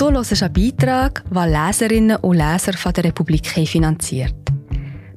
Du 0.00 0.10
hörst 0.10 0.42
einen 0.42 0.50
Beitrag, 0.54 1.22
den 1.30 1.52
Leserinnen 1.52 2.16
und 2.16 2.38
Leser 2.38 2.72
von 2.72 2.90
der 2.94 3.04
Republik 3.04 3.46
finanziert. 3.46 4.34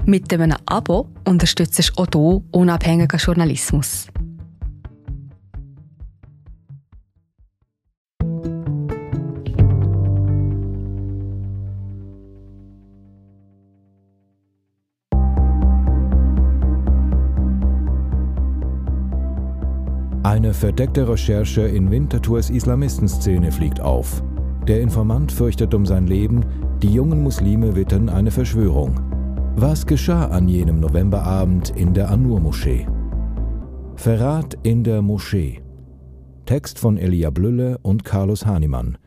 Mit 0.05 0.33
einem 0.33 0.57
Abo 0.65 1.07
unterstützt 1.25 1.79
du 1.79 2.01
auch 2.01 2.07
du 2.07 2.43
unabhängigen 2.51 3.17
Journalismus. 3.17 4.07
Eine 20.23 20.53
verdeckte 20.53 21.07
Recherche 21.07 21.61
in 21.61 21.89
Winterthurs 21.89 22.49
Islamistenszene 22.49 23.49
fliegt 23.49 23.79
auf. 23.79 24.21
Der 24.67 24.79
Informant 24.79 25.33
fürchtet 25.33 25.73
um 25.73 25.85
sein 25.85 26.07
Leben, 26.07 26.45
die 26.81 26.93
jungen 26.93 27.21
Muslime 27.21 27.75
wittern 27.75 28.07
eine 28.07 28.31
Verschwörung. 28.31 28.97
Was 29.57 29.85
geschah 29.85 30.27
an 30.27 30.47
jenem 30.47 30.79
Novemberabend 30.79 31.71
in 31.71 31.93
der 31.93 32.09
Anur-Moschee? 32.09 32.87
Verrat 33.95 34.57
in 34.63 34.85
der 34.85 35.01
Moschee. 35.01 35.61
Text 36.45 36.79
von 36.79 36.97
Elia 36.97 37.29
Blülle 37.29 37.77
und 37.79 38.05
Carlos 38.05 38.45
Hahnemann. 38.45 38.97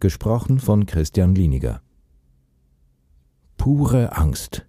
Gesprochen 0.00 0.58
von 0.58 0.86
Christian 0.86 1.34
Lieniger. 1.34 1.82
Pure 3.58 4.16
Angst. 4.16 4.66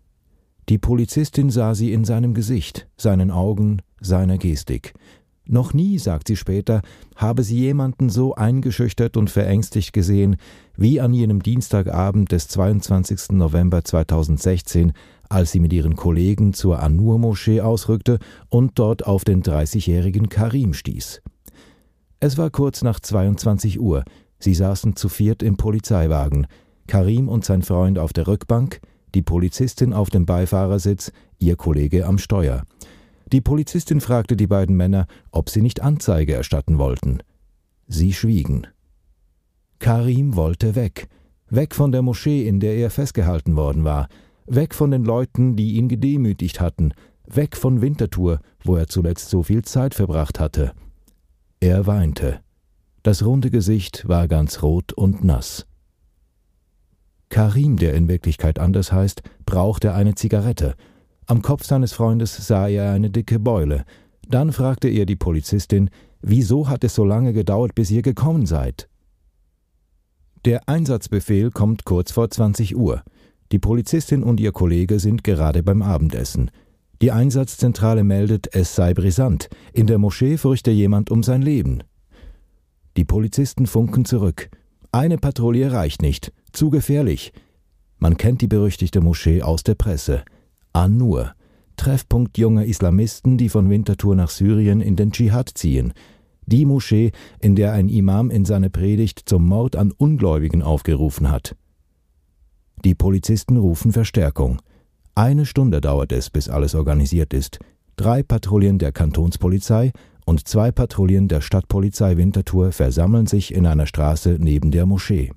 Die 0.68 0.78
Polizistin 0.78 1.52
sah 1.52 1.74
sie 1.74 1.94
in 1.94 2.04
seinem 2.04 2.34
Gesicht, 2.34 2.90
seinen 2.98 3.32
Augen, 3.32 3.82
seiner 4.02 4.38
Gestik. 4.38 4.94
Noch 5.46 5.74
nie, 5.74 6.00
sagt 6.00 6.30
sie 6.30 6.38
später, 6.38 6.82
habe 7.16 7.44
sie 7.44 7.60
jemanden 7.60 8.10
so 8.10 8.34
eingeschüchtert 8.34 9.18
und 9.18 9.30
verängstigt 9.30 9.92
gesehen, 9.92 10.38
wie 10.78 11.02
an 11.02 11.14
jenem 11.14 11.44
Dienstagabend 11.44 12.32
des 12.32 12.48
22. 12.48 13.32
November 13.32 13.84
2016, 13.84 14.94
als 15.28 15.52
sie 15.52 15.60
mit 15.60 15.74
ihren 15.74 15.96
Kollegen 15.98 16.54
zur 16.54 16.80
Anur-Moschee 16.82 17.60
ausrückte 17.60 18.20
und 18.50 18.80
dort 18.80 19.06
auf 19.06 19.26
den 19.26 19.44
30-jährigen 19.44 20.30
Karim 20.30 20.74
stieß. 20.74 21.22
Es 22.22 22.38
war 22.38 22.50
kurz 22.50 22.82
nach 22.82 23.02
22 23.02 23.82
Uhr. 23.82 24.06
Sie 24.40 24.54
saßen 24.54 24.96
zu 24.96 25.10
viert 25.10 25.44
im 25.44 25.58
Polizeiwagen. 25.58 26.48
Karim 26.88 27.28
und 27.28 27.44
sein 27.44 27.64
Freund 27.64 28.00
auf 28.00 28.14
der 28.14 28.28
Rückbank, 28.28 28.80
die 29.14 29.22
Polizistin 29.22 29.92
auf 29.92 30.10
dem 30.10 30.26
Beifahrersitz, 30.26 31.12
ihr 31.38 31.58
Kollege 31.58 32.06
am 32.06 32.18
Steuer. 32.18 32.64
Die 33.34 33.42
Polizistin 33.42 34.00
fragte 34.00 34.38
die 34.38 34.46
beiden 34.46 34.78
Männer, 34.78 35.08
ob 35.32 35.50
sie 35.50 35.64
nicht 35.64 35.82
Anzeige 35.82 36.36
erstatten 36.36 36.78
wollten. 36.78 37.18
Sie 37.88 38.14
schwiegen. 38.14 38.68
Karim 39.80 40.36
wollte 40.36 40.76
weg, 40.76 41.08
weg 41.50 41.74
von 41.74 41.92
der 41.92 42.04
Moschee, 42.04 42.48
in 42.48 42.60
der 42.60 42.76
er 42.76 42.92
festgehalten 42.92 43.56
worden 43.56 43.84
war, 43.84 44.08
weg 44.46 44.76
von 44.76 44.92
den 44.92 45.04
Leuten, 45.04 45.56
die 45.56 45.74
ihn 45.78 45.88
gedemütigt 45.88 46.62
hatten, 46.62 46.94
weg 47.26 47.58
von 47.58 47.82
Winterthur, 47.82 48.40
wo 48.64 48.76
er 48.76 48.86
zuletzt 48.86 49.32
so 49.32 49.42
viel 49.42 49.64
Zeit 49.64 49.96
verbracht 49.96 50.40
hatte. 50.40 50.74
Er 51.60 51.88
weinte. 51.88 52.40
Das 53.02 53.26
runde 53.26 53.50
Gesicht 53.50 54.08
war 54.08 54.28
ganz 54.28 54.62
rot 54.62 54.94
und 54.94 55.24
nass. 55.24 55.66
Karim, 57.30 57.78
der 57.78 57.96
in 57.96 58.08
Wirklichkeit 58.08 58.60
anders 58.60 58.92
heißt, 58.92 59.24
brauchte 59.48 59.96
eine 59.96 60.14
Zigarette, 60.14 60.76
am 61.28 61.42
Kopf 61.42 61.66
seines 61.66 61.94
Freundes 61.94 62.36
sah 62.48 62.68
er 62.68 62.92
eine 62.92 63.10
dicke 63.10 63.40
Beule. 63.40 63.86
Dann 64.28 64.52
fragte 64.52 64.90
er 64.90 65.06
die 65.06 65.16
Polizistin, 65.16 65.90
wieso 66.22 66.70
hat 66.70 66.84
es 66.84 66.96
so 66.96 67.04
lange 67.04 67.34
gedauert, 67.34 67.76
bis 67.76 67.92
ihr 67.92 68.02
gekommen 68.02 68.46
seid? 68.46 68.90
Der 70.46 70.68
Einsatzbefehl 70.68 71.52
kommt 71.52 71.86
kurz 71.86 72.12
vor 72.12 72.30
20 72.30 72.76
Uhr. 72.76 73.04
Die 73.52 73.60
Polizistin 73.60 74.24
und 74.24 74.40
ihr 74.40 74.52
Kollege 74.52 75.00
sind 75.00 75.24
gerade 75.24 75.64
beim 75.64 75.82
Abendessen. 75.82 76.52
Die 77.02 77.12
Einsatzzentrale 77.12 78.04
meldet, 78.04 78.54
es 78.54 78.76
sei 78.76 78.94
brisant. 78.94 79.50
In 79.74 79.88
der 79.88 79.98
Moschee 79.98 80.38
fürchte 80.38 80.72
jemand 80.72 81.12
um 81.12 81.24
sein 81.24 81.42
Leben. 81.42 81.84
Die 82.98 83.06
Polizisten 83.06 83.68
funken 83.68 84.06
zurück. 84.06 84.50
Eine 84.92 85.18
Patrouille 85.18 85.72
reicht 85.72 86.02
nicht. 86.02 86.32
Zu 86.52 86.70
gefährlich. 86.70 87.34
Man 87.98 88.18
kennt 88.18 88.42
die 88.42 88.48
berüchtigte 88.48 89.02
Moschee 89.02 89.42
aus 89.42 89.64
der 89.64 89.76
Presse. 89.76 90.24
An-Nur, 90.74 91.34
Treffpunkt 91.78 92.38
junger 92.38 92.66
Islamisten, 92.66 93.38
die 93.38 93.50
von 93.50 93.70
Winterthur 93.70 94.16
nach 94.16 94.30
Syrien 94.30 94.82
in 94.82 94.96
den 94.96 95.12
Dschihad 95.12 95.50
ziehen. 95.54 95.94
Die 96.46 96.66
Moschee, 96.66 97.12
in 97.40 97.56
der 97.56 97.74
ein 97.74 97.90
Imam 97.90 98.30
in 98.30 98.44
seiner 98.44 98.70
Predigt 98.70 99.22
zum 99.26 99.46
Mord 99.48 99.76
an 99.76 99.92
Ungläubigen 99.92 100.62
aufgerufen 100.62 101.30
hat. 101.30 101.56
Die 102.84 102.96
Polizisten 102.96 103.58
rufen 103.58 103.92
Verstärkung. 103.92 104.62
Eine 105.16 105.46
Stunde 105.46 105.80
dauert 105.80 106.12
es, 106.12 106.30
bis 106.30 106.50
alles 106.50 106.76
organisiert 106.76 107.34
ist. 107.34 107.60
Drei 107.96 108.24
Patrouillen 108.24 108.80
der 108.80 108.92
Kantonspolizei 108.92 109.92
und 110.26 110.48
zwei 110.48 110.72
Patrouillen 110.72 111.28
der 111.28 111.42
Stadtpolizei 111.42 112.18
Winterthur 112.18 112.72
versammeln 112.72 113.28
sich 113.28 113.54
in 113.54 113.68
einer 113.68 113.86
Straße 113.86 114.38
neben 114.40 114.72
der 114.72 114.86
Moschee. 114.86 115.32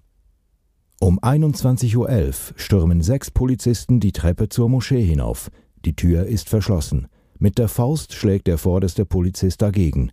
Um 0.98 1.18
21.11 1.20 1.96
Uhr 1.96 2.32
stürmen 2.56 3.02
sechs 3.02 3.30
Polizisten 3.30 4.00
die 4.00 4.12
Treppe 4.12 4.48
zur 4.48 4.70
Moschee 4.70 5.04
hinauf. 5.04 5.50
Die 5.84 5.94
Tür 5.94 6.24
ist 6.24 6.48
verschlossen. 6.48 7.08
Mit 7.38 7.58
der 7.58 7.68
Faust 7.68 8.14
schlägt 8.14 8.46
der 8.46 8.56
vorderste 8.56 9.04
Polizist 9.04 9.60
dagegen. 9.60 10.10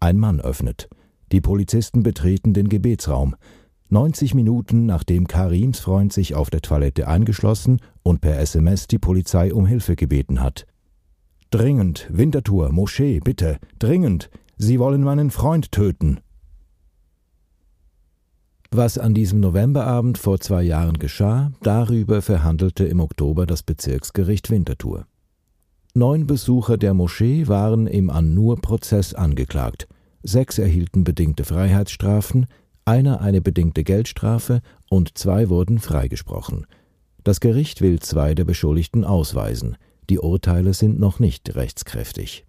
Ein 0.00 0.18
Mann 0.18 0.40
öffnet. 0.40 0.88
Die 1.30 1.40
Polizisten 1.40 2.02
betreten 2.02 2.52
den 2.52 2.68
Gebetsraum. 2.68 3.36
90 3.90 4.34
Minuten 4.34 4.86
nachdem 4.86 5.28
Karims 5.28 5.78
Freund 5.78 6.12
sich 6.12 6.34
auf 6.34 6.50
der 6.50 6.62
Toilette 6.62 7.06
eingeschlossen 7.06 7.80
und 8.02 8.20
per 8.20 8.40
SMS 8.40 8.88
die 8.88 8.98
Polizei 8.98 9.54
um 9.54 9.66
Hilfe 9.66 9.94
gebeten 9.94 10.40
hat. 10.40 10.66
Dringend, 11.50 12.08
Winterthur, 12.10 12.72
Moschee, 12.72 13.20
bitte, 13.20 13.58
dringend. 13.78 14.30
Sie 14.56 14.80
wollen 14.80 15.02
meinen 15.02 15.30
Freund 15.30 15.70
töten. 15.70 16.18
Was 18.76 18.98
an 18.98 19.14
diesem 19.14 19.38
Novemberabend 19.38 20.18
vor 20.18 20.40
zwei 20.40 20.64
Jahren 20.64 20.98
geschah, 20.98 21.52
darüber 21.62 22.22
verhandelte 22.22 22.84
im 22.84 22.98
Oktober 22.98 23.46
das 23.46 23.62
Bezirksgericht 23.62 24.50
Winterthur. 24.50 25.06
Neun 25.94 26.26
Besucher 26.26 26.76
der 26.76 26.92
Moschee 26.92 27.46
waren 27.46 27.86
im 27.86 28.10
An-Nur-Prozess 28.10 29.14
angeklagt. 29.14 29.86
Sechs 30.24 30.58
erhielten 30.58 31.04
bedingte 31.04 31.44
Freiheitsstrafen, 31.44 32.46
einer 32.84 33.20
eine 33.20 33.40
bedingte 33.40 33.84
Geldstrafe 33.84 34.60
und 34.90 35.16
zwei 35.16 35.48
wurden 35.50 35.78
freigesprochen. 35.78 36.66
Das 37.22 37.38
Gericht 37.38 37.80
will 37.80 38.00
zwei 38.00 38.34
der 38.34 38.44
Beschuldigten 38.44 39.04
ausweisen. 39.04 39.76
Die 40.10 40.18
Urteile 40.18 40.74
sind 40.74 40.98
noch 40.98 41.20
nicht 41.20 41.54
rechtskräftig. 41.54 42.44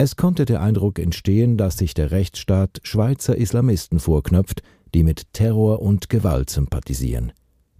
Es 0.00 0.14
konnte 0.14 0.44
der 0.44 0.62
Eindruck 0.62 1.00
entstehen, 1.00 1.56
dass 1.56 1.76
sich 1.76 1.92
der 1.92 2.12
Rechtsstaat 2.12 2.78
Schweizer 2.84 3.36
Islamisten 3.36 3.98
vorknöpft, 3.98 4.62
die 4.94 5.02
mit 5.02 5.32
Terror 5.32 5.82
und 5.82 6.08
Gewalt 6.08 6.50
sympathisieren. 6.50 7.32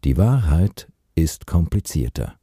Die 0.02 0.16
Wahrheit 0.16 0.88
ist 1.14 1.46
komplizierter. 1.46 2.34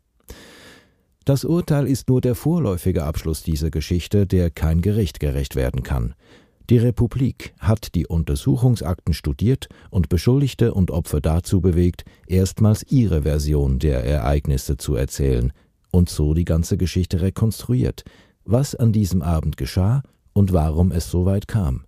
Das 1.25 1.43
Urteil 1.43 1.87
ist 1.87 2.07
nur 2.07 2.21
der 2.21 2.35
vorläufige 2.35 3.03
Abschluss 3.03 3.43
dieser 3.43 3.69
Geschichte, 3.69 4.25
der 4.25 4.49
kein 4.49 4.79
Gericht 4.79 5.19
gerecht 5.19 5.57
werden 5.57 5.83
kann. 5.83 6.15
Die 6.69 6.77
Republik 6.77 7.53
hat 7.59 7.95
die 7.95 8.07
Untersuchungsakten 8.07 9.13
studiert 9.13 9.67
und 9.89 10.07
Beschuldigte 10.07 10.73
und 10.73 10.89
Opfer 10.89 11.19
dazu 11.19 11.59
bewegt, 11.59 12.05
erstmals 12.27 12.83
ihre 12.89 13.23
Version 13.23 13.79
der 13.79 14.05
Ereignisse 14.05 14.77
zu 14.77 14.95
erzählen 14.95 15.51
und 15.91 16.09
so 16.09 16.33
die 16.33 16.45
ganze 16.45 16.77
Geschichte 16.77 17.21
rekonstruiert, 17.21 18.03
was 18.45 18.75
an 18.75 18.93
diesem 18.93 19.21
Abend 19.21 19.57
geschah 19.57 20.03
und 20.33 20.53
warum 20.53 20.91
es 20.91 21.09
so 21.09 21.25
weit 21.25 21.47
kam. 21.47 21.85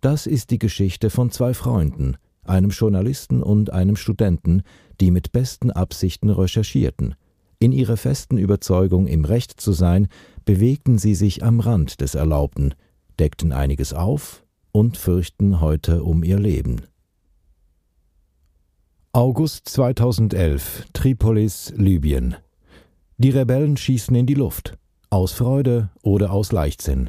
Das 0.00 0.26
ist 0.26 0.50
die 0.50 0.58
Geschichte 0.58 1.10
von 1.10 1.30
zwei 1.30 1.54
Freunden, 1.54 2.16
einem 2.44 2.70
Journalisten 2.70 3.42
und 3.42 3.72
einem 3.72 3.96
Studenten, 3.96 4.62
die 5.00 5.10
mit 5.10 5.32
besten 5.32 5.70
Absichten 5.70 6.30
recherchierten. 6.30 7.14
In 7.58 7.72
ihrer 7.72 7.96
festen 7.96 8.38
Überzeugung, 8.38 9.06
im 9.06 9.24
Recht 9.24 9.60
zu 9.60 9.72
sein, 9.72 10.08
bewegten 10.44 10.98
sie 10.98 11.14
sich 11.14 11.42
am 11.42 11.60
Rand 11.60 12.00
des 12.00 12.14
Erlaubten, 12.14 12.74
deckten 13.18 13.52
einiges 13.52 13.92
auf 13.92 14.44
und 14.70 14.96
fürchten 14.96 15.60
heute 15.60 16.04
um 16.04 16.22
ihr 16.22 16.38
Leben. 16.38 16.82
August 19.12 19.68
2011, 19.68 20.86
Tripolis, 20.92 21.72
Libyen. 21.76 22.36
Die 23.16 23.30
Rebellen 23.30 23.76
schießen 23.76 24.14
in 24.14 24.26
die 24.26 24.34
Luft. 24.34 24.78
Aus 25.10 25.32
Freude 25.32 25.88
oder 26.02 26.32
aus 26.32 26.52
Leichtsinn. 26.52 27.08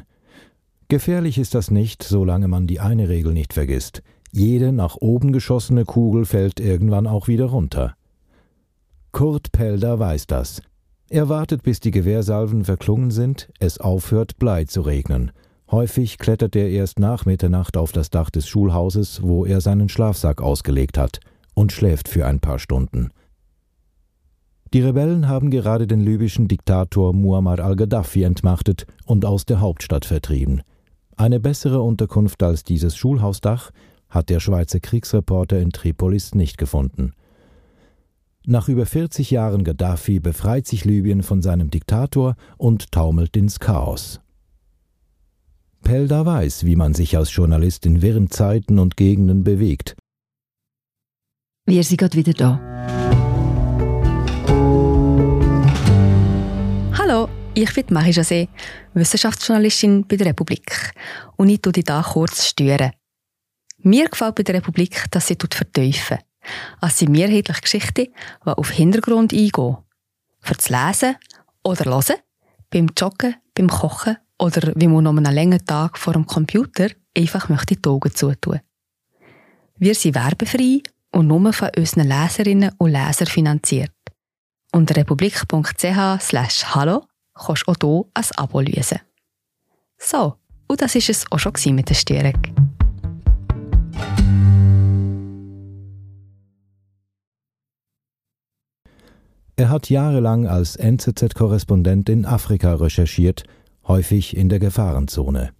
Gefährlich 0.88 1.36
ist 1.36 1.54
das 1.54 1.70
nicht, 1.70 2.02
solange 2.02 2.48
man 2.48 2.66
die 2.66 2.80
eine 2.80 3.10
Regel 3.10 3.34
nicht 3.34 3.52
vergisst. 3.52 4.02
Jede 4.32 4.72
nach 4.72 4.96
oben 4.96 5.32
geschossene 5.32 5.84
Kugel 5.84 6.24
fällt 6.24 6.60
irgendwann 6.60 7.06
auch 7.06 7.28
wieder 7.28 7.46
runter. 7.46 7.94
Kurt 9.12 9.52
Pelder 9.52 9.98
weiß 9.98 10.26
das. 10.28 10.62
Er 11.10 11.28
wartet, 11.28 11.62
bis 11.62 11.80
die 11.80 11.90
Gewehrsalven 11.90 12.64
verklungen 12.64 13.10
sind, 13.10 13.50
es 13.58 13.78
aufhört, 13.78 14.38
Blei 14.38 14.64
zu 14.64 14.80
regnen. 14.80 15.30
Häufig 15.70 16.16
klettert 16.16 16.56
er 16.56 16.70
erst 16.70 16.98
nach 16.98 17.26
Mitternacht 17.26 17.76
auf 17.76 17.92
das 17.92 18.08
Dach 18.08 18.30
des 18.30 18.48
Schulhauses, 18.48 19.22
wo 19.22 19.44
er 19.44 19.60
seinen 19.60 19.90
Schlafsack 19.90 20.40
ausgelegt 20.40 20.96
hat, 20.96 21.20
und 21.52 21.70
schläft 21.70 22.08
für 22.08 22.24
ein 22.24 22.40
paar 22.40 22.58
Stunden. 22.58 23.10
Die 24.72 24.82
Rebellen 24.82 25.26
haben 25.26 25.50
gerade 25.50 25.88
den 25.88 26.00
libyschen 26.00 26.46
Diktator 26.46 27.12
Muammar 27.12 27.58
al-Gaddafi 27.58 28.22
entmachtet 28.22 28.86
und 29.04 29.24
aus 29.24 29.44
der 29.44 29.60
Hauptstadt 29.60 30.04
vertrieben. 30.04 30.62
Eine 31.16 31.40
bessere 31.40 31.82
Unterkunft 31.82 32.42
als 32.42 32.62
dieses 32.62 32.96
Schulhausdach 32.96 33.72
hat 34.08 34.28
der 34.28 34.38
Schweizer 34.38 34.78
Kriegsreporter 34.78 35.58
in 35.58 35.70
Tripolis 35.70 36.34
nicht 36.34 36.56
gefunden. 36.56 37.14
Nach 38.46 38.68
über 38.68 38.86
40 38.86 39.30
Jahren 39.30 39.64
Gaddafi 39.64 40.20
befreit 40.20 40.66
sich 40.66 40.84
Libyen 40.84 41.22
von 41.22 41.42
seinem 41.42 41.70
Diktator 41.70 42.36
und 42.56 42.92
taumelt 42.92 43.36
ins 43.36 43.58
Chaos. 43.58 44.20
Pelda 45.82 46.24
weiß, 46.24 46.64
wie 46.64 46.76
man 46.76 46.94
sich 46.94 47.16
als 47.16 47.34
Journalist 47.34 47.86
in 47.86 48.02
wirren 48.02 48.30
Zeiten 48.30 48.78
und 48.78 48.96
Gegenden 48.96 49.44
bewegt. 49.44 49.96
Wir 51.66 51.82
sind 51.84 51.98
gerade 51.98 52.16
wieder 52.16 52.32
da. 52.32 53.19
Ich 57.62 57.74
bin 57.74 57.86
Marie 57.90 58.12
José, 58.12 58.48
Wissenschaftsjournalistin 58.94 60.06
bei 60.06 60.16
der 60.16 60.28
Republik. 60.28 60.92
Und 61.36 61.48
ich 61.48 61.60
tue 61.60 61.72
dich 61.72 61.84
hier 61.86 62.02
kurz 62.02 62.46
stören. 62.46 62.92
Mir 63.78 64.08
gefällt 64.08 64.34
bei 64.36 64.42
der 64.42 64.56
Republik, 64.56 65.04
dass 65.10 65.26
sie 65.26 65.36
vertiefen. 65.36 66.18
Es 66.80 66.98
sind 66.98 67.12
mehrheitlich 67.12 67.60
Geschichten, 67.60 68.06
die 68.44 68.50
auf 68.50 68.70
Hintergrund 68.70 69.32
eingehen. 69.32 69.76
Für 70.40 70.54
das 70.54 70.70
Lesen 70.70 71.16
oder 71.62 71.84
Hören, 71.84 72.16
beim 72.70 72.88
Joggen, 72.96 73.36
beim 73.54 73.68
Kochen 73.68 74.16
oder 74.38 74.72
wie 74.74 74.88
man 74.88 75.04
noch 75.04 75.16
einen 75.16 75.34
langen 75.34 75.64
Tag 75.64 75.98
vor 75.98 76.14
dem 76.14 76.26
Computer 76.26 76.88
einfach 77.16 77.48
möchte 77.48 77.76
die 77.76 77.88
Augen 77.88 78.14
zutun. 78.14 78.60
Wir 79.76 79.94
sind 79.94 80.14
werbefrei 80.14 80.82
und 81.12 81.26
nur 81.26 81.52
von 81.52 81.70
unseren 81.76 82.08
Leserinnen 82.08 82.72
und 82.78 82.92
Lesern 82.92 83.26
finanziert. 83.26 83.92
Unter 84.72 84.96
republik.ch 84.96 86.20
slash 86.20 86.64
hallo 86.74 87.09
kannst 87.44 87.66
du 87.66 87.72
auch 87.72 87.76
hier 87.80 88.04
ein 88.14 88.24
Abo 88.36 88.60
lösen. 88.60 88.98
So, 89.98 90.34
und 90.68 90.80
das 90.80 90.94
war 90.94 91.08
es 91.08 91.24
auch 91.30 91.38
schon 91.38 91.74
mit 91.74 91.88
der 91.88 91.94
Störung. 91.94 92.40
Er 99.56 99.68
hat 99.68 99.90
jahrelang 99.90 100.46
als 100.46 100.76
NZZ-Korrespondent 100.76 102.08
in 102.08 102.24
Afrika 102.24 102.74
recherchiert, 102.74 103.44
häufig 103.86 104.34
in 104.34 104.48
der 104.48 104.58
Gefahrenzone. 104.58 105.50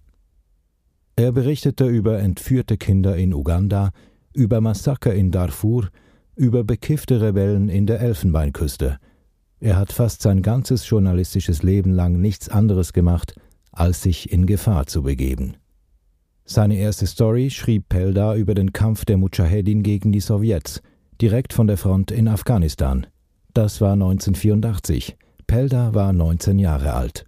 Er 1.15 1.31
berichtete 1.31 1.85
über 1.85 2.17
entführte 2.17 2.77
Kinder 2.77 3.15
in 3.15 3.31
Uganda, 3.31 3.91
über 4.33 4.59
Massaker 4.59 5.13
in 5.13 5.29
Darfur, 5.29 5.89
über 6.35 6.63
bekiffte 6.63 7.21
Rebellen 7.21 7.69
in 7.69 7.85
der 7.85 7.99
Elfenbeinküste. 7.99 8.97
Er 9.61 9.77
hat 9.77 9.93
fast 9.93 10.23
sein 10.23 10.41
ganzes 10.41 10.89
journalistisches 10.89 11.61
Leben 11.61 11.91
lang 11.91 12.19
nichts 12.19 12.49
anderes 12.49 12.93
gemacht, 12.93 13.35
als 13.71 14.01
sich 14.01 14.31
in 14.31 14.47
Gefahr 14.47 14.87
zu 14.87 15.03
begeben. 15.03 15.55
Seine 16.45 16.77
erste 16.77 17.05
Story 17.05 17.51
schrieb 17.51 17.87
Pelda 17.87 18.35
über 18.35 18.55
den 18.55 18.73
Kampf 18.73 19.05
der 19.05 19.17
Mujahedin 19.17 19.83
gegen 19.83 20.11
die 20.11 20.19
Sowjets, 20.19 20.81
direkt 21.21 21.53
von 21.53 21.67
der 21.67 21.77
Front 21.77 22.09
in 22.09 22.27
Afghanistan. 22.27 23.05
Das 23.53 23.81
war 23.81 23.93
1984. 23.93 25.15
Pelda 25.45 25.93
war 25.93 26.11
19 26.11 26.57
Jahre 26.57 26.93
alt. 26.93 27.25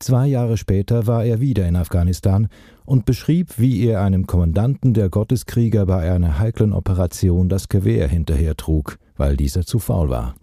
Zwei 0.00 0.26
Jahre 0.26 0.56
später 0.56 1.06
war 1.06 1.24
er 1.24 1.40
wieder 1.40 1.68
in 1.68 1.76
Afghanistan 1.76 2.48
und 2.84 3.04
beschrieb, 3.04 3.60
wie 3.60 3.86
er 3.86 4.00
einem 4.00 4.26
Kommandanten 4.26 4.92
der 4.92 5.08
Gotteskrieger 5.08 5.86
bei 5.86 6.10
einer 6.10 6.40
heiklen 6.40 6.72
Operation 6.72 7.48
das 7.48 7.68
Gewehr 7.68 8.08
hinterher 8.08 8.56
trug, 8.56 8.98
weil 9.16 9.36
dieser 9.36 9.64
zu 9.64 9.78
faul 9.78 10.08
war. 10.08 10.34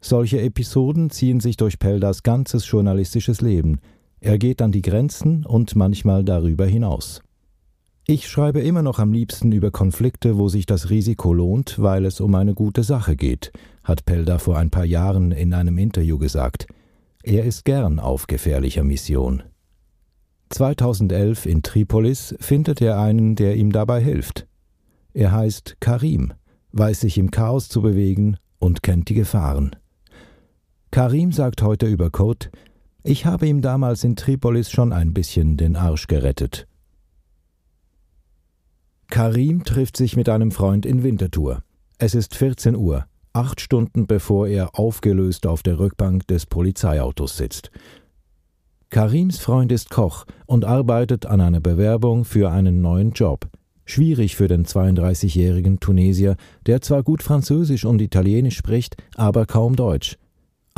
Solche 0.00 0.40
Episoden 0.40 1.10
ziehen 1.10 1.40
sich 1.40 1.56
durch 1.56 1.78
Peldas 1.78 2.22
ganzes 2.22 2.68
journalistisches 2.70 3.40
Leben. 3.40 3.80
Er 4.20 4.38
geht 4.38 4.62
an 4.62 4.72
die 4.72 4.82
Grenzen 4.82 5.44
und 5.44 5.76
manchmal 5.76 6.24
darüber 6.24 6.66
hinaus. 6.66 7.22
Ich 8.06 8.28
schreibe 8.28 8.60
immer 8.60 8.82
noch 8.82 8.98
am 8.98 9.12
liebsten 9.12 9.52
über 9.52 9.70
Konflikte, 9.70 10.36
wo 10.36 10.48
sich 10.48 10.66
das 10.66 10.90
Risiko 10.90 11.32
lohnt, 11.32 11.78
weil 11.78 12.04
es 12.06 12.20
um 12.20 12.34
eine 12.34 12.54
gute 12.54 12.82
Sache 12.82 13.14
geht, 13.14 13.52
hat 13.84 14.04
Pelda 14.04 14.38
vor 14.38 14.58
ein 14.58 14.70
paar 14.70 14.84
Jahren 14.84 15.32
in 15.32 15.54
einem 15.54 15.78
Interview 15.78 16.18
gesagt. 16.18 16.66
Er 17.22 17.44
ist 17.44 17.64
gern 17.64 18.00
auf 18.00 18.26
gefährlicher 18.26 18.82
Mission. 18.82 19.42
2011 20.48 21.46
in 21.46 21.62
Tripolis 21.62 22.34
findet 22.40 22.80
er 22.80 22.98
einen, 22.98 23.36
der 23.36 23.54
ihm 23.56 23.70
dabei 23.70 24.02
hilft. 24.02 24.48
Er 25.12 25.30
heißt 25.32 25.76
Karim, 25.78 26.32
weiß 26.72 27.00
sich 27.00 27.18
im 27.18 27.30
Chaos 27.30 27.68
zu 27.68 27.82
bewegen 27.82 28.38
und 28.58 28.82
kennt 28.82 29.08
die 29.08 29.14
Gefahren. 29.14 29.76
Karim 30.90 31.32
sagt 31.32 31.62
heute 31.62 31.86
über 31.86 32.10
Kurt, 32.10 32.50
ich 33.02 33.24
habe 33.24 33.46
ihm 33.46 33.62
damals 33.62 34.04
in 34.04 34.16
Tripolis 34.16 34.70
schon 34.70 34.92
ein 34.92 35.14
bisschen 35.14 35.56
den 35.56 35.76
Arsch 35.76 36.06
gerettet. 36.06 36.66
Karim 39.08 39.64
trifft 39.64 39.96
sich 39.96 40.16
mit 40.16 40.28
einem 40.28 40.50
Freund 40.50 40.86
in 40.86 41.02
Winterthur. 41.02 41.62
Es 41.98 42.14
ist 42.14 42.34
14 42.34 42.76
Uhr 42.76 43.06
acht 43.32 43.60
Stunden 43.60 44.06
bevor 44.06 44.48
er 44.48 44.78
aufgelöst 44.78 45.46
auf 45.46 45.62
der 45.62 45.78
Rückbank 45.78 46.26
des 46.26 46.46
Polizeiautos 46.46 47.36
sitzt. 47.36 47.70
Karims 48.90 49.38
Freund 49.38 49.70
ist 49.70 49.90
Koch 49.90 50.26
und 50.46 50.64
arbeitet 50.64 51.26
an 51.26 51.40
einer 51.40 51.60
Bewerbung 51.60 52.24
für 52.24 52.50
einen 52.50 52.80
neuen 52.80 53.12
Job. 53.12 53.48
Schwierig 53.84 54.34
für 54.34 54.48
den 54.48 54.66
32-jährigen 54.66 55.78
Tunesier, 55.78 56.36
der 56.66 56.80
zwar 56.80 57.02
gut 57.04 57.22
Französisch 57.22 57.84
und 57.84 58.02
Italienisch 58.02 58.56
spricht, 58.56 58.96
aber 59.14 59.46
kaum 59.46 59.76
Deutsch. 59.76 60.16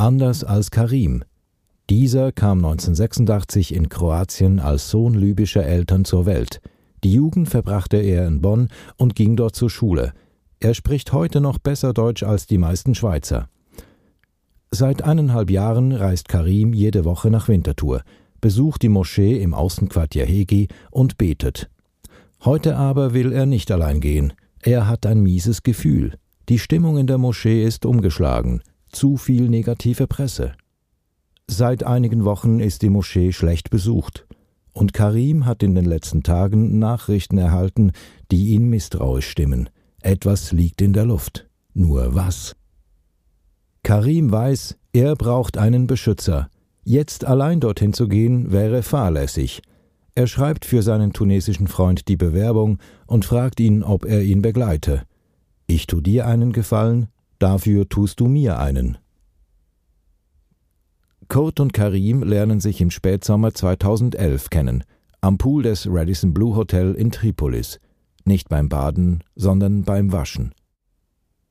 Anders 0.03 0.43
als 0.43 0.69
Karim. 0.69 1.23
Dieser 1.89 2.33
kam 2.33 2.57
1986 2.57 3.73
in 3.73 3.87
Kroatien 3.87 4.59
als 4.59 4.89
Sohn 4.89 5.13
libyscher 5.13 5.65
Eltern 5.65 6.03
zur 6.03 6.25
Welt. 6.25 6.59
Die 7.05 7.13
Jugend 7.13 7.47
verbrachte 7.47 7.95
er 7.95 8.27
in 8.27 8.41
Bonn 8.41 8.67
und 8.97 9.15
ging 9.15 9.37
dort 9.37 9.55
zur 9.55 9.69
Schule. 9.69 10.11
Er 10.59 10.73
spricht 10.73 11.13
heute 11.13 11.39
noch 11.39 11.57
besser 11.57 11.93
Deutsch 11.93 12.21
als 12.21 12.47
die 12.47 12.57
meisten 12.57 12.95
Schweizer. 12.95 13.47
Seit 14.71 15.03
eineinhalb 15.03 15.49
Jahren 15.49 15.93
reist 15.93 16.27
Karim 16.27 16.73
jede 16.73 17.05
Woche 17.05 17.29
nach 17.29 17.47
Winterthur, 17.47 18.01
besucht 18.41 18.81
die 18.81 18.89
Moschee 18.89 19.41
im 19.41 19.53
Außenquartier 19.53 20.25
Hegi 20.25 20.67
und 20.91 21.17
betet. 21.17 21.69
Heute 22.43 22.75
aber 22.75 23.13
will 23.13 23.31
er 23.31 23.45
nicht 23.45 23.71
allein 23.71 24.01
gehen. 24.01 24.33
Er 24.59 24.89
hat 24.89 25.05
ein 25.05 25.23
mieses 25.23 25.63
Gefühl. 25.63 26.15
Die 26.49 26.59
Stimmung 26.59 26.97
in 26.97 27.07
der 27.07 27.19
Moschee 27.19 27.63
ist 27.63 27.85
umgeschlagen. 27.85 28.61
Zu 28.93 29.17
viel 29.17 29.49
negative 29.49 30.05
Presse. 30.05 30.53
Seit 31.47 31.83
einigen 31.83 32.25
Wochen 32.25 32.59
ist 32.59 32.83
die 32.83 32.91
Moschee 32.91 33.33
schlecht 33.33 33.71
besucht. 33.71 34.27
Und 34.71 34.93
Karim 34.93 35.47
hat 35.47 35.63
in 35.63 35.73
den 35.73 35.85
letzten 35.85 36.21
Tagen 36.21 36.77
Nachrichten 36.77 37.39
erhalten, 37.39 37.91
die 38.31 38.49
ihn 38.49 38.69
misstrauisch 38.69 39.27
stimmen. 39.27 39.69
Etwas 40.01 40.51
liegt 40.51 40.79
in 40.83 40.93
der 40.93 41.05
Luft. 41.05 41.47
Nur 41.73 42.13
was? 42.13 42.55
Karim 43.81 44.31
weiß, 44.31 44.77
er 44.93 45.15
braucht 45.15 45.57
einen 45.57 45.87
Beschützer. 45.87 46.49
Jetzt 46.83 47.25
allein 47.25 47.59
dorthin 47.59 47.93
zu 47.93 48.07
gehen, 48.07 48.51
wäre 48.51 48.83
fahrlässig. 48.83 49.63
Er 50.13 50.27
schreibt 50.27 50.65
für 50.65 50.83
seinen 50.83 51.13
tunesischen 51.13 51.67
Freund 51.67 52.07
die 52.07 52.17
Bewerbung 52.17 52.77
und 53.07 53.25
fragt 53.25 53.59
ihn, 53.59 53.81
ob 53.81 54.05
er 54.05 54.21
ihn 54.21 54.43
begleite. 54.43 55.01
Ich 55.65 55.87
tu 55.87 55.99
dir 55.99 56.27
einen 56.27 56.53
Gefallen, 56.53 57.07
dafür 57.43 57.89
tust 57.89 58.21
du 58.21 58.27
mir 58.27 58.57
einen. 58.57 58.97
Kurt 61.27 61.59
und 61.59 61.73
Karim 61.73 62.23
lernen 62.23 62.61
sich 62.61 62.79
im 62.79 62.89
Spätsommer 62.89 63.53
2011 63.53 64.49
kennen, 64.49 64.83
am 65.19 65.37
Pool 65.37 65.63
des 65.63 65.87
Radisson 65.89 66.33
Blue 66.33 66.55
Hotel 66.55 66.93
in 66.93 67.11
Tripolis 67.11 67.79
nicht 68.25 68.47
beim 68.47 68.69
Baden, 68.69 69.23
sondern 69.35 69.83
beim 69.83 70.13
Waschen. 70.13 70.53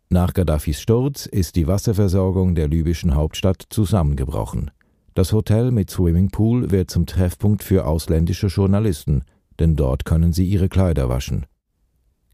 Nach 0.08 0.32
Gaddafis 0.32 0.80
Sturz 0.80 1.26
ist 1.26 1.56
die 1.56 1.66
Wasserversorgung 1.66 2.54
der 2.54 2.68
libyschen 2.68 3.14
Hauptstadt 3.14 3.62
zusammengebrochen. 3.68 4.70
Das 5.14 5.32
Hotel 5.32 5.70
mit 5.70 5.90
Swimmingpool 5.90 6.70
wird 6.70 6.90
zum 6.90 7.04
Treffpunkt 7.04 7.62
für 7.62 7.86
ausländische 7.86 8.46
Journalisten, 8.46 9.24
denn 9.58 9.76
dort 9.76 10.06
können 10.06 10.32
sie 10.32 10.46
ihre 10.46 10.70
Kleider 10.70 11.10
waschen. 11.10 11.44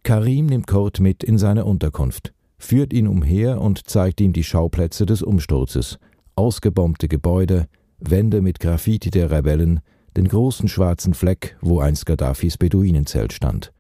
Karim 0.05 0.47
nimmt 0.47 0.69
Kurt 0.69 1.01
mit 1.01 1.25
in 1.25 1.39
seine 1.39 1.65
Unterkunft, 1.65 2.33
führt 2.59 2.93
ihn 2.93 3.07
umher 3.07 3.61
und 3.61 3.89
zeigt 3.89 4.21
ihm 4.21 4.33
die 4.33 4.45
Schauplätze 4.45 5.07
des 5.07 5.23
Umsturzes, 5.23 5.99
ausgebombte 6.35 7.09
Gebäude, 7.09 7.67
Wände 7.99 8.43
mit 8.43 8.61
Graffiti 8.61 9.11
der 9.11 9.31
Rebellen, 9.31 9.81
den 10.17 10.29
großen 10.29 10.69
schwarzen 10.69 11.15
Fleck, 11.15 11.57
wo 11.61 11.81
einst 11.81 12.07
Gaddafis 12.07 12.59
Beduinenzelt 12.59 13.33
stand. 13.33 13.73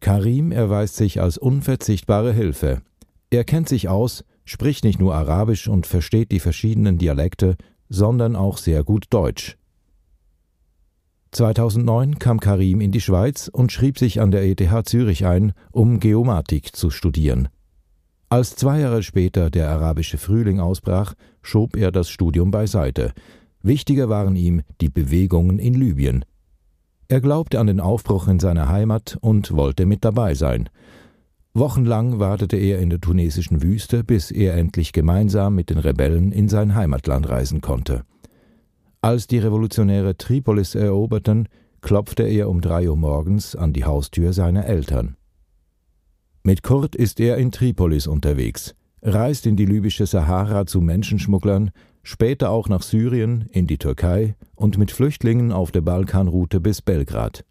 Karim 0.00 0.52
erweist 0.52 0.96
sich 0.96 1.20
als 1.20 1.38
unverzichtbare 1.38 2.32
Hilfe. 2.32 2.82
Er 3.30 3.44
kennt 3.44 3.68
sich 3.68 3.88
aus, 3.88 4.24
spricht 4.44 4.84
nicht 4.84 4.98
nur 4.98 5.14
Arabisch 5.14 5.68
und 5.68 5.86
versteht 5.86 6.32
die 6.32 6.40
verschiedenen 6.40 6.98
Dialekte, 6.98 7.56
sondern 7.88 8.36
auch 8.36 8.56
sehr 8.56 8.82
gut 8.82 9.06
Deutsch. 9.10 9.56
2009 11.32 12.18
kam 12.18 12.40
Karim 12.40 12.80
in 12.80 12.90
die 12.90 13.00
Schweiz 13.00 13.48
und 13.48 13.70
schrieb 13.70 13.98
sich 13.98 14.20
an 14.20 14.32
der 14.32 14.42
ETH 14.42 14.88
Zürich 14.88 15.26
ein, 15.26 15.52
um 15.70 16.00
Geomatik 16.00 16.74
zu 16.74 16.90
studieren. 16.90 17.48
Als 18.32 18.54
zwei 18.54 18.78
Jahre 18.78 19.02
später 19.02 19.50
der 19.50 19.68
arabische 19.70 20.16
Frühling 20.16 20.60
ausbrach, 20.60 21.14
schob 21.42 21.76
er 21.76 21.90
das 21.90 22.08
Studium 22.08 22.52
beiseite. 22.52 23.12
Wichtiger 23.60 24.08
waren 24.08 24.36
ihm 24.36 24.62
die 24.80 24.88
Bewegungen 24.88 25.58
in 25.58 25.74
Libyen. 25.74 26.24
Er 27.08 27.20
glaubte 27.20 27.58
an 27.58 27.66
den 27.66 27.80
Aufbruch 27.80 28.28
in 28.28 28.38
seiner 28.38 28.68
Heimat 28.68 29.18
und 29.20 29.50
wollte 29.56 29.84
mit 29.84 30.04
dabei 30.04 30.34
sein. 30.34 30.68
Wochenlang 31.54 32.20
wartete 32.20 32.56
er 32.56 32.78
in 32.78 32.90
der 32.90 33.00
tunesischen 33.00 33.64
Wüste, 33.64 34.04
bis 34.04 34.30
er 34.30 34.54
endlich 34.54 34.92
gemeinsam 34.92 35.56
mit 35.56 35.68
den 35.68 35.78
Rebellen 35.78 36.30
in 36.30 36.48
sein 36.48 36.76
Heimatland 36.76 37.28
reisen 37.28 37.60
konnte. 37.60 38.04
Als 39.00 39.26
die 39.26 39.38
Revolutionäre 39.38 40.16
Tripolis 40.16 40.76
eroberten, 40.76 41.48
klopfte 41.80 42.22
er 42.22 42.48
um 42.48 42.60
drei 42.60 42.88
Uhr 42.88 42.96
morgens 42.96 43.56
an 43.56 43.72
die 43.72 43.84
Haustür 43.84 44.32
seiner 44.32 44.66
Eltern. 44.66 45.16
Mit 46.42 46.62
Kurt 46.62 46.96
ist 46.96 47.20
er 47.20 47.36
in 47.36 47.52
Tripolis 47.52 48.06
unterwegs, 48.06 48.74
reist 49.02 49.46
in 49.46 49.56
die 49.56 49.66
libysche 49.66 50.06
Sahara 50.06 50.64
zu 50.64 50.80
Menschenschmugglern, 50.80 51.70
später 52.02 52.50
auch 52.50 52.68
nach 52.68 52.80
Syrien, 52.80 53.46
in 53.50 53.66
die 53.66 53.76
Türkei 53.76 54.36
und 54.54 54.78
mit 54.78 54.90
Flüchtlingen 54.90 55.52
auf 55.52 55.70
der 55.70 55.82
Balkanroute 55.82 56.60
bis 56.60 56.80
Belgrad. 56.80 57.44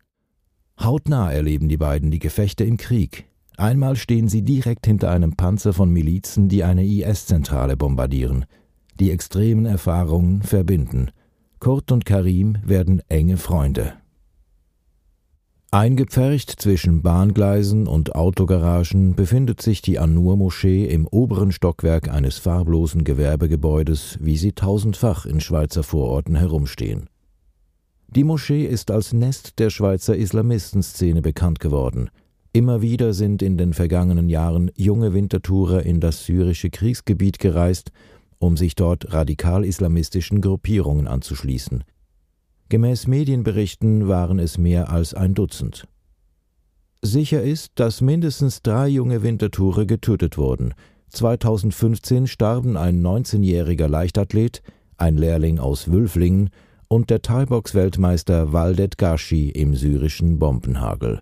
Hautnah 0.79 1.31
erleben 1.31 1.69
die 1.69 1.77
beiden 1.77 2.09
die 2.09 2.17
Gefechte 2.17 2.63
im 2.63 2.77
Krieg. 2.77 3.25
Einmal 3.57 3.95
stehen 3.95 4.27
sie 4.27 4.41
direkt 4.41 4.87
hinter 4.87 5.11
einem 5.11 5.35
Panzer 5.35 5.73
von 5.73 5.91
Milizen, 5.91 6.49
die 6.49 6.63
eine 6.63 6.83
IS-Zentrale 6.83 7.77
bombardieren. 7.77 8.45
Die 8.99 9.11
extremen 9.11 9.67
Erfahrungen 9.67 10.41
verbinden. 10.41 11.11
Kurt 11.59 11.91
und 11.91 12.05
Karim 12.05 12.57
werden 12.65 13.03
enge 13.07 13.37
Freunde. 13.37 13.93
Eingepfercht 15.71 16.49
zwischen 16.59 17.03
Bahngleisen 17.03 17.85
und 17.85 18.15
Autogaragen 18.15 19.15
befindet 19.15 19.61
sich 19.61 19.81
die 19.83 19.99
An-Nur-Moschee 19.99 20.85
im 20.85 21.05
oberen 21.07 21.51
Stockwerk 21.51 22.09
eines 22.09 22.39
farblosen 22.39 23.03
Gewerbegebäudes, 23.03 24.17
wie 24.19 24.37
sie 24.37 24.53
tausendfach 24.53 25.25
in 25.27 25.39
Schweizer 25.39 25.83
Vororten 25.83 26.35
herumstehen. 26.35 27.07
Die 28.07 28.23
Moschee 28.23 28.65
ist 28.65 28.89
als 28.89 29.13
Nest 29.13 29.59
der 29.59 29.69
Schweizer 29.69 30.17
Islamistenszene 30.17 31.21
bekannt 31.21 31.59
geworden. 31.59 32.09
Immer 32.51 32.81
wieder 32.81 33.13
sind 33.13 33.43
in 33.43 33.57
den 33.57 33.73
vergangenen 33.73 34.27
Jahren 34.27 34.71
junge 34.75 35.13
Wintertourer 35.13 35.83
in 35.83 35.99
das 35.99 36.25
syrische 36.25 36.71
Kriegsgebiet 36.71 37.37
gereist 37.37 37.91
um 38.39 38.55
sich 38.55 38.75
dort 38.75 39.13
radikal-islamistischen 39.13 40.41
Gruppierungen 40.41 41.07
anzuschließen. 41.07 41.83
Gemäß 42.69 43.07
Medienberichten 43.07 44.07
waren 44.07 44.37
es 44.37 44.59
mehr 44.59 44.91
als 44.91 45.15
ein 45.15 45.33
Dutzend. 45.33 45.87
Sicher 47.01 47.41
ist, 47.41 47.71
dass 47.75 47.99
mindestens 47.99 48.61
drei 48.61 48.87
junge 48.87 49.23
Wintertourer 49.23 49.85
getötet 49.85 50.37
wurden. 50.37 50.75
2015 51.07 52.27
starben 52.27 52.77
ein 52.77 53.01
19-jähriger 53.01 53.87
Leichtathlet, 53.87 54.61
ein 54.97 55.17
Lehrling 55.17 55.57
aus 55.57 55.91
Wülflingen 55.91 56.51
und 56.87 57.09
der 57.09 57.23
Thai-Box-Weltmeister 57.23 58.53
Waldet 58.53 58.99
Gashi 58.99 59.49
im 59.49 59.75
syrischen 59.75 60.37
Bombenhagel. 60.37 61.21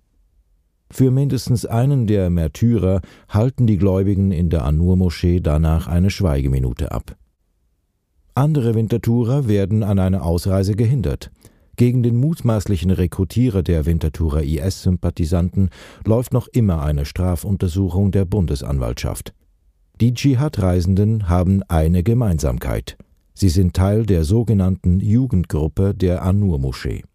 Für 0.92 1.12
mindestens 1.12 1.66
einen 1.66 2.08
der 2.08 2.30
Märtyrer 2.30 3.00
halten 3.30 3.68
die 3.68 3.78
Gläubigen 3.78 4.32
in 4.32 4.50
der 4.50 4.66
An-Nur-Moschee 4.66 5.40
danach 5.40 5.88
eine 5.88 6.10
Schweigeminute 6.10 6.92
ab. 6.92 7.16
Andere 8.38 8.76
Wintertourer 8.76 9.48
werden 9.48 9.82
an 9.82 9.98
einer 9.98 10.24
Ausreise 10.24 10.76
gehindert. 10.76 11.32
Gegen 11.76 12.04
den 12.04 12.18
mutmaßlichen 12.18 12.92
Rekrutierer 12.92 13.64
der 13.64 13.88
Winterthurer 13.88 14.44
IS-Sympathisanten 14.44 15.72
läuft 16.06 16.34
noch 16.34 16.48
immer 16.48 16.84
eine 16.84 17.06
Strafuntersuchung 17.06 18.12
der 18.12 18.26
Bundesanwaltschaft. 18.26 19.34
Die 20.00 20.14
Dschihad-Reisenden 20.14 21.30
haben 21.30 21.64
eine 21.64 22.04
Gemeinsamkeit. 22.04 22.96
Sie 23.34 23.50
sind 23.50 23.74
Teil 23.74 24.06
der 24.06 24.24
sogenannten 24.24 25.00
Jugendgruppe 25.00 25.96
der 25.96 26.22
An-Nur-Moschee. 26.22 27.06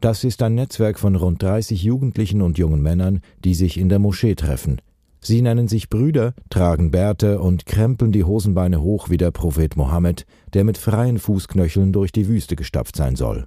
Das 0.00 0.24
ist 0.24 0.42
ein 0.42 0.54
Netzwerk 0.54 0.98
von 0.98 1.14
rund 1.14 1.42
30 1.42 1.82
Jugendlichen 1.82 2.40
und 2.40 2.56
jungen 2.56 2.80
Männern, 2.80 3.20
die 3.44 3.52
sich 3.52 3.76
in 3.76 3.90
der 3.90 3.98
Moschee 3.98 4.34
treffen. 4.34 4.80
Sie 5.26 5.40
nennen 5.40 5.68
sich 5.68 5.88
Brüder, 5.88 6.34
tragen 6.50 6.90
Bärte 6.90 7.40
und 7.40 7.64
krempeln 7.64 8.12
die 8.12 8.24
Hosenbeine 8.24 8.82
hoch 8.82 9.08
wie 9.08 9.16
der 9.16 9.30
Prophet 9.30 9.74
Mohammed, 9.74 10.26
der 10.52 10.64
mit 10.64 10.76
freien 10.76 11.18
Fußknöcheln 11.18 11.94
durch 11.94 12.12
die 12.12 12.28
Wüste 12.28 12.56
gestapft 12.56 12.94
sein 12.94 13.16
soll. 13.16 13.46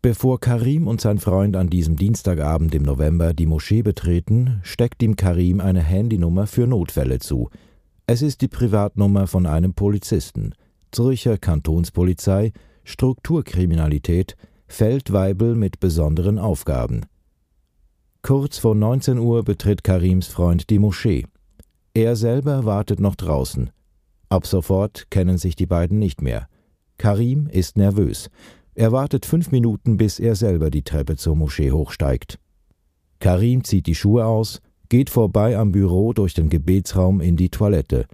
Bevor 0.00 0.40
Karim 0.40 0.88
und 0.88 1.02
sein 1.02 1.18
Freund 1.18 1.56
an 1.56 1.68
diesem 1.68 1.96
Dienstagabend 1.96 2.74
im 2.74 2.84
November 2.84 3.34
die 3.34 3.44
Moschee 3.44 3.82
betreten, 3.82 4.60
steckt 4.62 5.02
ihm 5.02 5.16
Karim 5.16 5.60
eine 5.60 5.82
Handynummer 5.82 6.46
für 6.46 6.66
Notfälle 6.66 7.18
zu. 7.18 7.50
Es 8.06 8.22
ist 8.22 8.40
die 8.40 8.48
Privatnummer 8.48 9.26
von 9.26 9.44
einem 9.44 9.74
Polizisten. 9.74 10.54
Zürcher 10.90 11.36
Kantonspolizei, 11.36 12.52
Strukturkriminalität, 12.84 14.36
Feldweibel 14.68 15.54
mit 15.54 15.80
besonderen 15.80 16.38
Aufgaben. 16.38 17.04
Kurz 18.26 18.58
vor 18.58 18.74
19 18.74 19.20
Uhr 19.20 19.44
betritt 19.44 19.84
Karims 19.84 20.26
Freund 20.26 20.68
die 20.68 20.80
Moschee. 20.80 21.26
Er 21.94 22.16
selber 22.16 22.64
wartet 22.64 22.98
noch 22.98 23.14
draußen. 23.14 23.70
Ab 24.28 24.48
sofort 24.48 25.08
kennen 25.12 25.38
sich 25.38 25.54
die 25.54 25.66
beiden 25.66 26.00
nicht 26.00 26.22
mehr. 26.22 26.48
Karim 26.98 27.46
ist 27.46 27.76
nervös. 27.76 28.28
Er 28.74 28.90
wartet 28.90 29.26
fünf 29.26 29.52
Minuten, 29.52 29.96
bis 29.96 30.18
er 30.18 30.34
selber 30.34 30.70
die 30.70 30.82
Treppe 30.82 31.14
zur 31.14 31.36
Moschee 31.36 31.70
hochsteigt. 31.70 32.40
Karim 33.20 33.62
zieht 33.62 33.86
die 33.86 33.94
Schuhe 33.94 34.26
aus, 34.26 34.60
geht 34.88 35.08
vorbei 35.08 35.56
am 35.56 35.70
Büro 35.70 36.12
durch 36.12 36.34
den 36.34 36.48
Gebetsraum 36.48 37.20
in 37.20 37.36
die 37.36 37.50
Toilette. 37.50 38.06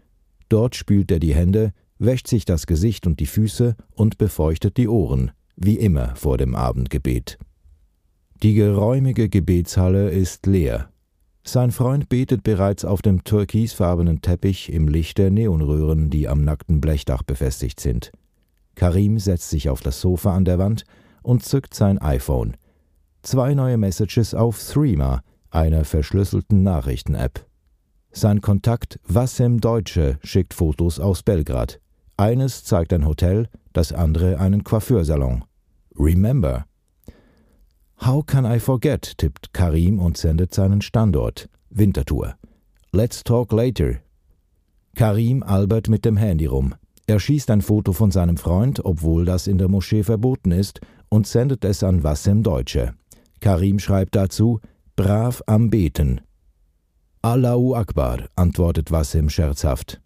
Dort 0.51 0.77
spült 0.77 1.11
er 1.11 1.21
die 1.21 1.35
Hände, 1.35 1.73
wäscht 1.99 2.29
sich 2.29 2.45
das 2.45 2.67
Gesicht 2.67 3.07
und 3.07 3.19
die 3.19 3.25
Füße 3.25 3.77
und 3.95 4.19
befeuchtet 4.19 4.77
die 4.77 4.89
Ohren 4.89 5.31
wie 5.57 5.77
immer 5.77 6.15
vor 6.17 6.37
dem 6.37 6.55
Abendgebet. 6.55 7.39
Die 8.43 8.55
geräumige 8.55 9.29
Gebetshalle 9.29 10.11
ist 10.11 10.47
leer. 10.47 10.89
Sein 11.45 11.71
Freund 11.71 12.09
betet 12.09 12.43
bereits 12.43 12.85
auf 12.85 13.01
dem 13.01 13.23
türkisfarbenen 13.23 14.21
Teppich 14.21 14.73
im 14.73 14.89
Licht 14.89 15.19
der 15.19 15.31
Neonröhren, 15.31 16.11
die 16.11 16.27
am 16.27 16.43
nackten 16.43 16.81
Blechdach 16.81 17.23
befestigt 17.23 17.79
sind. 17.79 18.11
Karim 18.75 19.21
setzt 19.21 19.51
sich 19.51 19.69
auf 19.69 19.81
das 19.81 20.01
Sofa 20.01 20.35
an 20.35 20.45
der 20.45 20.59
Wand 20.59 20.83
und 21.23 21.45
zückt 21.45 21.73
sein 21.75 21.99
iPhone. 21.99 22.57
Zwei 23.23 23.55
neue 23.55 23.79
Messages 23.79 24.35
auf 24.35 24.61
Threema, 24.61 25.23
einer 25.51 25.85
verschlüsselten 25.85 26.65
Nachrichten-App. 26.65 27.47
Sein 28.11 28.41
Kontakt 28.41 28.99
Wassem 29.07 29.61
Deutsche 29.61 30.19
schickt 30.25 30.53
Fotos 30.53 30.99
aus 30.99 31.23
Belgrad. 31.23 31.81
Eines 32.17 32.65
zeigt 32.65 32.93
ein 32.93 33.07
Hotel, 33.07 33.49
das 33.73 33.93
andere 33.93 34.41
einen 34.41 34.65
Coiffeursalon. 34.65 35.45
Remember. 35.97 36.67
How 38.05 38.21
can 38.21 38.45
I 38.45 38.59
forget? 38.59 39.17
tippt 39.17 39.53
Karim 39.53 40.01
und 40.01 40.17
sendet 40.17 40.53
seinen 40.53 40.83
Standort. 40.83 41.49
Winterthur. 41.71 42.35
Let's 42.91 43.23
talk 43.23 43.53
later. 43.53 44.01
Karim 44.97 45.45
albert 45.45 45.89
mit 45.89 46.05
dem 46.05 46.17
Handy 46.17 46.47
rum. 46.47 46.75
Er 47.07 47.21
schießt 47.21 47.49
ein 47.53 47.63
Foto 47.63 47.93
von 47.93 48.11
seinem 48.11 48.37
Freund, 48.39 48.85
obwohl 48.85 49.25
das 49.25 49.47
in 49.47 49.57
der 49.57 49.69
Moschee 49.69 50.03
verboten 50.03 50.51
ist, 50.51 50.81
und 51.11 51.29
sendet 51.29 51.65
es 51.65 51.85
an 51.85 52.03
Wassem 52.03 52.43
Deutsche. 52.43 52.95
Karim 53.39 53.79
schreibt 53.79 54.17
dazu: 54.17 54.59
Brav 54.97 55.41
am 55.47 55.71
Beten. 55.71 56.23
Allahu 57.23 57.77
Akbar, 57.77 58.27
antwortet 58.35 58.91
Wassem 58.91 59.31
scherzhaft. 59.31 60.01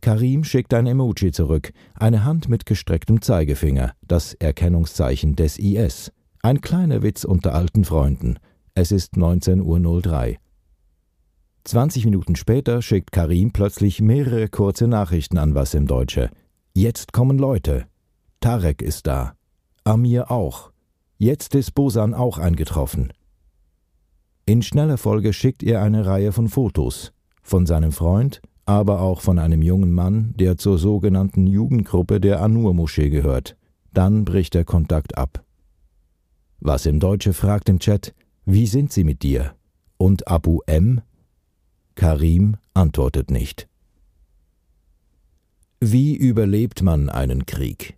Karim 0.00 0.42
schickt 0.42 0.74
ein 0.74 0.88
Emoji 0.88 1.30
zurück, 1.30 1.72
eine 1.94 2.24
Hand 2.24 2.48
mit 2.48 2.66
gestrecktem 2.66 3.22
Zeigefinger, 3.22 3.92
das 4.08 4.34
Erkennungszeichen 4.34 5.36
des 5.36 5.56
IS. 5.56 6.10
Ein 6.42 6.62
kleiner 6.62 7.02
Witz 7.02 7.24
unter 7.24 7.54
alten 7.54 7.84
Freunden. 7.84 8.38
Es 8.72 8.92
ist 8.92 9.14
19.03 9.14 9.60
Uhr. 9.62 10.36
20 11.64 12.06
Minuten 12.06 12.34
später 12.34 12.80
schickt 12.80 13.12
Karim 13.12 13.52
plötzlich 13.52 14.00
mehrere 14.00 14.48
kurze 14.48 14.86
Nachrichten 14.86 15.36
an 15.36 15.54
was 15.54 15.74
im 15.74 15.86
Deutsche. 15.86 16.30
Jetzt 16.72 17.12
kommen 17.12 17.38
Leute. 17.38 17.84
Tarek 18.40 18.80
ist 18.80 19.06
da. 19.06 19.34
Amir 19.84 20.30
auch. 20.30 20.72
Jetzt 21.18 21.54
ist 21.54 21.74
Bosan 21.74 22.14
auch 22.14 22.38
eingetroffen. 22.38 23.12
In 24.46 24.62
schneller 24.62 24.96
Folge 24.96 25.34
schickt 25.34 25.62
er 25.62 25.82
eine 25.82 26.06
Reihe 26.06 26.32
von 26.32 26.48
Fotos. 26.48 27.12
Von 27.42 27.66
seinem 27.66 27.92
Freund, 27.92 28.40
aber 28.64 29.02
auch 29.02 29.20
von 29.20 29.38
einem 29.38 29.60
jungen 29.60 29.92
Mann, 29.92 30.32
der 30.38 30.56
zur 30.56 30.78
sogenannten 30.78 31.46
Jugendgruppe 31.46 32.18
der 32.18 32.40
Anur-Moschee 32.40 33.10
gehört. 33.10 33.56
Dann 33.92 34.24
bricht 34.24 34.54
der 34.54 34.64
Kontakt 34.64 35.18
ab. 35.18 35.44
Was 36.60 36.84
im 36.84 37.00
Deutsche 37.00 37.32
fragt 37.32 37.70
im 37.70 37.78
Chat, 37.78 38.14
wie 38.44 38.66
sind 38.66 38.92
Sie 38.92 39.04
mit 39.04 39.22
dir? 39.22 39.54
Und 39.96 40.28
Abu 40.28 40.60
M? 40.66 41.00
Karim 41.94 42.56
antwortet 42.74 43.30
nicht. 43.30 43.66
Wie 45.80 46.14
überlebt 46.14 46.82
man 46.82 47.08
einen 47.08 47.46
Krieg? 47.46 47.96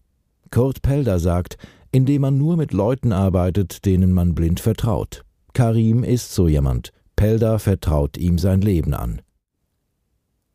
Kurt 0.52 0.82
Pelder 0.82 1.18
sagt, 1.18 1.56
indem 1.90 2.22
man 2.22 2.38
nur 2.38 2.56
mit 2.56 2.72
Leuten 2.72 3.12
arbeitet, 3.12 3.84
denen 3.84 4.12
man 4.12 4.34
blind 4.34 4.60
vertraut. 4.60 5.24
Karim 5.52 6.04
ist 6.04 6.32
so 6.32 6.46
jemand. 6.46 6.92
Pelda 7.16 7.58
vertraut 7.58 8.16
ihm 8.16 8.38
sein 8.38 8.60
Leben 8.60 8.94
an. 8.94 9.22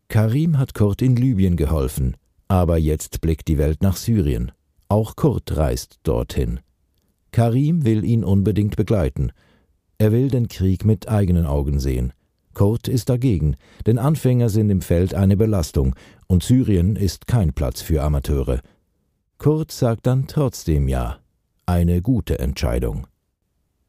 Karim 0.07 0.57
hat 0.57 0.73
Kurt 0.73 1.01
in 1.01 1.17
Libyen 1.17 1.57
geholfen, 1.57 2.15
aber 2.47 2.77
jetzt 2.77 3.19
blickt 3.19 3.49
die 3.49 3.57
Welt 3.57 3.83
nach 3.83 3.97
Syrien. 3.97 4.53
Auch 4.87 5.17
Kurt 5.17 5.57
reist 5.57 5.99
dorthin. 6.03 6.61
Karim 7.31 7.85
will 7.85 8.03
ihn 8.03 8.23
unbedingt 8.23 8.75
begleiten. 8.75 9.31
Er 9.97 10.11
will 10.11 10.29
den 10.29 10.47
Krieg 10.47 10.85
mit 10.85 11.09
eigenen 11.09 11.45
Augen 11.45 11.79
sehen. 11.79 12.13
Kurt 12.53 12.87
ist 12.87 13.09
dagegen, 13.09 13.55
denn 13.85 13.99
Anfänger 13.99 14.49
sind 14.49 14.69
im 14.69 14.81
Feld 14.81 15.13
eine 15.13 15.37
Belastung 15.37 15.95
und 16.27 16.43
Syrien 16.43 16.95
ist 16.95 17.27
kein 17.27 17.53
Platz 17.53 17.81
für 17.81 18.01
Amateure. 18.01 18.61
Kurt 19.37 19.71
sagt 19.71 20.07
dann 20.07 20.27
trotzdem 20.27 20.87
Ja. 20.87 21.19
Eine 21.67 22.01
gute 22.01 22.39
Entscheidung. 22.39 23.05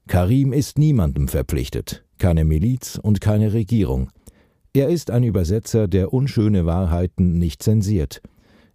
Karim 0.08 0.52
ist 0.52 0.78
niemandem 0.78 1.28
verpflichtet, 1.28 2.04
keine 2.18 2.44
Miliz 2.44 2.98
und 3.00 3.20
keine 3.20 3.52
Regierung. 3.52 4.10
Er 4.74 4.88
ist 4.88 5.10
ein 5.10 5.22
Übersetzer, 5.22 5.88
der 5.88 6.12
unschöne 6.12 6.66
Wahrheiten 6.66 7.38
nicht 7.38 7.62
zensiert. 7.62 8.20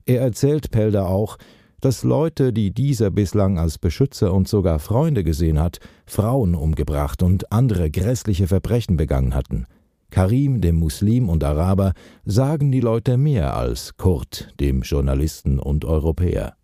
Er 0.05 0.21
erzählt 0.21 0.71
Pelder 0.71 1.07
auch, 1.07 1.37
dass 1.83 2.03
Leute, 2.03 2.53
die 2.53 2.71
dieser 2.71 3.11
bislang 3.11 3.59
als 3.59 3.77
Beschützer 3.77 4.33
und 4.33 4.47
sogar 4.47 4.79
Freunde 4.79 5.25
gesehen 5.25 5.59
hat, 5.59 5.79
Frauen 6.05 6.55
umgebracht 6.55 7.21
und 7.21 7.51
andere 7.51 7.91
grässliche 7.91 8.47
Verbrechen 8.47 8.95
begangen 8.95 9.35
hatten. 9.35 9.65
Karim, 10.09 10.61
dem 10.61 10.77
Muslim 10.77 11.27
und 11.27 11.43
Araber, 11.43 11.91
sagen 12.23 12.71
die 12.71 12.79
Leute 12.79 13.17
mehr 13.17 13.57
als 13.57 13.97
Kurt, 13.97 14.53
dem 14.61 14.83
Journalisten 14.83 15.59
und 15.59 15.83
Europäer. 15.83 16.55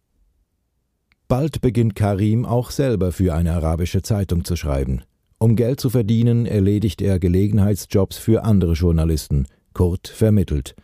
Bald 1.27 1.59
beginnt 1.59 1.95
Karim 1.95 2.45
auch 2.45 2.71
selber 2.71 3.11
für 3.11 3.33
eine 3.33 3.51
arabische 3.51 4.01
Zeitung 4.01 4.45
zu 4.45 4.55
schreiben. 4.55 5.01
Um 5.37 5.57
Geld 5.57 5.81
zu 5.81 5.89
verdienen, 5.89 6.45
erledigt 6.45 7.01
er 7.01 7.19
Gelegenheitsjobs 7.19 8.17
für 8.17 8.45
andere 8.45 8.71
Journalisten. 8.71 9.47
Kurt 9.73 10.07
vermittelt. 10.07 10.75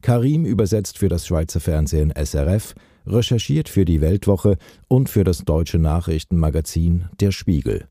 Karim 0.00 0.44
übersetzt 0.44 0.98
für 0.98 1.08
das 1.08 1.26
Schweizer 1.26 1.58
Fernsehen 1.58 2.12
SRF, 2.16 2.74
recherchiert 3.06 3.68
für 3.68 3.84
die 3.84 4.00
Weltwoche 4.00 4.56
und 4.88 5.08
für 5.08 5.24
das 5.24 5.44
deutsche 5.44 5.78
Nachrichtenmagazin 5.78 7.06
Der 7.20 7.32
Spiegel. 7.32 7.86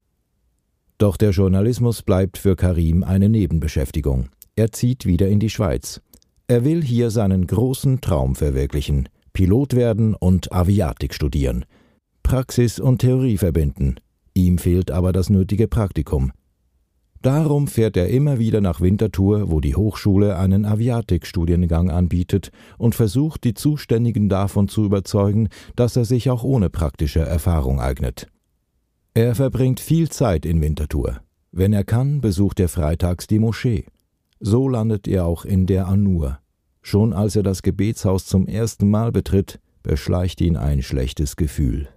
Doch 0.97 1.17
der 1.17 1.31
Journalismus 1.31 2.01
bleibt 2.01 2.37
für 2.37 2.55
Karim 2.55 3.03
eine 3.03 3.29
Nebenbeschäftigung. 3.29 4.29
Er 4.55 4.71
zieht 4.71 5.05
wieder 5.05 5.27
in 5.29 5.39
die 5.39 5.49
Schweiz. 5.49 6.01
Er 6.47 6.65
will 6.65 6.83
hier 6.83 7.09
seinen 7.09 7.47
großen 7.47 8.01
Traum 8.01 8.35
verwirklichen, 8.35 9.07
Pilot 9.33 9.75
werden 9.75 10.15
und 10.15 10.51
Aviatik 10.51 11.13
studieren. 11.13 11.65
Praxis 12.23 12.79
und 12.79 12.99
Theorie 12.99 13.37
verbinden, 13.37 13.95
Ihm 14.33 14.57
fehlt 14.57 14.89
aber 14.89 15.11
das 15.11 15.29
nötige 15.29 15.67
Praktikum. 15.67 16.31
Darum 17.21 17.67
fährt 17.67 17.97
er 17.97 18.07
immer 18.07 18.39
wieder 18.39 18.61
nach 18.61 18.79
Winterthur, 18.79 19.51
wo 19.51 19.59
die 19.59 19.75
Hochschule 19.75 20.38
einen 20.38 20.65
Aviatikstudiengang 20.65 21.91
anbietet, 21.91 22.51
und 22.77 22.95
versucht, 22.95 23.43
die 23.43 23.53
Zuständigen 23.53 24.29
davon 24.29 24.69
zu 24.69 24.85
überzeugen, 24.85 25.49
dass 25.75 25.97
er 25.97 26.05
sich 26.05 26.29
auch 26.29 26.43
ohne 26.43 26.69
praktische 26.69 27.19
Erfahrung 27.19 27.81
eignet. 27.81 28.27
Er 29.13 29.35
verbringt 29.35 29.81
viel 29.81 30.09
Zeit 30.09 30.45
in 30.45 30.61
Winterthur. 30.61 31.19
Wenn 31.51 31.73
er 31.73 31.83
kann, 31.83 32.21
besucht 32.21 32.59
er 32.59 32.69
freitags 32.69 33.27
die 33.27 33.39
Moschee. 33.39 33.85
So 34.39 34.69
landet 34.69 35.07
er 35.07 35.25
auch 35.25 35.43
in 35.43 35.65
der 35.65 35.88
Anur. 35.88 36.39
Schon 36.81 37.11
als 37.11 37.35
er 37.35 37.43
das 37.43 37.61
Gebetshaus 37.61 38.25
zum 38.25 38.47
ersten 38.47 38.89
Mal 38.89 39.11
betritt, 39.11 39.59
beschleicht 39.83 40.39
ihn 40.39 40.55
ein 40.55 40.81
schlechtes 40.81 41.35
Gefühl. 41.35 41.89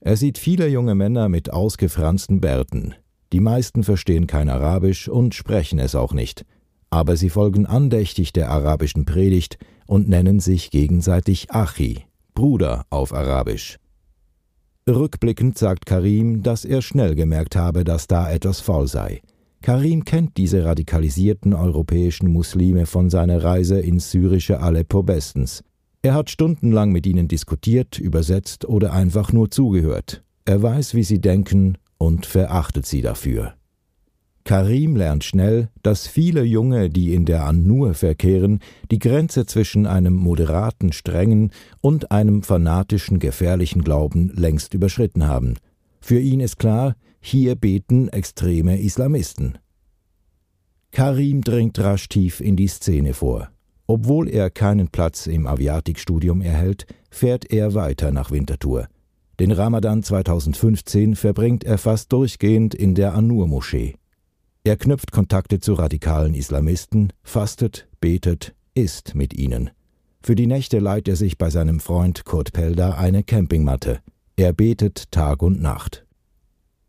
Er 0.00 0.16
sieht 0.16 0.36
viele 0.36 0.68
junge 0.68 0.94
Männer 0.94 1.30
mit 1.30 1.50
ausgefransten 1.50 2.40
Bärten. 2.40 2.94
Die 3.32 3.40
meisten 3.40 3.84
verstehen 3.84 4.26
kein 4.26 4.48
Arabisch 4.48 5.08
und 5.08 5.34
sprechen 5.34 5.78
es 5.78 5.94
auch 5.94 6.12
nicht, 6.12 6.44
aber 6.90 7.16
sie 7.16 7.30
folgen 7.30 7.66
andächtig 7.66 8.32
der 8.32 8.50
arabischen 8.50 9.04
Predigt 9.04 9.58
und 9.86 10.08
nennen 10.08 10.40
sich 10.40 10.70
gegenseitig 10.70 11.50
Achi, 11.50 12.04
Bruder 12.34 12.86
auf 12.90 13.14
Arabisch. 13.14 13.78
Rückblickend 14.88 15.56
sagt 15.56 15.86
Karim, 15.86 16.42
dass 16.42 16.64
er 16.64 16.82
schnell 16.82 17.14
gemerkt 17.14 17.54
habe, 17.54 17.84
dass 17.84 18.08
da 18.08 18.30
etwas 18.30 18.60
faul 18.60 18.88
sei. 18.88 19.20
Karim 19.62 20.04
kennt 20.04 20.36
diese 20.36 20.64
radikalisierten 20.64 21.52
europäischen 21.52 22.32
Muslime 22.32 22.86
von 22.86 23.10
seiner 23.10 23.44
Reise 23.44 23.78
ins 23.78 24.10
syrische 24.10 24.60
Aleppo 24.60 25.02
bestens. 25.02 25.62
Er 26.02 26.14
hat 26.14 26.30
stundenlang 26.30 26.92
mit 26.92 27.06
ihnen 27.06 27.28
diskutiert, 27.28 27.98
übersetzt 27.98 28.64
oder 28.64 28.92
einfach 28.92 29.32
nur 29.32 29.50
zugehört. 29.50 30.24
Er 30.46 30.62
weiß, 30.62 30.94
wie 30.94 31.04
sie 31.04 31.20
denken 31.20 31.76
und 32.00 32.24
verachtet 32.24 32.86
sie 32.86 33.02
dafür. 33.02 33.54
Karim 34.44 34.96
lernt 34.96 35.22
schnell, 35.22 35.68
dass 35.82 36.06
viele 36.06 36.42
Junge, 36.42 36.88
die 36.88 37.14
in 37.14 37.26
der 37.26 37.44
An-Nur 37.44 37.92
verkehren, 37.92 38.60
die 38.90 38.98
Grenze 38.98 39.44
zwischen 39.44 39.86
einem 39.86 40.14
moderaten, 40.14 40.92
strengen 40.92 41.52
und 41.82 42.10
einem 42.10 42.42
fanatischen, 42.42 43.18
gefährlichen 43.18 43.84
Glauben 43.84 44.32
längst 44.34 44.72
überschritten 44.72 45.26
haben. 45.26 45.54
Für 46.00 46.18
ihn 46.18 46.40
ist 46.40 46.58
klar, 46.58 46.96
hier 47.20 47.54
beten 47.54 48.08
extreme 48.08 48.80
Islamisten. 48.80 49.58
Karim 50.90 51.42
dringt 51.42 51.78
rasch 51.78 52.08
tief 52.08 52.40
in 52.40 52.56
die 52.56 52.68
Szene 52.68 53.12
vor. 53.12 53.50
Obwohl 53.86 54.28
er 54.28 54.50
keinen 54.50 54.88
Platz 54.88 55.26
im 55.26 55.46
Aviatikstudium 55.46 56.40
erhält, 56.40 56.86
fährt 57.10 57.52
er 57.52 57.74
weiter 57.74 58.10
nach 58.10 58.30
Winterthur. 58.30 58.88
Den 59.40 59.52
Ramadan 59.52 60.02
2015 60.02 61.16
verbringt 61.16 61.64
er 61.64 61.78
fast 61.78 62.12
durchgehend 62.12 62.74
in 62.74 62.94
der 62.94 63.14
Anur-Moschee. 63.14 63.94
Er 64.64 64.76
knüpft 64.76 65.12
Kontakte 65.12 65.60
zu 65.60 65.72
radikalen 65.72 66.34
Islamisten, 66.34 67.14
fastet, 67.22 67.88
betet, 68.02 68.54
isst 68.74 69.14
mit 69.14 69.32
ihnen. 69.32 69.70
Für 70.22 70.34
die 70.34 70.46
Nächte 70.46 70.78
leiht 70.78 71.08
er 71.08 71.16
sich 71.16 71.38
bei 71.38 71.48
seinem 71.48 71.80
Freund 71.80 72.26
Kurt 72.26 72.52
Pelder 72.52 72.98
eine 72.98 73.22
Campingmatte. 73.22 74.00
Er 74.36 74.52
betet 74.52 75.10
Tag 75.10 75.42
und 75.42 75.62
Nacht. 75.62 76.04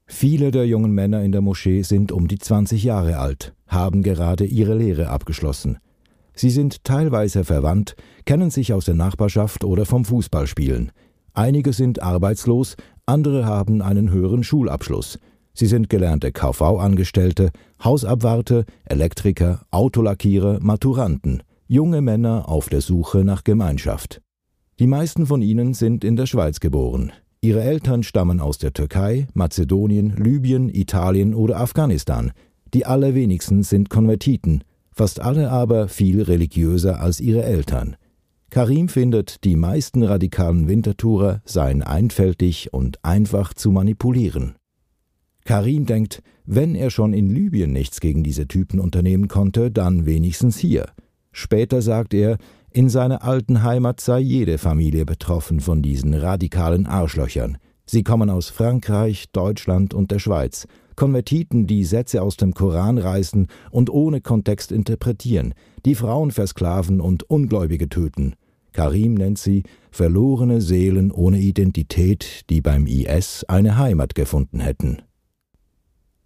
Viele 0.05 0.51
der 0.51 0.67
jungen 0.67 0.91
Männer 0.91 1.23
in 1.23 1.31
der 1.31 1.39
Moschee 1.39 1.83
sind 1.83 2.11
um 2.11 2.27
die 2.27 2.39
20 2.39 2.83
Jahre 2.83 3.19
alt, 3.19 3.53
haben 3.65 4.03
gerade 4.03 4.43
ihre 4.43 4.75
Lehre 4.75 5.07
abgeschlossen– 5.07 5.77
Sie 6.33 6.49
sind 6.49 6.83
teilweise 6.83 7.43
verwandt, 7.43 7.95
kennen 8.25 8.49
sich 8.51 8.73
aus 8.73 8.85
der 8.85 8.95
Nachbarschaft 8.95 9.63
oder 9.63 9.85
vom 9.85 10.05
Fußballspielen. 10.05 10.91
Einige 11.33 11.73
sind 11.73 12.01
arbeitslos, 12.01 12.75
andere 13.05 13.45
haben 13.45 13.81
einen 13.81 14.11
höheren 14.11 14.43
Schulabschluss. 14.43 15.19
Sie 15.53 15.67
sind 15.67 15.89
gelernte 15.89 16.31
KV-Angestellte, 16.31 17.51
Hausabwarte, 17.83 18.65
Elektriker, 18.85 19.65
Autolackierer, 19.71 20.59
Maturanten, 20.61 21.43
junge 21.67 22.01
Männer 22.01 22.47
auf 22.47 22.69
der 22.69 22.81
Suche 22.81 23.23
nach 23.23 23.43
Gemeinschaft. 23.43 24.21
Die 24.79 24.87
meisten 24.87 25.25
von 25.25 25.41
ihnen 25.41 25.73
sind 25.73 26.03
in 26.03 26.15
der 26.15 26.25
Schweiz 26.25 26.59
geboren. 26.59 27.11
Ihre 27.41 27.61
Eltern 27.61 28.03
stammen 28.03 28.39
aus 28.39 28.57
der 28.57 28.73
Türkei, 28.73 29.27
Mazedonien, 29.33 30.15
Libyen, 30.15 30.69
Italien 30.69 31.33
oder 31.33 31.59
Afghanistan. 31.59 32.31
Die 32.73 32.85
allerwenigsten 32.85 33.63
sind 33.63 33.89
Konvertiten, 33.89 34.63
fast 34.91 35.19
alle 35.19 35.49
aber 35.49 35.87
viel 35.87 36.21
religiöser 36.21 36.99
als 36.99 37.19
ihre 37.19 37.43
Eltern. 37.43 37.95
Karim 38.51 38.89
findet, 38.89 39.45
die 39.45 39.55
meisten 39.55 40.03
radikalen 40.03 40.67
Wintertourer 40.67 41.41
seien 41.45 41.83
einfältig 41.83 42.73
und 42.73 42.99
einfach 43.01 43.53
zu 43.53 43.71
manipulieren. 43.71 44.55
Karim 45.45 45.85
denkt, 45.85 46.21
wenn 46.45 46.75
er 46.75 46.89
schon 46.89 47.13
in 47.13 47.29
Libyen 47.29 47.71
nichts 47.71 48.01
gegen 48.01 48.23
diese 48.23 48.49
Typen 48.49 48.81
unternehmen 48.81 49.29
konnte, 49.29 49.71
dann 49.71 50.05
wenigstens 50.05 50.57
hier. 50.57 50.87
Später 51.31 51.81
sagt 51.81 52.13
er, 52.13 52.37
in 52.71 52.89
seiner 52.89 53.23
alten 53.23 53.63
Heimat 53.63 54.01
sei 54.01 54.19
jede 54.19 54.57
Familie 54.57 55.05
betroffen 55.05 55.61
von 55.61 55.81
diesen 55.81 56.13
radikalen 56.13 56.87
Arschlöchern. 56.87 57.57
Sie 57.85 58.03
kommen 58.03 58.29
aus 58.29 58.49
Frankreich, 58.49 59.31
Deutschland 59.31 59.93
und 59.93 60.11
der 60.11 60.19
Schweiz, 60.19 60.67
Konvertiten, 61.01 61.65
die 61.65 61.83
Sätze 61.83 62.21
aus 62.21 62.37
dem 62.37 62.53
Koran 62.53 62.99
reißen 62.99 63.47
und 63.71 63.89
ohne 63.89 64.21
Kontext 64.21 64.71
interpretieren, 64.71 65.55
die 65.83 65.95
Frauen 65.95 66.29
versklaven 66.29 67.01
und 67.01 67.27
Ungläubige 67.27 67.89
töten. 67.89 68.35
Karim 68.71 69.15
nennt 69.15 69.39
sie 69.39 69.63
verlorene 69.89 70.61
Seelen 70.61 71.11
ohne 71.11 71.39
Identität, 71.39 72.47
die 72.51 72.61
beim 72.61 72.85
IS 72.85 73.43
eine 73.45 73.79
Heimat 73.79 74.13
gefunden 74.13 74.59
hätten. 74.59 75.01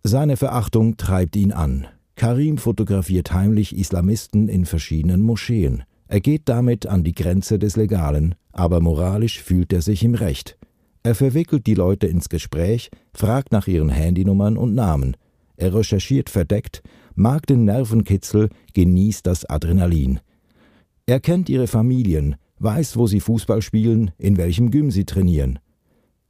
Seine 0.04 0.36
Verachtung 0.36 0.98
treibt 0.98 1.38
ihn 1.38 1.54
an. 1.54 1.88
Karim 2.18 2.58
fotografiert 2.58 3.32
heimlich 3.32 3.78
Islamisten 3.78 4.50
in 4.50 4.66
verschiedenen 4.66 5.22
Moscheen. 5.22 5.84
Er 6.10 6.20
geht 6.20 6.50
damit 6.50 6.86
an 6.86 7.06
die 7.06 7.16
Grenze 7.16 7.60
des 7.60 7.78
Legalen, 7.78 8.36
aber 8.52 8.82
moralisch 8.82 9.42
fühlt 9.42 9.72
er 9.72 9.82
sich 9.82 10.04
im 10.04 10.16
Recht. 10.16 10.58
Er 11.06 11.14
verwickelt 11.14 11.68
die 11.68 11.76
Leute 11.76 12.08
ins 12.08 12.30
Gespräch, 12.30 12.90
fragt 13.14 13.52
nach 13.52 13.68
ihren 13.68 13.90
Handynummern 13.90 14.58
und 14.58 14.74
Namen. 14.74 15.16
Er 15.56 15.76
recherchiert 15.76 16.32
verdeckt, 16.32 16.82
mag 17.14 17.46
den 17.46 17.64
Nervenkitzel, 17.64 18.50
genießt 18.74 19.28
das 19.28 19.46
Adrenalin. 19.46 20.20
Er 21.06 21.20
kennt 21.20 21.48
ihre 21.48 21.68
Familien, 21.68 22.38
weiß, 22.58 22.98
wo 22.98 23.06
sie 23.06 23.20
Fußball 23.20 23.62
spielen, 23.62 24.14
in 24.18 24.38
welchem 24.38 24.72
Gym 24.72 24.90
sie 24.90 25.06
trainieren. 25.06 25.60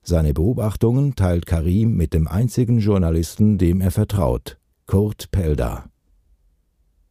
Seine 0.04 0.34
Beobachtungen 0.34 1.16
teilt 1.16 1.46
Karim 1.46 1.96
mit 1.96 2.14
dem 2.14 2.28
einzigen 2.28 2.80
Journalisten, 2.80 3.58
dem 3.58 3.80
er 3.80 3.92
vertraut, 3.92 4.58
Kurt 4.88 5.32
Pelda. 5.32 5.86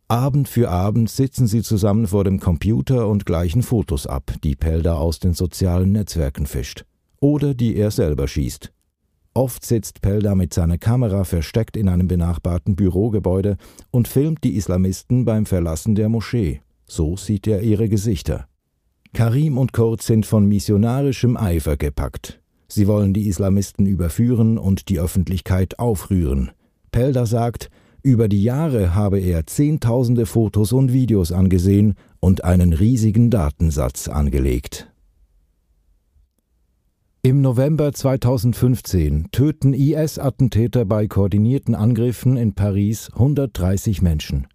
Abend 0.07 0.51
für 0.51 0.69
Abend 0.69 1.09
sitzen 1.09 1.47
sie 1.47 1.63
zusammen 1.63 2.09
vor 2.09 2.25
dem 2.25 2.41
Computer 2.41 3.09
und 3.09 3.25
gleichen 3.25 3.63
Fotos 3.63 4.07
ab, 4.07 4.35
die 4.45 4.55
Pelda 4.55 4.97
aus 4.97 5.19
den 5.19 5.33
sozialen 5.33 5.93
Netzwerken 5.93 6.45
fischt. 6.45 6.85
Oder 7.25 7.55
die 7.55 7.75
er 7.77 7.91
selber 7.91 8.29
schießt. 8.29 8.71
Oft 9.33 9.65
sitzt 9.65 10.03
Pelda 10.03 10.35
mit 10.35 10.53
seiner 10.53 10.77
Kamera 10.77 11.25
versteckt 11.25 11.75
in 11.75 11.89
einem 11.89 12.07
benachbarten 12.07 12.77
Bürogebäude 12.77 13.57
und 13.91 14.09
filmt 14.09 14.45
die 14.45 14.57
Islamisten 14.57 15.25
beim 15.25 15.47
Verlassen 15.47 15.95
der 15.95 16.11
Moschee. 16.11 16.61
So 16.87 17.17
sieht 17.17 17.47
er 17.47 17.63
ihre 17.63 17.89
Gesichter. 17.89 18.47
Karim 19.15 19.57
und 19.57 19.73
Kurt 19.73 20.03
sind 20.03 20.27
von 20.27 20.45
missionarischem 20.45 21.39
Eifer 21.39 21.79
gepackt. 21.79 22.43
Sie 22.69 22.87
wollen 22.87 23.15
die 23.15 23.27
Islamisten 23.27 23.87
überführen 23.87 24.59
und 24.59 24.91
die 24.91 25.01
Öffentlichkeit 25.01 25.79
aufrühren. 25.79 26.51
Pelda 26.93 27.25
sagt, 27.25 27.71
über 28.03 28.29
die 28.29 28.43
Jahre 28.43 28.95
habe 28.95 29.19
er 29.19 29.47
Zehntausende 29.47 30.27
Fotos 30.27 30.73
und 30.73 30.93
Videos 30.93 31.33
angesehen 31.33 31.95
und 32.21 32.45
einen 32.45 32.75
riesigen 32.75 33.31
Datensatz 33.31 34.09
angelegt. 34.09 34.94
Im 37.27 37.41
November 37.41 37.91
2015 37.91 39.29
töten 39.33 39.73
IS-Attentäter 39.73 40.85
bei 40.85 41.07
koordinierten 41.07 41.75
Angriffen 41.75 42.37
in 42.37 42.53
Paris 42.53 43.09
130 43.15 44.03
Menschen. 44.03 44.47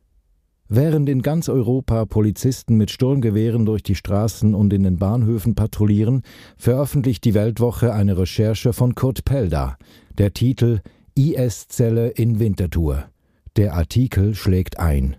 Während 0.68 1.10
in 1.10 1.24
ganz 1.24 1.50
Europa 1.50 2.06
Polizisten 2.06 2.78
mit 2.78 2.92
Sturmgewehren 2.92 3.66
durch 3.66 3.82
die 3.82 3.96
Straßen 3.96 4.54
und 4.54 4.72
in 4.72 4.84
den 4.84 4.98
Bahnhöfen 4.98 5.56
patrouillieren, 5.56 6.22
veröffentlicht 6.60 7.26
die 7.26 7.34
Weltwoche 7.34 7.92
eine 7.92 8.20
Recherche 8.20 8.72
von 8.72 8.94
Kurt 8.94 9.26
Pelda. 9.26 9.76
Der 10.20 10.32
Titel 10.36 10.82
IS-Zelle 11.16 12.10
in 12.10 12.38
Winterthur. 12.38 13.06
Der 13.56 13.74
Artikel 13.74 14.36
schlägt 14.36 14.78
ein. 14.78 15.16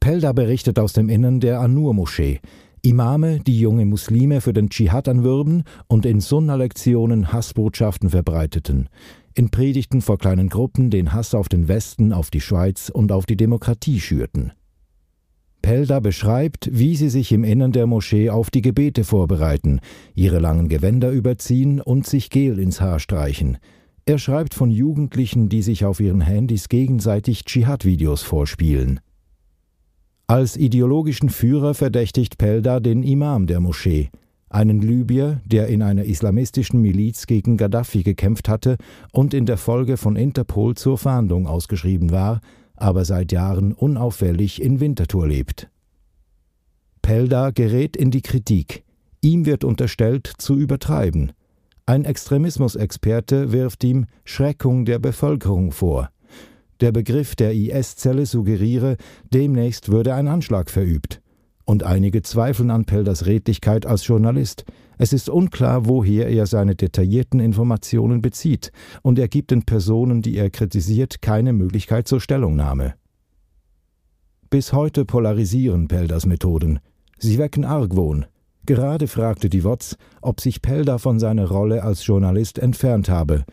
Pelda 0.00 0.34
berichtet 0.34 0.78
aus 0.78 0.92
dem 0.92 1.08
Innern 1.08 1.40
der 1.40 1.60
Anur-Moschee. 1.60 2.40
Imame, 2.84 3.40
die 3.40 3.58
junge 3.58 3.86
Muslime 3.86 4.42
für 4.42 4.52
den 4.52 4.68
Dschihad 4.68 5.08
anwürben 5.08 5.64
und 5.86 6.04
in 6.04 6.20
Sunna-Lektionen 6.20 7.32
Hassbotschaften 7.32 8.10
verbreiteten. 8.10 8.90
In 9.32 9.48
Predigten 9.48 10.02
vor 10.02 10.18
kleinen 10.18 10.50
Gruppen 10.50 10.90
den 10.90 11.14
Hass 11.14 11.34
auf 11.34 11.48
den 11.48 11.66
Westen, 11.66 12.12
auf 12.12 12.30
die 12.30 12.42
Schweiz 12.42 12.90
und 12.90 13.10
auf 13.10 13.24
die 13.24 13.38
Demokratie 13.38 14.00
schürten. 14.00 14.52
Pelda 15.62 16.00
beschreibt, 16.00 16.68
wie 16.72 16.94
sie 16.94 17.08
sich 17.08 17.32
im 17.32 17.42
Innern 17.42 17.72
der 17.72 17.86
Moschee 17.86 18.28
auf 18.28 18.50
die 18.50 18.60
Gebete 18.60 19.04
vorbereiten, 19.04 19.80
ihre 20.14 20.38
langen 20.38 20.68
Gewänder 20.68 21.10
überziehen 21.10 21.80
und 21.80 22.06
sich 22.06 22.28
Gel 22.28 22.58
ins 22.58 22.82
Haar 22.82 23.00
streichen. 23.00 23.56
Er 24.04 24.18
schreibt 24.18 24.52
von 24.52 24.70
Jugendlichen, 24.70 25.48
die 25.48 25.62
sich 25.62 25.86
auf 25.86 26.00
ihren 26.00 26.20
Handys 26.20 26.68
gegenseitig 26.68 27.46
Dschihad-Videos 27.46 28.22
vorspielen. 28.22 29.00
Als 30.26 30.56
ideologischen 30.56 31.28
Führer 31.28 31.74
verdächtigt 31.74 32.38
Pelda 32.38 32.80
den 32.80 33.02
Imam 33.02 33.46
der 33.46 33.60
Moschee, 33.60 34.08
einen 34.48 34.80
Libyer, 34.80 35.42
der 35.44 35.66
in 35.66 35.82
einer 35.82 36.04
islamistischen 36.04 36.80
Miliz 36.80 37.26
gegen 37.26 37.58
Gaddafi 37.58 38.02
gekämpft 38.02 38.48
hatte 38.48 38.78
und 39.12 39.34
in 39.34 39.44
der 39.44 39.58
Folge 39.58 39.98
von 39.98 40.16
Interpol 40.16 40.76
zur 40.76 40.96
Fahndung 40.96 41.46
ausgeschrieben 41.46 42.10
war, 42.10 42.40
aber 42.74 43.04
seit 43.04 43.32
Jahren 43.32 43.74
unauffällig 43.74 44.62
in 44.62 44.80
Winterthur 44.80 45.28
lebt. 45.28 45.68
Pelda 47.02 47.50
gerät 47.50 47.94
in 47.94 48.10
die 48.10 48.22
Kritik. 48.22 48.82
Ihm 49.20 49.44
wird 49.44 49.62
unterstellt, 49.62 50.32
zu 50.38 50.56
übertreiben. 50.56 51.32
Ein 51.84 52.06
Extremismusexperte 52.06 53.52
wirft 53.52 53.84
ihm 53.84 54.06
Schreckung 54.24 54.86
der 54.86 54.98
Bevölkerung 54.98 55.70
vor. 55.70 56.08
Der 56.80 56.92
Begriff 56.92 57.36
der 57.36 57.54
IS-Zelle 57.54 58.26
suggeriere, 58.26 58.96
demnächst 59.32 59.90
würde 59.90 60.14
ein 60.14 60.28
Anschlag 60.28 60.70
verübt. 60.70 61.20
Und 61.64 61.82
einige 61.82 62.22
zweifeln 62.22 62.70
an 62.70 62.84
Pelders 62.84 63.26
Redlichkeit 63.26 63.86
als 63.86 64.06
Journalist. 64.06 64.64
Es 64.98 65.12
ist 65.12 65.28
unklar, 65.28 65.86
woher 65.86 66.28
er 66.28 66.46
seine 66.46 66.74
detaillierten 66.74 67.40
Informationen 67.40 68.20
bezieht, 68.20 68.70
und 69.02 69.18
er 69.18 69.28
gibt 69.28 69.50
den 69.50 69.64
Personen, 69.64 70.20
die 70.20 70.36
er 70.36 70.50
kritisiert, 70.50 71.22
keine 71.22 71.52
Möglichkeit 71.52 72.06
zur 72.06 72.20
Stellungnahme. 72.20 72.94
Bis 74.50 74.72
heute 74.72 75.04
polarisieren 75.04 75.88
Pelders 75.88 76.26
Methoden. 76.26 76.80
Sie 77.18 77.38
wecken 77.38 77.64
Argwohn, 77.64 78.26
Gerade 78.66 79.08
fragte 79.08 79.50
die 79.50 79.62
WOTS, 79.62 79.98
ob 80.22 80.40
sich 80.40 80.62
Pelda 80.62 80.96
von 80.96 81.18
seiner 81.18 81.46
Rolle 81.48 81.82
als 81.82 82.06
Journalist 82.06 82.58
entfernt 82.58 83.10
habe. 83.10 83.44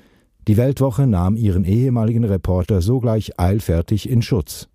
Die 0.47 0.57
Weltwoche 0.57 1.05
nahm 1.05 1.35
ihren 1.35 1.65
ehemaligen 1.65 2.23
Reporter 2.23 2.81
sogleich 2.81 3.39
eilfertig 3.39 4.09
in 4.09 4.21
Schutz. 4.21 4.67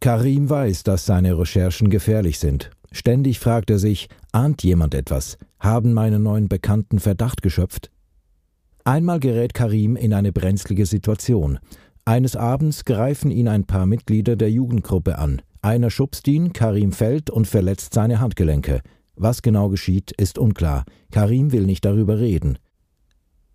Karim 0.00 0.50
weiß, 0.50 0.82
dass 0.82 1.06
seine 1.06 1.38
Recherchen 1.38 1.88
gefährlich 1.88 2.38
sind. 2.38 2.70
Ständig 2.92 3.38
fragt 3.38 3.70
er 3.70 3.78
sich, 3.78 4.08
ahnt 4.32 4.62
jemand 4.62 4.94
etwas? 4.94 5.38
Haben 5.58 5.94
meine 5.94 6.20
neuen 6.20 6.48
Bekannten 6.48 7.00
Verdacht 7.00 7.40
geschöpft? 7.40 7.90
Einmal 8.84 9.18
gerät 9.18 9.54
Karim 9.54 9.96
in 9.96 10.12
eine 10.12 10.30
brenzlige 10.30 10.84
Situation. 10.84 11.58
Eines 12.04 12.36
Abends 12.36 12.84
greifen 12.84 13.30
ihn 13.30 13.48
ein 13.48 13.64
paar 13.64 13.86
Mitglieder 13.86 14.36
der 14.36 14.50
Jugendgruppe 14.50 15.18
an. 15.18 15.40
Einer 15.62 15.88
schubst 15.88 16.28
ihn, 16.28 16.52
Karim 16.52 16.92
fällt 16.92 17.30
und 17.30 17.46
verletzt 17.46 17.94
seine 17.94 18.20
Handgelenke. 18.20 18.82
Was 19.16 19.40
genau 19.40 19.70
geschieht, 19.70 20.12
ist 20.12 20.36
unklar. 20.38 20.84
Karim 21.10 21.52
will 21.52 21.64
nicht 21.64 21.86
darüber 21.86 22.18
reden. 22.18 22.58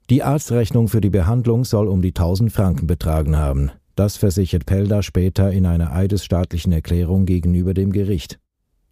Die 0.09 0.23
Arztrechnung 0.23 0.87
für 0.87 1.01
die 1.01 1.11
Behandlung 1.11 1.65
soll 1.65 1.87
um 1.87 2.01
die 2.01 2.09
1000 2.09 2.51
Franken 2.51 2.87
betragen 2.87 3.37
haben. 3.37 3.69
Das 3.95 4.17
versichert 4.17 4.65
Pelda 4.65 5.03
später 5.03 5.51
in 5.51 5.67
einer 5.67 5.91
eidesstaatlichen 5.91 6.71
Erklärung 6.71 7.27
gegenüber 7.27 7.75
dem 7.75 7.91
Gericht. 7.91 8.39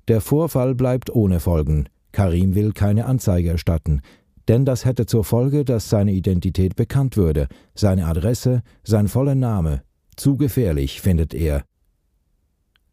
Der 0.08 0.22
Vorfall 0.22 0.76
bleibt 0.76 1.10
ohne 1.10 1.40
Folgen. 1.40 1.90
Karim 2.12 2.54
will 2.54 2.72
keine 2.72 3.06
Anzeige 3.06 3.50
erstatten, 3.50 4.02
denn 4.48 4.64
das 4.64 4.86
hätte 4.86 5.08
zur 5.08 5.24
Folge, 5.24 5.66
dass 5.66 5.90
seine 5.90 6.12
Identität 6.12 6.76
bekannt 6.76 7.18
würde, 7.18 7.48
seine 7.74 8.06
Adresse, 8.06 8.62
sein 8.84 9.08
voller 9.08 9.36
Name. 9.36 9.82
Zu 10.16 10.38
gefährlich, 10.38 11.02
findet 11.02 11.34
er. 11.34 11.64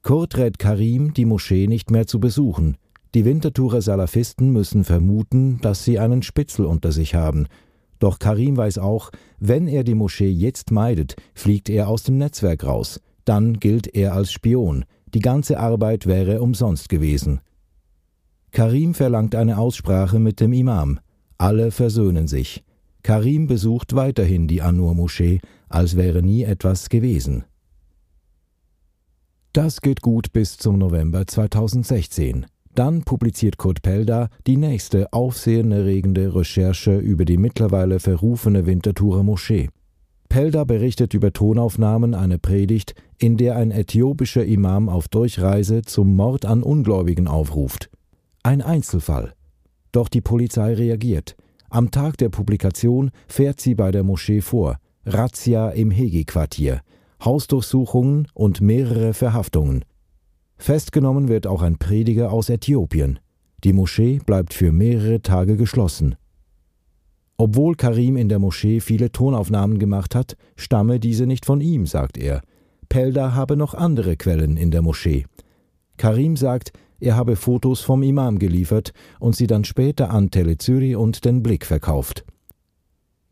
Kurt 0.01 0.39
rät 0.39 0.59
Karim, 0.59 1.13
die 1.13 1.27
Moschee 1.27 1.67
nicht 1.67 1.91
mehr 1.91 2.07
zu 2.07 2.21
besuchen. 2.21 2.79
Die 3.15 3.25
Winterthurer 3.25 3.83
Salafisten 3.83 4.51
müssen 4.51 4.83
vermuten, 4.83 5.61
dass 5.61 5.85
sie 5.85 5.99
einen 5.99 6.23
Spitzel 6.23 6.65
unter 6.65 6.91
sich 6.91 7.15
haben. 7.15 7.47
Doch 8.05 8.19
Karim 8.19 8.59
weiß 8.59 8.77
auch, 8.77 9.11
wenn 9.39 9.67
er 9.67 9.83
die 9.83 9.95
Moschee 9.95 10.29
jetzt 10.29 10.71
meidet, 10.71 11.17
fliegt 11.35 11.71
er 11.71 11.89
aus 11.89 12.03
dem 12.03 12.19
Netzwerk 12.19 12.63
raus. 12.63 13.01
Dann 13.25 13.59
gilt 13.59 13.95
er 13.95 14.13
als 14.13 14.31
Spion. 14.31 14.85
Die 15.15 15.21
ganze 15.21 15.59
Arbeit 15.59 16.05
wäre 16.05 16.43
umsonst 16.43 16.91
gewesen. 16.91 17.41
Karim 18.51 18.93
verlangt 18.93 19.35
eine 19.35 19.57
Aussprache 19.57 20.19
mit 20.19 20.41
dem 20.41 20.53
Imam. 20.53 21.01
Alle 21.39 21.71
versöhnen 21.71 22.29
sich. 22.29 22.63
Karim 23.03 23.47
besucht 23.47 23.97
weiterhin 23.97 24.49
die 24.49 24.61
Anur-Moschee, 24.61 25.41
als 25.71 25.97
wäre 25.97 26.23
nie 26.23 26.43
etwas 26.43 26.91
gewesen. 26.91 27.45
Das 29.55 29.81
geht 29.81 30.03
gut 30.03 30.31
bis 30.35 30.59
zum 30.59 30.77
November 30.77 31.27
2016. 31.27 32.45
Dann 32.75 33.03
publiziert 33.03 33.57
Kurt 33.57 33.83
Pelda 33.83 34.29
die 34.47 34.57
nächste 34.57 35.13
aufsehenerregende 35.13 36.35
Recherche 36.35 36.97
über 36.99 37.25
die 37.25 37.37
mittlerweile 37.37 38.01
verrufene 38.01 38.67
Winterthurer 38.67 39.23
Moschee. 39.23 39.69
Pelda 40.29 40.65
berichtet 40.65 41.15
über 41.15 41.33
Tonaufnahmen 41.33 42.15
einer 42.15 42.39
Predigt, 42.39 42.97
in 43.19 43.37
der 43.37 43.57
ein 43.57 43.71
äthiopischer 43.71 44.45
Imam 44.45 44.89
auf 44.89 45.07
Durchreise 45.07 45.83
zum 45.83 46.17
Mord 46.17 46.45
an 46.45 46.65
Ungläubigen 46.65 47.29
aufruft. 47.29 47.91
Ein 48.43 48.61
Einzelfall. 48.61 49.35
Doch 49.93 50.09
die 50.09 50.21
Polizei 50.21 50.75
reagiert. 50.75 51.37
Am 51.71 51.93
Tag 51.93 52.19
der 52.19 52.31
Publikation 52.31 53.13
fährt 53.29 53.61
sie 53.61 53.77
bei 53.77 53.93
der 53.93 54.03
Moschee 54.03 54.41
vor. 54.41 54.79
Razzia 55.07 55.71
im 55.71 55.93
Hegi-Quartier. 55.93 56.81
Hausdurchsuchungen 57.25 58.27
und 58.35 58.61
mehrere 58.61 59.15
Verhaftungen. 59.15 59.85
Festgenommen 60.57 61.29
wird 61.29 61.47
auch 61.47 61.63
ein 61.63 61.79
Prediger 61.79 62.33
aus 62.33 62.49
Äthiopien. 62.49 63.19
Die 63.65 63.73
Moschee 63.73 64.21
bleibt 64.25 64.55
für 64.55 64.73
mehrere 64.73 65.23
Tage 65.23 65.57
geschlossen. 65.57 66.17
Obwohl 67.37 67.75
Karim 67.75 68.17
in 68.17 68.29
der 68.29 68.39
Moschee 68.39 68.81
viele 68.81 69.11
Tonaufnahmen 69.11 69.79
gemacht 69.79 70.15
hat, 70.15 70.37
stamme 70.57 71.01
diese 71.01 71.27
nicht 71.27 71.47
von 71.47 71.61
ihm, 71.61 71.87
sagt 71.87 72.17
er. 72.17 72.43
Pelda 72.89 73.35
habe 73.35 73.57
noch 73.57 73.75
andere 73.75 74.17
Quellen 74.17 74.57
in 74.57 74.71
der 74.71 74.83
Moschee. 74.83 75.27
Karim 75.97 76.37
sagt, 76.37 76.73
er 77.01 77.17
habe 77.17 77.37
Fotos 77.37 77.81
vom 77.81 78.03
Imam 78.03 78.39
geliefert 78.39 78.93
und 79.19 79.35
sie 79.35 79.47
dann 79.47 79.65
später 79.65 80.11
an 80.11 80.31
Telezüri 80.31 80.95
und 80.95 81.25
den 81.25 81.43
Blick 81.43 81.67
verkauft. 81.67 82.25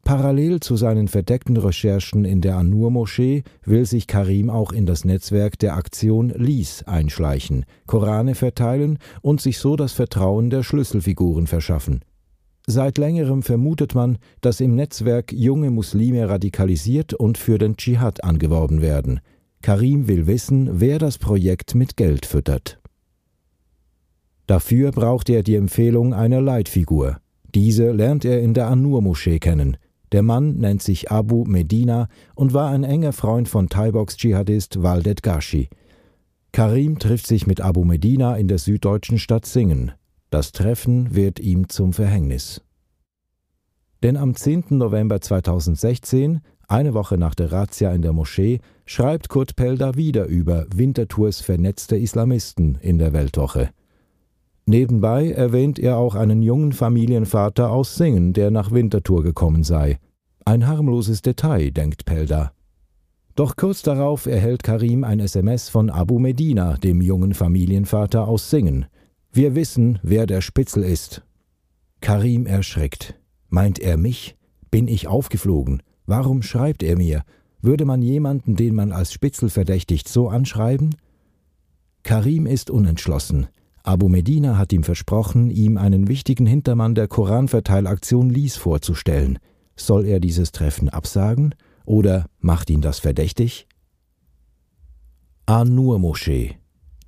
Parallel 0.05 0.59
zu 0.61 0.77
seinen 0.77 1.07
verdeckten 1.07 1.57
Recherchen 1.57 2.25
in 2.25 2.41
der 2.41 2.57
Anur-Moschee 2.57 3.45
will 3.65 3.87
sich 3.87 4.09
Karim 4.09 4.51
auch 4.51 4.73
in 4.73 4.85
das 4.85 5.05
Netzwerk 5.05 5.59
der 5.61 5.77
Aktion 5.77 6.31
Lies 6.31 6.83
einschleichen, 6.85 7.65
Korane 7.87 8.35
verteilen 8.35 8.99
und 9.21 9.41
sich 9.41 9.59
so 9.59 9.77
das 9.77 9.93
Vertrauen 9.93 10.51
der 10.51 10.65
Schlüsselfiguren 10.65 11.47
verschaffen. 11.47 12.01
Seit 12.67 12.99
längerem 12.99 13.43
vermutet 13.43 13.95
man, 13.95 14.19
dass 14.41 14.61
im 14.61 14.75
Netzwerk 14.75 15.33
junge 15.33 15.71
Muslime 15.71 16.29
radikalisiert 16.29 17.15
und 17.15 17.38
für 17.38 17.59
den 17.59 17.77
Dschihad 17.77 18.25
angeworben 18.25 18.83
werden. 18.83 19.21
Karim 19.62 20.09
will 20.09 20.27
wissen, 20.27 20.81
wer 20.81 20.99
das 20.99 21.19
Projekt 21.19 21.77
mit 21.77 21.97
Geld 21.97 22.27
füttert. 22.27 22.81
Dafür 24.47 24.91
braucht 24.91 25.31
er 25.31 25.45
die 25.45 25.55
Empfehlung 25.55 26.12
einer 26.12 26.41
Leitfigur. 26.41 27.19
Diese 27.55 27.93
lernt 27.93 28.25
er 28.25 28.41
in 28.41 28.55
der 28.55 28.67
Anur-Moschee 28.67 29.38
kennen. 29.38 29.77
Der 30.12 30.22
Mann 30.22 30.59
nennt 30.59 30.83
sich 30.83 31.11
Abu 31.11 31.44
Medina 31.46 32.09
und 32.35 32.53
war 32.53 32.70
ein 32.70 32.85
enger 32.85 33.12
Freund 33.12 33.48
von 33.48 33.70
Thai-Box-Dschihadist 33.70 34.83
Waldet 34.83 35.22
Gashi. 35.22 35.70
Karim 36.53 36.98
trifft 36.98 37.27
sich 37.27 37.46
mit 37.46 37.62
Abu 37.62 37.85
Medina 37.85 38.37
in 38.37 38.46
der 38.46 38.59
süddeutschen 38.59 39.18
Stadt 39.18 39.46
Singen. 39.46 39.92
Das 40.29 40.53
Treffen 40.53 41.14
wird 41.14 41.40
ihm 41.40 41.70
zum 41.70 41.94
Verhängnis. 41.94 42.61
Denn 44.03 44.18
am 44.18 44.35
10. 44.35 44.64
November 44.70 45.22
2016, 45.22 46.40
eine 46.68 46.92
Woche 46.92 47.16
nach 47.16 47.35
der 47.35 47.51
Razzia 47.51 47.92
in 47.92 48.03
der 48.03 48.12
Moschee, 48.12 48.61
schreibt 48.85 49.31
Kurt 49.31 49.57
Pelder 49.57 49.94
wieder 49.96 50.27
über 50.27 50.66
Winterthurs 50.75 51.40
vernetzte 51.40 51.96
Islamisten 51.96 52.77
in 52.83 52.98
der 52.98 53.14
Weltwoche. 53.14 53.70
Nebenbei 54.64 55.31
erwähnt 55.31 55.79
er 55.79 55.96
auch 55.96 56.14
einen 56.14 56.42
jungen 56.42 56.72
Familienvater 56.72 57.70
aus 57.70 57.96
Singen, 57.96 58.33
der 58.33 58.51
nach 58.51 58.70
Winterthur 58.70 59.22
gekommen 59.22 59.64
sei. 59.64 59.98
Ein 60.44 60.66
harmloses 60.66 61.22
Detail, 61.22 61.70
denkt 61.70 62.05
Pelder. 62.05 62.53
Doch 63.35 63.57
kurz 63.57 63.83
darauf 63.83 64.27
erhält 64.27 64.62
Karim 64.62 65.05
ein 65.05 65.18
SMS 65.18 65.68
von 65.68 65.90
Abu 65.90 66.18
Medina, 66.18 66.77
dem 66.77 67.01
jungen 67.01 67.35
Familienvater 67.35 68.29
aus 68.29 68.51
Singen. 68.51 68.87
Wir 69.33 69.55
wissen, 69.55 69.98
wer 70.03 70.27
der 70.27 70.42
Spitzel 70.42 70.85
ist. 70.85 71.22
Karim 72.01 72.46
erschreckt. 72.46 73.18
Meint 73.48 73.79
er 73.79 73.96
mich? 73.96 74.37
Bin 74.70 74.87
ich 74.87 75.09
aufgeflogen? 75.09 75.83
Warum 76.07 76.42
schreibt 76.42 76.83
er 76.83 76.96
mir? 76.96 77.22
Würde 77.62 77.85
man 77.85 78.03
jemanden, 78.03 78.57
den 78.57 78.75
man 78.75 78.92
als 78.92 79.12
Spitzel 79.12 79.48
verdächtigt, 79.48 80.09
so 80.09 80.29
anschreiben? 80.29 80.96
Karim 82.03 82.46
ist 82.46 82.70
unentschlossen. 82.70 83.46
Abu 83.85 84.09
Medina 84.09 84.59
hat 84.59 84.73
ihm 84.73 84.85
versprochen, 84.85 85.51
ihm 85.51 85.77
einen 85.77 86.07
wichtigen 86.09 86.47
Hintermann 86.47 86.95
der 86.95 87.09
Koranverteilaktion 87.09 88.31
Lies 88.31 88.57
vorzustellen. 88.57 89.38
Soll 89.77 90.05
er 90.05 90.21
dieses 90.21 90.53
Treffen 90.53 90.88
absagen? 90.88 91.55
Oder 91.85 92.27
macht 92.38 92.71
ihn 92.71 92.81
das 92.81 93.01
verdächtig? 93.01 93.66
An-Nur 95.47 95.99
Moschee 95.99 96.57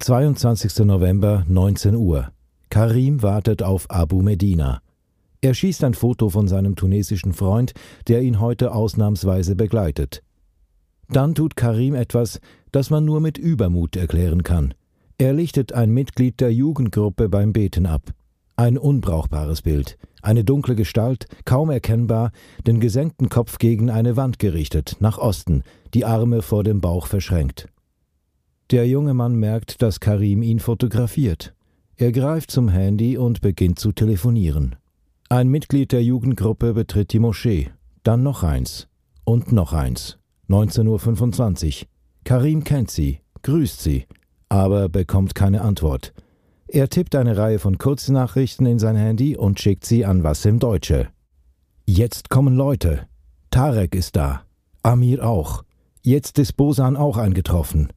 22. 0.00 0.80
November, 0.80 1.44
19 1.48 1.94
Uhr. 1.94 2.32
Karim 2.68 3.22
wartet 3.22 3.62
auf 3.62 3.88
Abu 3.88 4.22
Medina. 4.22 4.80
Er 5.40 5.54
schießt 5.54 5.84
ein 5.84 5.94
Foto 5.94 6.28
von 6.28 6.48
seinem 6.48 6.74
tunesischen 6.74 7.32
Freund, 7.32 7.72
der 8.08 8.22
ihn 8.22 8.40
heute 8.40 8.72
ausnahmsweise 8.72 9.54
begleitet. 9.54 10.22
Dann 11.08 11.34
tut 11.34 11.54
Karim 11.54 11.94
etwas, 11.94 12.40
das 12.72 12.90
man 12.90 13.04
nur 13.04 13.20
mit 13.20 13.38
Übermut 13.38 13.94
erklären 13.94 14.42
kann. 14.42 14.74
Er 15.24 15.32
lichtet 15.32 15.72
ein 15.72 15.88
Mitglied 15.88 16.38
der 16.38 16.52
Jugendgruppe 16.52 17.30
beim 17.30 17.54
Beten 17.54 17.86
ab. 17.86 18.12
Ein 18.56 18.76
unbrauchbares 18.76 19.62
Bild. 19.62 19.96
Eine 20.20 20.44
dunkle 20.44 20.74
Gestalt, 20.74 21.28
kaum 21.46 21.70
erkennbar, 21.70 22.30
den 22.66 22.78
gesenkten 22.78 23.30
Kopf 23.30 23.56
gegen 23.56 23.88
eine 23.88 24.18
Wand 24.18 24.38
gerichtet, 24.38 24.98
nach 25.00 25.16
Osten, 25.16 25.62
die 25.94 26.04
Arme 26.04 26.42
vor 26.42 26.62
dem 26.62 26.82
Bauch 26.82 27.06
verschränkt. 27.06 27.68
Der 28.70 28.86
junge 28.86 29.14
Mann 29.14 29.36
merkt, 29.36 29.80
dass 29.80 29.98
Karim 29.98 30.42
ihn 30.42 30.60
fotografiert. 30.60 31.54
Er 31.96 32.12
greift 32.12 32.50
zum 32.50 32.68
Handy 32.68 33.16
und 33.16 33.40
beginnt 33.40 33.78
zu 33.78 33.92
telefonieren. 33.92 34.76
Ein 35.30 35.48
Mitglied 35.48 35.92
der 35.92 36.04
Jugendgruppe 36.04 36.74
betritt 36.74 37.14
die 37.14 37.18
Moschee, 37.18 37.70
dann 38.02 38.22
noch 38.22 38.42
eins 38.42 38.88
und 39.24 39.52
noch 39.52 39.72
eins. 39.72 40.18
19.25 40.50 41.80
Uhr. 41.80 41.88
Karim 42.24 42.62
kennt 42.62 42.90
sie, 42.90 43.20
grüßt 43.40 43.80
sie, 43.80 44.04
aber 44.54 44.88
bekommt 44.88 45.34
keine 45.34 45.62
Antwort. 45.62 46.12
Er 46.68 46.88
tippt 46.88 47.16
eine 47.16 47.36
Reihe 47.36 47.58
von 47.58 47.76
Kurznachrichten 47.76 48.66
in 48.66 48.78
sein 48.78 48.94
Handy 48.94 49.36
und 49.36 49.58
schickt 49.58 49.84
sie 49.84 50.04
an 50.04 50.22
Wassim 50.22 50.60
Deutsche. 50.60 51.08
Jetzt 51.86 52.30
kommen 52.30 52.54
Leute. 52.54 53.06
Tarek 53.50 53.96
ist 53.96 54.14
da. 54.14 54.42
Amir 54.84 55.26
auch. 55.26 55.64
Jetzt 56.02 56.38
ist 56.38 56.56
Bosan 56.56 56.96
auch 56.96 57.16
eingetroffen. 57.16 57.88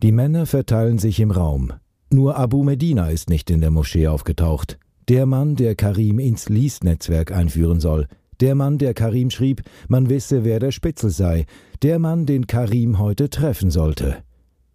Die 0.00 0.12
Männer 0.12 0.46
verteilen 0.46 0.98
sich 0.98 1.18
im 1.18 1.32
Raum. 1.32 1.72
Nur 2.10 2.36
Abu 2.36 2.62
Medina 2.62 3.08
ist 3.08 3.28
nicht 3.28 3.50
in 3.50 3.60
der 3.60 3.70
Moschee 3.72 4.06
aufgetaucht. 4.06 4.78
Der 5.08 5.26
Mann, 5.26 5.56
der 5.56 5.74
Karim 5.74 6.20
ins 6.20 6.48
Lies-Netzwerk 6.48 7.32
einführen 7.32 7.80
soll. 7.80 8.06
Der 8.40 8.54
Mann, 8.54 8.78
der 8.78 8.94
Karim 8.94 9.30
schrieb, 9.30 9.62
man 9.88 10.08
wisse, 10.08 10.44
wer 10.44 10.60
der 10.60 10.70
Spitzel 10.70 11.10
sei. 11.10 11.46
Der 11.82 11.98
Mann, 11.98 12.26
den 12.26 12.46
Karim 12.46 13.00
heute 13.00 13.28
treffen 13.28 13.70
sollte. 13.70 14.22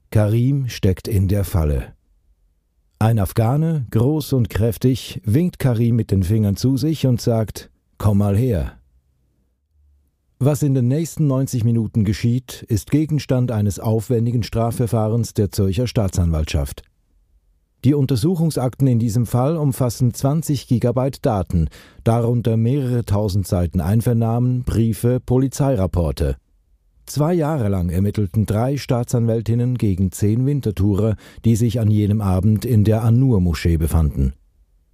Karim 0.09 0.69
steckt 0.69 1.07
in 1.07 1.27
der 1.27 1.43
Falle. 1.43 1.93
Ein 2.99 3.19
Afghane, 3.19 3.85
groß 3.91 4.33
und 4.33 4.49
kräftig, 4.49 5.21
winkt 5.25 5.59
Karim 5.59 5.95
mit 5.95 6.11
den 6.11 6.23
Fingern 6.23 6.55
zu 6.55 6.77
sich 6.77 7.05
und 7.05 7.21
sagt: 7.21 7.69
Komm 7.97 8.19
mal 8.19 8.35
her. 8.37 8.73
Was 10.39 10.63
in 10.63 10.73
den 10.75 10.87
nächsten 10.87 11.27
90 11.27 11.63
Minuten 11.63 12.05
geschieht, 12.05 12.63
ist 12.67 12.91
Gegenstand 12.91 13.51
eines 13.51 13.79
aufwendigen 13.79 14.43
Strafverfahrens 14.43 15.33
der 15.33 15.51
Zürcher 15.51 15.87
Staatsanwaltschaft. 15.87 16.83
Die 17.83 17.93
Untersuchungsakten 17.93 18.87
in 18.87 18.99
diesem 18.99 19.25
Fall 19.25 19.57
umfassen 19.57 20.13
20 20.13 20.67
Gigabyte 20.67 21.25
Daten, 21.25 21.69
darunter 22.03 22.55
mehrere 22.55 23.03
tausend 23.03 23.47
Seiten 23.47 23.81
Einvernahmen, 23.81 24.63
Briefe, 24.63 25.19
Polizeirapporte. 25.19 26.37
Zwei 27.07 27.33
Jahre 27.33 27.69
lang 27.69 27.89
ermittelten 27.89 28.45
drei 28.45 28.75
Staatsanwältinnen 28.75 29.77
gegen 29.77 30.11
zehn 30.11 30.45
Wintertourer, 30.45 31.15
die 31.45 31.55
sich 31.55 31.79
an 31.79 31.89
jenem 31.89 32.19
Abend 32.19 32.65
in 32.65 32.83
der 32.83 33.01
An-Nur-Moschee 33.03 33.77
befanden. 33.77 34.33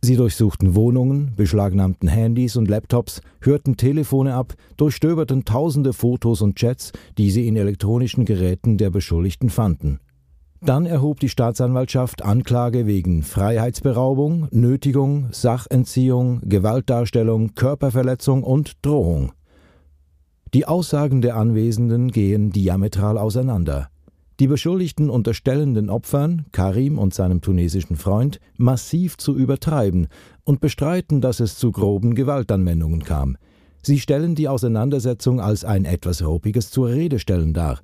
Sie 0.04 0.16
durchsuchten 0.16 0.76
Wohnungen, 0.76 1.34
beschlagnahmten 1.36 2.08
Handys 2.08 2.56
und 2.56 2.70
Laptops, 2.70 3.22
hörten 3.42 3.78
Telefone 3.78 4.36
ab, 4.36 4.54
durchstöberten 4.78 5.44
tausende 5.44 5.92
Fotos 5.92 6.44
und 6.44 6.56
Chats, 6.56 6.92
die 7.18 7.32
sie 7.32 7.48
in 7.48 7.56
elektronischen 7.56 8.26
Geräten 8.26 8.78
der 8.78 8.92
Beschuldigten 8.92 9.50
fanden. 9.50 10.00
Dann 10.62 10.86
erhob 10.86 11.20
die 11.20 11.30
Staatsanwaltschaft 11.30 12.22
Anklage 12.22 12.86
wegen 12.86 13.24
Freiheitsberaubung, 13.24 14.50
Nötigung, 14.52 15.30
Sachentziehung, 15.32 16.42
Gewaltdarstellung, 16.44 17.56
Körperverletzung 17.56 18.44
und 18.44 18.86
Drohung. 18.86 19.32
Die 20.54 20.68
Aussagen 20.68 21.24
der 21.24 21.36
Anwesenden 21.36 22.12
gehen 22.12 22.52
diametral 22.52 23.18
auseinander. 23.18 23.90
Die 24.40 24.46
Beschuldigten 24.46 25.10
unterstellen 25.10 25.74
den 25.74 25.90
Opfern, 25.90 26.46
Karim 26.52 27.00
und 27.00 27.12
seinem 27.14 27.42
tunesischen 27.42 27.96
Freund, 27.96 28.40
massiv 28.58 29.18
zu 29.18 29.36
übertreiben 29.36 30.08
und 30.44 30.62
bestreiten, 30.62 31.22
dass 31.22 31.40
es 31.40 31.58
zu 31.58 31.72
groben 31.72 32.14
Gewaltanwendungen 32.14 33.04
kam. 33.04 33.38
Sie 33.82 34.00
stellen 34.00 34.36
die 34.36 34.48
Auseinandersetzung 34.48 35.42
als 35.42 35.66
ein 35.66 35.86
etwas 35.86 36.24
Ruppiges 36.24 36.70
zur 36.70 36.90
Redestellen 36.90 37.54
dar. 37.54 37.80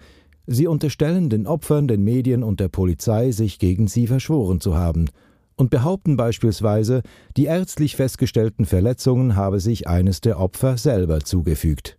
Sie 0.45 0.67
unterstellen 0.67 1.29
den 1.29 1.47
Opfern, 1.47 1.87
den 1.87 2.03
Medien 2.03 2.43
und 2.43 2.59
der 2.59 2.69
Polizei, 2.69 3.31
sich 3.31 3.57
gegen 3.59 3.87
sie 3.87 4.05
verschworen 4.07 4.59
zu 4.61 4.75
haben 4.75 5.09
und 5.55 5.71
behaupten 5.71 6.17
beispielsweise, 6.17 7.01
die 7.35 7.45
ärztlich 7.45 7.95
festgestellten 7.95 8.65
Verletzungen 8.65 9.35
habe 9.35 9.59
sich 9.59 9.87
eines 9.87 10.21
der 10.21 10.39
Opfer 10.39 10.77
selber 10.77 11.19
zugefügt. 11.19 11.98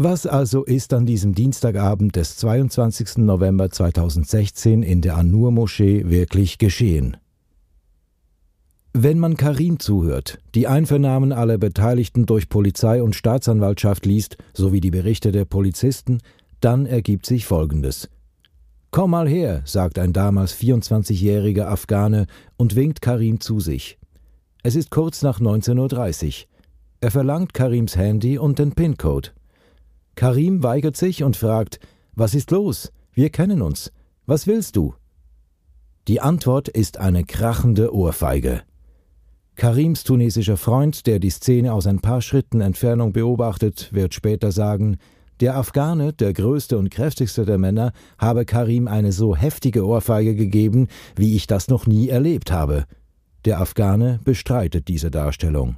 Was 0.00 0.26
also 0.26 0.62
ist 0.62 0.94
an 0.94 1.06
diesem 1.06 1.34
Dienstagabend 1.34 2.14
des 2.14 2.36
22. 2.36 3.16
November 3.16 3.68
2016 3.68 4.84
in 4.84 5.00
der 5.00 5.16
An-Nur-Moschee 5.16 6.08
wirklich 6.08 6.58
geschehen? 6.58 7.16
Wenn 8.92 9.18
man 9.18 9.36
Karim 9.36 9.80
zuhört, 9.80 10.38
die 10.54 10.68
Einvernahmen 10.68 11.32
aller 11.32 11.58
Beteiligten 11.58 12.26
durch 12.26 12.48
Polizei 12.48 13.02
und 13.02 13.16
Staatsanwaltschaft 13.16 14.06
liest, 14.06 14.36
sowie 14.54 14.80
die 14.80 14.92
Berichte 14.92 15.32
der 15.32 15.46
Polizisten, 15.46 16.18
dann 16.60 16.86
ergibt 16.86 17.26
sich 17.26 17.44
Folgendes. 17.44 18.08
Komm 18.92 19.10
mal 19.10 19.28
her, 19.28 19.62
sagt 19.64 19.98
ein 19.98 20.12
damals 20.12 20.54
24-jähriger 20.54 21.64
Afghane 21.64 22.28
und 22.56 22.76
winkt 22.76 23.02
Karim 23.02 23.40
zu 23.40 23.58
sich. 23.58 23.98
Es 24.62 24.76
ist 24.76 24.90
kurz 24.92 25.22
nach 25.22 25.40
19.30 25.40 26.26
Uhr. 26.26 26.46
Er 27.00 27.10
verlangt 27.10 27.52
Karims 27.52 27.96
Handy 27.96 28.38
und 28.38 28.60
den 28.60 28.72
PIN-Code. 28.72 29.30
Karim 30.18 30.64
weigert 30.64 30.96
sich 30.96 31.22
und 31.22 31.36
fragt, 31.36 31.78
was 32.16 32.34
ist 32.34 32.50
los? 32.50 32.90
Wir 33.12 33.30
kennen 33.30 33.62
uns. 33.62 33.92
Was 34.26 34.48
willst 34.48 34.74
du? 34.74 34.94
Die 36.08 36.20
Antwort 36.20 36.66
ist 36.66 36.98
eine 36.98 37.22
krachende 37.22 37.94
Ohrfeige. 37.94 38.62
Karims 39.54 40.02
tunesischer 40.02 40.56
Freund, 40.56 41.06
der 41.06 41.20
die 41.20 41.30
Szene 41.30 41.72
aus 41.72 41.86
ein 41.86 42.00
paar 42.00 42.20
Schritten 42.20 42.60
Entfernung 42.60 43.12
beobachtet, 43.12 43.92
wird 43.92 44.12
später 44.12 44.50
sagen, 44.50 44.96
der 45.38 45.56
Afghane, 45.56 46.12
der 46.12 46.32
größte 46.32 46.78
und 46.78 46.90
kräftigste 46.90 47.44
der 47.44 47.58
Männer, 47.58 47.92
habe 48.18 48.44
Karim 48.44 48.88
eine 48.88 49.12
so 49.12 49.36
heftige 49.36 49.86
Ohrfeige 49.86 50.34
gegeben, 50.34 50.88
wie 51.14 51.36
ich 51.36 51.46
das 51.46 51.68
noch 51.68 51.86
nie 51.86 52.08
erlebt 52.08 52.50
habe. 52.50 52.86
Der 53.44 53.60
Afghane 53.60 54.18
bestreitet 54.24 54.88
diese 54.88 55.12
Darstellung. 55.12 55.76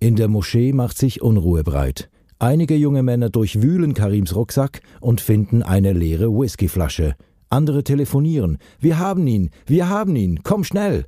In 0.00 0.16
der 0.16 0.26
Moschee 0.26 0.72
macht 0.72 0.98
sich 0.98 1.22
Unruhe 1.22 1.62
breit. 1.62 2.10
Einige 2.38 2.74
junge 2.76 3.02
Männer 3.02 3.30
durchwühlen 3.30 3.94
Karims 3.94 4.34
Rucksack 4.34 4.82
und 5.00 5.22
finden 5.22 5.62
eine 5.62 5.94
leere 5.94 6.30
Whiskyflasche. 6.30 7.14
Andere 7.48 7.82
telefonieren. 7.82 8.58
Wir 8.78 8.98
haben 8.98 9.26
ihn, 9.26 9.50
wir 9.64 9.88
haben 9.88 10.16
ihn, 10.16 10.40
komm 10.42 10.62
schnell! 10.62 11.06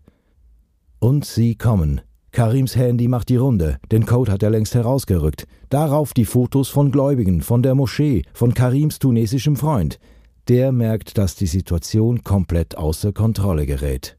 Und 1.01 1.27
sie 1.27 1.55
kommen. 1.55 2.01
Karims 2.33 2.77
Handy 2.77 3.09
macht 3.09 3.29
die 3.29 3.37
Runde, 3.37 3.79
den 3.93 4.07
Code 4.07 4.33
hat 4.33 4.43
er 4.43 4.51
längst 4.51 4.75
herausgerückt. 4.75 5.47
Darauf 5.69 6.15
die 6.15 6.25
Fotos 6.25 6.71
von 6.71 6.91
Gläubigen, 6.91 7.43
von 7.43 7.63
der 7.63 7.75
Moschee, 7.75 8.23
von 8.33 8.55
Karims 8.55 8.99
tunesischem 8.99 9.57
Freund. 9.57 9.99
Der 10.49 10.73
merkt, 10.73 11.19
dass 11.19 11.35
die 11.35 11.47
Situation 11.47 12.25
komplett 12.25 12.79
außer 12.79 13.13
Kontrolle 13.13 13.67
gerät. 13.67 14.17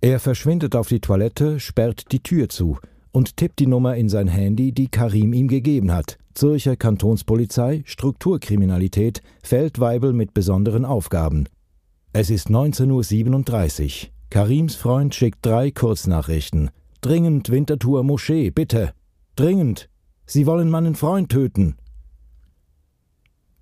Er 0.00 0.20
verschwindet 0.20 0.76
auf 0.76 0.86
die 0.86 1.00
Toilette, 1.00 1.58
sperrt 1.58 2.12
die 2.12 2.20
Tür 2.20 2.48
zu 2.48 2.78
und 3.16 3.38
tippt 3.38 3.60
die 3.60 3.66
Nummer 3.66 3.96
in 3.96 4.10
sein 4.10 4.28
Handy, 4.28 4.72
die 4.72 4.88
Karim 4.88 5.32
ihm 5.32 5.48
gegeben 5.48 5.90
hat. 5.90 6.18
Zürcher 6.34 6.76
Kantonspolizei, 6.76 7.82
Strukturkriminalität, 7.86 9.22
Feldweibel 9.42 10.12
mit 10.12 10.34
besonderen 10.34 10.84
Aufgaben. 10.84 11.48
Es 12.12 12.28
ist 12.28 12.50
19.37 12.50 13.84
Uhr. 13.84 14.08
Karims 14.28 14.74
Freund 14.74 15.14
schickt 15.14 15.38
drei 15.40 15.70
Kurznachrichten. 15.70 16.68
Dringend 17.00 17.48
Winterthur 17.48 18.02
Moschee, 18.02 18.50
bitte. 18.50 18.92
Dringend. 19.34 19.88
Sie 20.26 20.44
wollen 20.44 20.68
meinen 20.68 20.94
Freund 20.94 21.30
töten. 21.30 21.76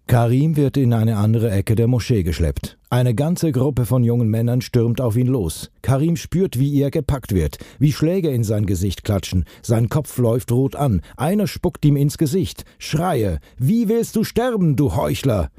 Karim 0.07 0.57
wird 0.57 0.77
in 0.77 0.93
eine 0.93 1.17
andere 1.17 1.51
Ecke 1.51 1.75
der 1.75 1.87
Moschee 1.87 2.25
geschleppt. 2.25 2.77
Eine 2.91 3.15
ganze 3.15 3.53
Gruppe 3.53 3.87
von 3.87 4.05
jungen 4.05 4.29
Männern 4.29 4.61
stürmt 4.61 5.01
auf 5.01 5.17
ihn 5.17 5.27
los. 5.27 5.71
Karim 5.81 6.17
spürt, 6.17 6.59
wie 6.59 6.79
er 6.79 6.91
gepackt 6.91 7.35
wird, 7.35 7.57
wie 7.79 7.91
Schläge 7.91 8.29
in 8.29 8.45
sein 8.45 8.67
Gesicht 8.67 9.03
klatschen. 9.03 9.47
Sein 9.63 9.89
Kopf 9.89 10.19
läuft 10.19 10.53
rot 10.53 10.77
an. 10.77 11.01
Einer 11.17 11.47
spuckt 11.47 11.85
ihm 11.87 11.97
ins 11.97 12.19
Gesicht. 12.19 12.65
Schreie: 12.79 13.39
Wie 13.57 13.89
willst 13.89 14.15
du 14.15 14.25
sterben, 14.25 14.77
du 14.77 14.95
Heuchler? 14.95 15.51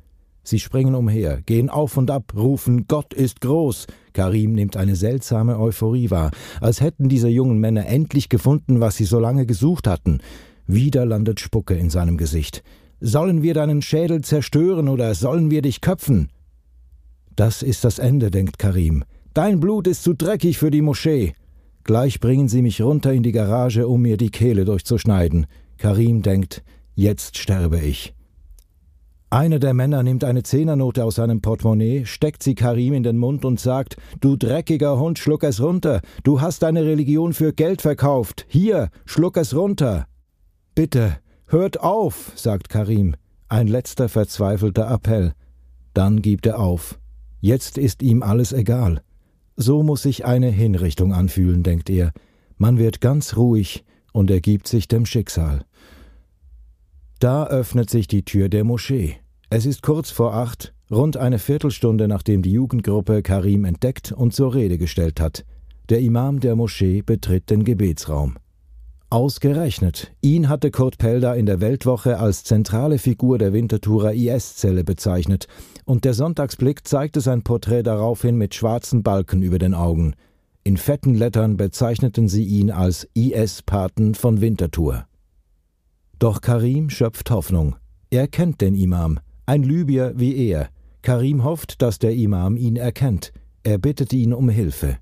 Sie 0.44 0.60
springen 0.60 0.94
umher, 0.94 1.42
gehen 1.42 1.72
auf 1.72 1.98
und 1.98 2.12
ab, 2.12 2.34
rufen 2.36 2.86
Gott 2.88 3.16
ist 3.16 3.42
groß. 3.42 3.88
Karim 4.14 4.54
nimmt 4.54 4.78
eine 4.78 4.96
seltsame 4.96 5.60
Euphorie 5.60 6.12
wahr, 6.12 6.30
als 6.62 6.82
hätten 6.82 7.10
diese 7.10 7.30
jungen 7.30 7.58
Männer 7.58 7.88
endlich 7.88 8.30
gefunden, 8.30 8.80
was 8.80 8.96
sie 8.96 9.06
so 9.06 9.20
lange 9.20 9.48
gesucht 9.48 9.88
hatten. 9.88 10.20
Wieder 10.68 11.04
landet 11.08 11.40
Spucke 11.40 11.74
in 11.74 11.90
seinem 11.90 12.18
Gesicht. 12.18 12.64
Sollen 13.08 13.44
wir 13.44 13.54
deinen 13.54 13.84
Schädel 13.84 14.22
zerstören 14.22 14.90
oder 14.90 15.14
sollen 15.14 15.52
wir 15.52 15.62
dich 15.62 15.80
köpfen? 15.80 16.32
Das 17.36 17.62
ist 17.62 17.84
das 17.84 18.00
Ende, 18.00 18.32
denkt 18.32 18.58
Karim. 18.58 19.04
Dein 19.36 19.60
Blut 19.60 19.86
ist 19.86 20.02
zu 20.02 20.16
dreckig 20.16 20.58
für 20.58 20.72
die 20.72 20.82
Moschee. 20.82 21.36
Gleich 21.84 22.20
bringen 22.20 22.48
sie 22.48 22.64
mich 22.64 22.82
runter 22.82 23.14
in 23.14 23.22
die 23.22 23.32
Garage, 23.32 23.88
um 23.88 24.02
mir 24.02 24.18
die 24.18 24.32
Kehle 24.32 24.66
durchzuschneiden. 24.66 25.46
Karim 25.78 26.24
denkt, 26.24 26.64
jetzt 26.96 27.38
sterbe 27.38 27.80
ich. 27.80 28.16
Einer 29.30 29.60
der 29.60 29.76
Männer 29.76 30.02
nimmt 30.02 30.24
eine 30.24 30.42
Zehnernote 30.42 31.04
aus 31.04 31.14
seinem 31.16 31.42
Portemonnaie, 31.42 32.06
steckt 32.06 32.42
sie 32.42 32.56
Karim 32.56 32.96
in 32.96 33.04
den 33.04 33.20
Mund 33.20 33.46
und 33.46 33.60
sagt: 33.60 33.98
Du 34.20 34.36
dreckiger 34.36 34.98
Hund, 34.98 35.20
schluck 35.20 35.44
es 35.44 35.62
runter. 35.62 36.02
Du 36.24 36.42
hast 36.42 36.64
deine 36.64 36.84
Religion 36.84 37.34
für 37.34 37.54
Geld 37.54 37.84
verkauft. 37.84 38.48
Hier, 38.50 38.90
schluck 39.06 39.38
es 39.38 39.56
runter. 39.56 40.08
Bitte, 40.74 41.18
Hört 41.48 41.80
auf, 41.80 42.32
sagt 42.36 42.70
Karim, 42.70 43.16
ein 43.50 43.68
letzter 43.68 44.10
verzweifelter 44.10 44.90
Appell. 44.90 45.34
Dann 45.94 46.22
gibt 46.22 46.48
er 46.48 46.60
auf. 46.60 47.00
Jetzt 47.40 47.78
ist 47.78 48.02
ihm 48.02 48.24
alles 48.24 48.52
egal. 48.52 49.02
So 49.56 49.84
muss 49.84 50.02
sich 50.02 50.26
eine 50.26 50.50
Hinrichtung 50.50 51.14
anfühlen, 51.14 51.62
denkt 51.62 51.90
er. 51.90 52.12
Man 52.58 52.80
wird 52.80 53.00
ganz 53.00 53.38
ruhig 53.38 53.86
und 54.12 54.32
ergibt 54.32 54.68
sich 54.68 54.88
dem 54.88 55.06
Schicksal. 55.06 55.64
Da 57.20 57.46
öffnet 57.48 57.90
sich 57.90 58.08
die 58.08 58.26
Tür 58.26 58.50
der 58.50 58.64
Moschee. 58.64 59.18
Es 59.50 59.66
ist 59.66 59.84
kurz 59.84 60.10
vor 60.10 60.34
acht, 60.34 60.74
rund 60.90 61.16
eine 61.16 61.38
Viertelstunde 61.38 62.08
nachdem 62.08 62.42
die 62.42 62.52
Jugendgruppe 62.52 63.22
Karim 63.22 63.66
entdeckt 63.66 64.12
und 64.12 64.34
zur 64.34 64.56
Rede 64.56 64.78
gestellt 64.78 65.22
hat. 65.22 65.46
Der 65.90 66.02
Imam 66.02 66.40
der 66.40 66.56
Moschee 66.56 67.04
betritt 67.04 67.52
den 67.52 67.64
Gebetsraum. 67.64 68.36
Ausgerechnet. 69.16 70.12
Ihn 70.20 70.50
hatte 70.50 70.72
Kurt 70.72 70.98
Pelder 70.98 71.38
in 71.38 71.46
der 71.46 71.62
Weltwoche 71.62 72.20
als 72.20 72.44
zentrale 72.44 72.98
Figur 72.98 73.38
der 73.38 73.54
Winterthurer 73.54 74.14
IS-Zelle 74.14 74.84
bezeichnet, 74.84 75.48
und 75.86 76.04
der 76.04 76.14
Sonntagsblick 76.14 76.86
zeigte 76.86 77.22
sein 77.22 77.42
Porträt 77.42 77.84
daraufhin 77.84 78.36
mit 78.36 78.56
schwarzen 78.56 79.04
Balken 79.04 79.42
über 79.42 79.58
den 79.58 79.74
Augen. 79.74 80.16
In 80.66 80.76
fetten 80.76 81.14
Lettern 81.16 81.56
bezeichneten 81.56 82.28
sie 82.28 82.44
ihn 82.44 82.72
als 82.72 83.08
IS-Paten 83.14 84.16
von 84.16 84.42
Winterthur. 84.42 85.06
Doch 86.20 86.42
Karim 86.42 86.90
schöpft 86.90 87.32
Hoffnung. 87.32 87.78
Er 88.10 88.28
kennt 88.28 88.60
den 88.60 88.76
Imam, 88.76 89.22
ein 89.46 89.64
Libyer 89.64 90.12
wie 90.20 90.36
er. 90.36 90.68
Karim 91.04 91.46
hofft, 91.46 91.82
dass 91.82 92.00
der 92.00 92.14
Imam 92.14 92.58
ihn 92.58 92.76
erkennt. 92.76 93.32
Er 93.64 93.78
bittet 93.78 94.12
ihn 94.12 94.34
um 94.34 94.50
Hilfe. 94.50 94.98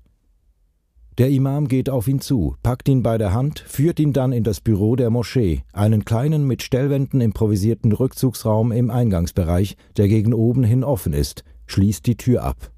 Der 1.16 1.30
Imam 1.30 1.68
geht 1.68 1.90
auf 1.90 2.08
ihn 2.08 2.20
zu, 2.20 2.56
packt 2.64 2.88
ihn 2.88 3.04
bei 3.04 3.18
der 3.18 3.32
Hand, 3.32 3.60
führt 3.60 4.00
ihn 4.00 4.12
dann 4.12 4.32
in 4.32 4.42
das 4.42 4.60
Büro 4.60 4.96
der 4.96 5.10
Moschee, 5.10 5.62
einen 5.72 6.04
kleinen 6.04 6.44
mit 6.44 6.62
Stellwänden 6.62 7.20
improvisierten 7.20 7.92
Rückzugsraum 7.92 8.72
im 8.72 8.90
Eingangsbereich, 8.90 9.76
der 9.96 10.08
gegen 10.08 10.34
oben 10.34 10.64
hin 10.64 10.82
offen 10.82 11.12
ist, 11.12 11.44
schließt 11.66 12.04
die 12.06 12.16
Tür 12.16 12.42
ab. 12.42 12.72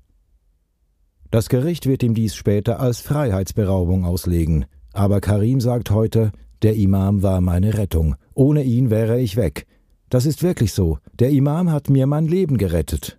Das 1.31 1.49
Gericht 1.49 1.87
wird 1.87 2.03
ihm 2.03 2.13
dies 2.13 2.35
später 2.35 2.79
als 2.79 3.01
Freiheitsberaubung 3.01 4.05
auslegen, 4.05 4.67
aber 4.93 5.23
Karim 5.23 5.61
sagt 5.61 5.91
heute, 5.91 6.31
der 6.61 6.77
Imam 6.77 7.23
war 7.23 7.41
meine 7.41 7.79
Rettung, 7.79 8.17
ohne 8.35 8.65
ihn 8.65 8.91
wäre 8.91 9.19
ich 9.19 9.37
weg. 9.37 9.67
Das 10.11 10.27
ist 10.27 10.43
wirklich 10.43 10.75
so, 10.75 10.99
der 11.19 11.31
Imam 11.31 11.71
hat 11.71 11.89
mir 11.89 12.07
mein 12.07 12.27
Leben 12.27 12.59
gerettet. 12.59 13.19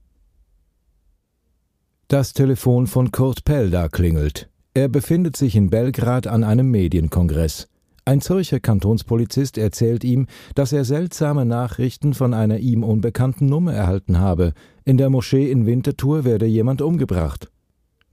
Das 2.07 2.33
Telefon 2.33 2.85
von 2.85 3.11
Kurt 3.11 3.43
Pelda 3.45 3.89
klingelt. 3.89 4.49
Er 4.77 4.89
befindet 4.89 5.35
sich 5.35 5.55
in 5.55 5.71
Belgrad 5.71 6.27
an 6.27 6.43
einem 6.43 6.69
Medienkongress. 6.69 7.67
Ein 8.05 8.21
Zürcher 8.21 8.59
Kantonspolizist 8.59 9.57
erzählt 9.57 10.03
ihm, 10.03 10.27
dass 10.53 10.71
er 10.71 10.85
seltsame 10.85 11.45
Nachrichten 11.45 12.13
von 12.13 12.31
einer 12.35 12.59
ihm 12.59 12.83
unbekannten 12.83 13.47
Nummer 13.47 13.73
erhalten 13.73 14.19
habe. 14.19 14.53
In 14.85 14.97
der 14.97 15.09
Moschee 15.09 15.49
in 15.49 15.65
Winterthur 15.65 16.25
werde 16.25 16.45
jemand 16.45 16.83
umgebracht. 16.83 17.49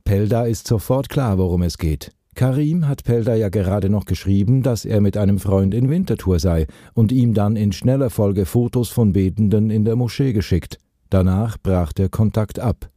Pelda 0.05 0.46
ist 0.46 0.66
sofort 0.66 1.11
klar, 1.11 1.37
worum 1.37 1.61
es 1.61 1.77
geht. 1.77 2.12
Karim 2.35 2.88
hat 2.88 3.05
Pelda 3.05 3.35
ja 3.35 3.50
gerade 3.50 3.90
noch 3.90 4.07
geschrieben, 4.07 4.62
dass 4.62 4.87
er 4.87 5.03
mit 5.03 5.18
einem 5.18 5.40
Freund 5.40 5.74
in 5.74 5.90
Winterthur 5.90 6.38
sei 6.38 6.66
und 6.94 7.12
ihm 7.12 7.35
dann 7.35 7.57
in 7.57 7.72
schneller 7.72 8.09
Folge 8.09 8.46
Fotos 8.46 8.88
von 8.88 9.12
Betenden 9.12 9.68
in 9.68 9.85
der 9.85 9.96
Moschee 9.96 10.33
geschickt. 10.33 10.79
Danach 11.11 11.59
brach 11.62 11.92
der 11.92 12.09
Kontakt 12.09 12.59
ab. 12.59 12.88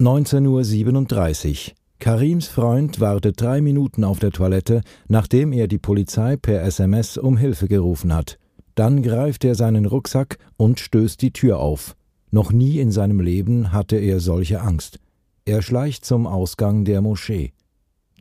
19.37 0.00 1.68
Uhr. 1.68 1.79
Karims 2.00 2.48
Freund 2.48 2.98
wartet 2.98 3.42
drei 3.42 3.60
Minuten 3.60 4.04
auf 4.04 4.18
der 4.18 4.30
Toilette, 4.30 4.80
nachdem 5.08 5.52
er 5.52 5.68
die 5.68 5.78
Polizei 5.78 6.36
per 6.36 6.62
SMS 6.62 7.18
um 7.18 7.36
Hilfe 7.36 7.68
gerufen 7.68 8.14
hat. 8.14 8.38
Dann 8.74 9.02
greift 9.02 9.44
er 9.44 9.54
seinen 9.54 9.84
Rucksack 9.84 10.38
und 10.56 10.80
stößt 10.80 11.20
die 11.20 11.32
Tür 11.32 11.58
auf. 11.58 11.94
Noch 12.30 12.52
nie 12.52 12.78
in 12.78 12.90
seinem 12.90 13.20
Leben 13.20 13.70
hatte 13.70 13.96
er 13.96 14.18
solche 14.20 14.62
Angst. 14.62 14.98
Er 15.44 15.60
schleicht 15.60 16.06
zum 16.06 16.26
Ausgang 16.26 16.86
der 16.86 17.02
Moschee. 17.02 17.52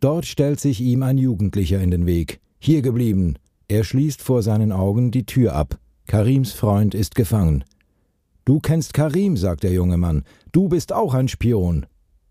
Dort 0.02 0.26
stellt 0.26 0.60
sich 0.60 0.82
ihm 0.82 1.02
ein 1.02 1.18
Jugendlicher 1.18 1.80
in 1.80 1.92
den 1.92 2.06
Weg. 2.06 2.42
Hier 2.60 2.82
geblieben. 2.82 3.36
Er 3.70 3.86
schließt 3.86 4.22
vor 4.22 4.44
seinen 4.44 4.74
Augen 4.74 5.12
die 5.12 5.26
Tür 5.26 5.56
ab. 5.56 5.80
Karims 6.06 6.52
Freund 6.52 6.94
ist 6.94 7.16
gefangen. 7.16 7.64
Du 8.44 8.60
kennst 8.60 8.94
Karim, 8.94 9.38
sagt 9.38 9.64
der 9.64 9.72
junge 9.72 9.98
Mann. 9.98 10.24
Du 10.52 10.68
bist 10.68 10.92
auch 10.92 11.14
ein 11.14 11.30
Spion. 11.30 11.86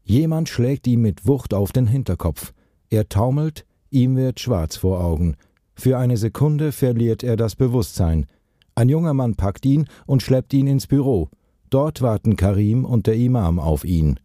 Jemand 0.09 0.49
schlägt 0.49 0.87
ihm 0.87 1.03
mit 1.03 1.27
Wucht 1.27 1.53
auf 1.53 1.71
den 1.71 1.87
Hinterkopf. 1.87 2.55
Er 2.89 3.11
taumelt, 3.11 3.67
ihm 3.91 4.17
wird 4.17 4.41
schwarz 4.41 4.75
vor 4.75 5.05
Augen. 5.05 5.37
Für 5.75 5.99
eine 5.99 6.17
Sekunde 6.17 6.73
verliert 6.73 7.23
er 7.23 7.37
das 7.37 7.57
Bewusstsein. 7.57 8.25
Ein 8.75 8.89
junger 8.89 9.13
Mann 9.13 9.35
packt 9.35 9.67
ihn 9.67 9.85
und 10.07 10.23
schleppt 10.23 10.55
ihn 10.55 10.67
ins 10.67 10.87
Büro. 10.87 11.29
Dort 11.69 12.01
warten 12.01 12.37
Karim 12.37 12.87
und 12.87 13.07
der 13.07 13.17
Imam 13.17 13.59
auf 13.59 13.85
ihn. 13.85 14.19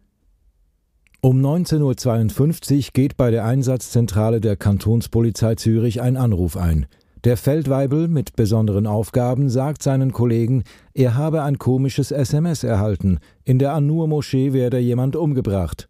Um 1.20 1.44
19.52 1.44 2.76
Uhr 2.76 2.90
geht 2.94 3.18
bei 3.18 3.30
der 3.30 3.44
Einsatzzentrale 3.44 4.40
der 4.40 4.56
Kantonspolizei 4.56 5.54
Zürich 5.56 6.00
ein 6.00 6.16
Anruf 6.16 6.56
ein. 6.56 6.86
Der 7.24 7.38
Feldweibel 7.38 8.06
mit 8.06 8.36
besonderen 8.36 8.86
Aufgaben 8.86 9.48
sagt 9.48 9.82
seinen 9.82 10.12
Kollegen, 10.12 10.62
er 10.92 11.14
habe 11.14 11.42
ein 11.42 11.58
komisches 11.58 12.10
SMS 12.10 12.64
erhalten. 12.64 13.18
In 13.44 13.58
der 13.58 13.72
An-Nur-Moschee 13.72 14.52
werde 14.52 14.78
jemand 14.78 15.16
umgebracht. 15.16 15.88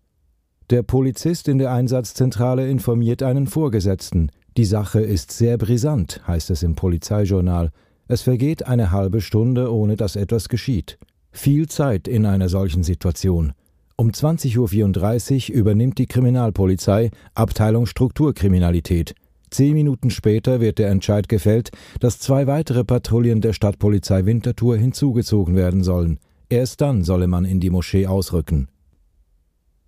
Der 0.70 0.84
Polizist 0.84 1.48
in 1.48 1.58
der 1.58 1.72
Einsatzzentrale 1.72 2.68
informiert 2.68 3.24
einen 3.24 3.48
Vorgesetzten. 3.48 4.30
Die 4.56 4.64
Sache 4.64 5.00
ist 5.00 5.32
sehr 5.32 5.58
brisant, 5.58 6.22
heißt 6.24 6.50
es 6.50 6.62
im 6.62 6.76
Polizeijournal. 6.76 7.70
Es 8.06 8.22
vergeht 8.22 8.68
eine 8.68 8.92
halbe 8.92 9.20
Stunde, 9.20 9.74
ohne 9.74 9.96
dass 9.96 10.14
etwas 10.14 10.48
geschieht. 10.48 10.98
Viel 11.32 11.66
Zeit 11.66 12.06
in 12.06 12.26
einer 12.26 12.48
solchen 12.48 12.84
Situation. 12.84 13.54
Um 13.96 14.10
20.34 14.10 15.50
Uhr 15.50 15.56
übernimmt 15.56 15.98
die 15.98 16.06
Kriminalpolizei 16.06 17.10
Abteilung 17.34 17.86
Strukturkriminalität. 17.86 19.16
Zehn 19.54 19.74
Minuten 19.74 20.10
später 20.10 20.60
wird 20.60 20.80
der 20.80 20.90
Entscheid 20.90 21.28
gefällt, 21.28 21.70
dass 22.00 22.18
zwei 22.18 22.48
weitere 22.48 22.82
Patrouillen 22.82 23.40
der 23.40 23.52
Stadtpolizei 23.52 24.26
Winterthur 24.26 24.76
hinzugezogen 24.76 25.54
werden 25.54 25.84
sollen. 25.84 26.18
Erst 26.48 26.80
dann 26.80 27.04
solle 27.04 27.28
man 27.28 27.44
in 27.44 27.60
die 27.60 27.70
Moschee 27.70 28.08
ausrücken. 28.08 28.66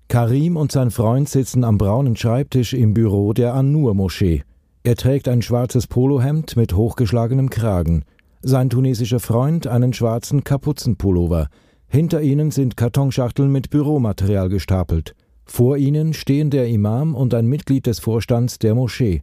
Karim 0.07 0.57
und 0.57 0.71
sein 0.71 0.93
Freund 0.93 1.29
sitzen 1.29 1.65
am 1.65 1.79
braunen 1.79 2.15
Schreibtisch 2.15 2.75
im 2.75 2.95
Büro 2.95 3.33
der 3.33 3.55
An-Nur-Moschee. 3.55 4.45
Er 4.85 4.95
trägt 4.95 5.27
ein 5.27 5.43
schwarzes 5.43 5.89
Polohemd 5.89 6.57
mit 6.57 6.75
hochgeschlagenem 6.75 7.51
Kragen. 7.51 8.05
Sein 8.43 8.71
tunesischer 8.71 9.19
Freund 9.19 9.67
einen 9.67 9.93
schwarzen 9.93 10.45
Kapuzenpullover. 10.45 11.49
Hinter 11.89 12.23
ihnen 12.23 12.53
sind 12.53 12.77
Kartonschachteln 12.77 13.51
mit 13.51 13.71
Büromaterial 13.71 14.49
gestapelt. 14.49 15.17
Vor 15.45 15.77
ihnen 15.77 16.15
stehen 16.15 16.51
der 16.51 16.69
Imam 16.69 17.17
und 17.17 17.35
ein 17.35 17.47
Mitglied 17.49 17.87
des 17.87 17.99
Vorstands 17.99 18.61
der 18.61 18.77
Moschee. 18.77 19.23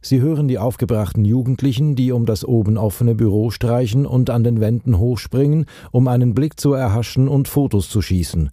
Sie 0.00 0.20
hören 0.20 0.46
die 0.46 0.58
aufgebrachten 0.58 1.24
Jugendlichen, 1.24 1.96
die 1.96 2.12
um 2.12 2.24
das 2.24 2.44
oben 2.44 2.78
offene 2.78 3.14
Büro 3.14 3.50
streichen 3.50 4.06
und 4.06 4.30
an 4.30 4.44
den 4.44 4.60
Wänden 4.60 4.98
hochspringen, 4.98 5.66
um 5.90 6.06
einen 6.08 6.34
Blick 6.34 6.60
zu 6.60 6.72
erhaschen 6.72 7.28
und 7.28 7.48
Fotos 7.48 7.90
zu 7.90 8.00
schießen. 8.00 8.50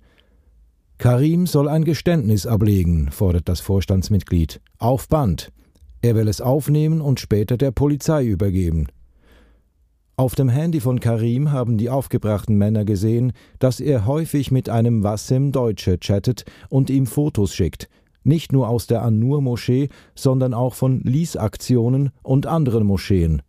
Karim 0.97 1.45
soll 1.45 1.67
ein 1.67 1.83
Geständnis 1.83 2.47
ablegen, 2.47 3.11
fordert 3.11 3.47
das 3.49 3.59
Vorstandsmitglied. 3.59 4.61
Auf 4.79 5.07
Band. 5.07 5.51
Er 6.01 6.15
will 6.15 6.27
es 6.27 6.41
aufnehmen 6.41 7.01
und 7.01 7.19
später 7.19 7.57
der 7.57 7.71
Polizei 7.71 8.25
übergeben. 8.25 8.87
Auf 10.17 10.33
dem 10.33 10.47
Handy 10.47 10.79
von 10.79 11.01
Karim 11.01 11.51
haben 11.51 11.77
die 11.77 11.89
aufgebrachten 11.89 12.57
Männer 12.57 12.85
gesehen, 12.85 13.33
dass 13.59 13.81
er 13.81 14.05
häufig 14.05 14.49
mit 14.49 14.69
einem 14.69 15.03
Wassim 15.03 15.51
Deutsche 15.51 15.97
chattet 15.99 16.45
und 16.69 16.89
ihm 16.89 17.05
Fotos 17.05 17.53
schickt, 17.53 17.89
nicht 18.25 18.51
nur 18.51 18.69
aus 18.69 18.87
der 18.87 19.01
An-Nur-Moschee, 19.03 19.89
sondern 20.15 20.53
auch 20.53 20.73
von 20.73 21.01
Liesaktionen 21.01 22.11
und 22.23 22.47
anderen 22.47 22.85
Moscheen. 22.85 23.41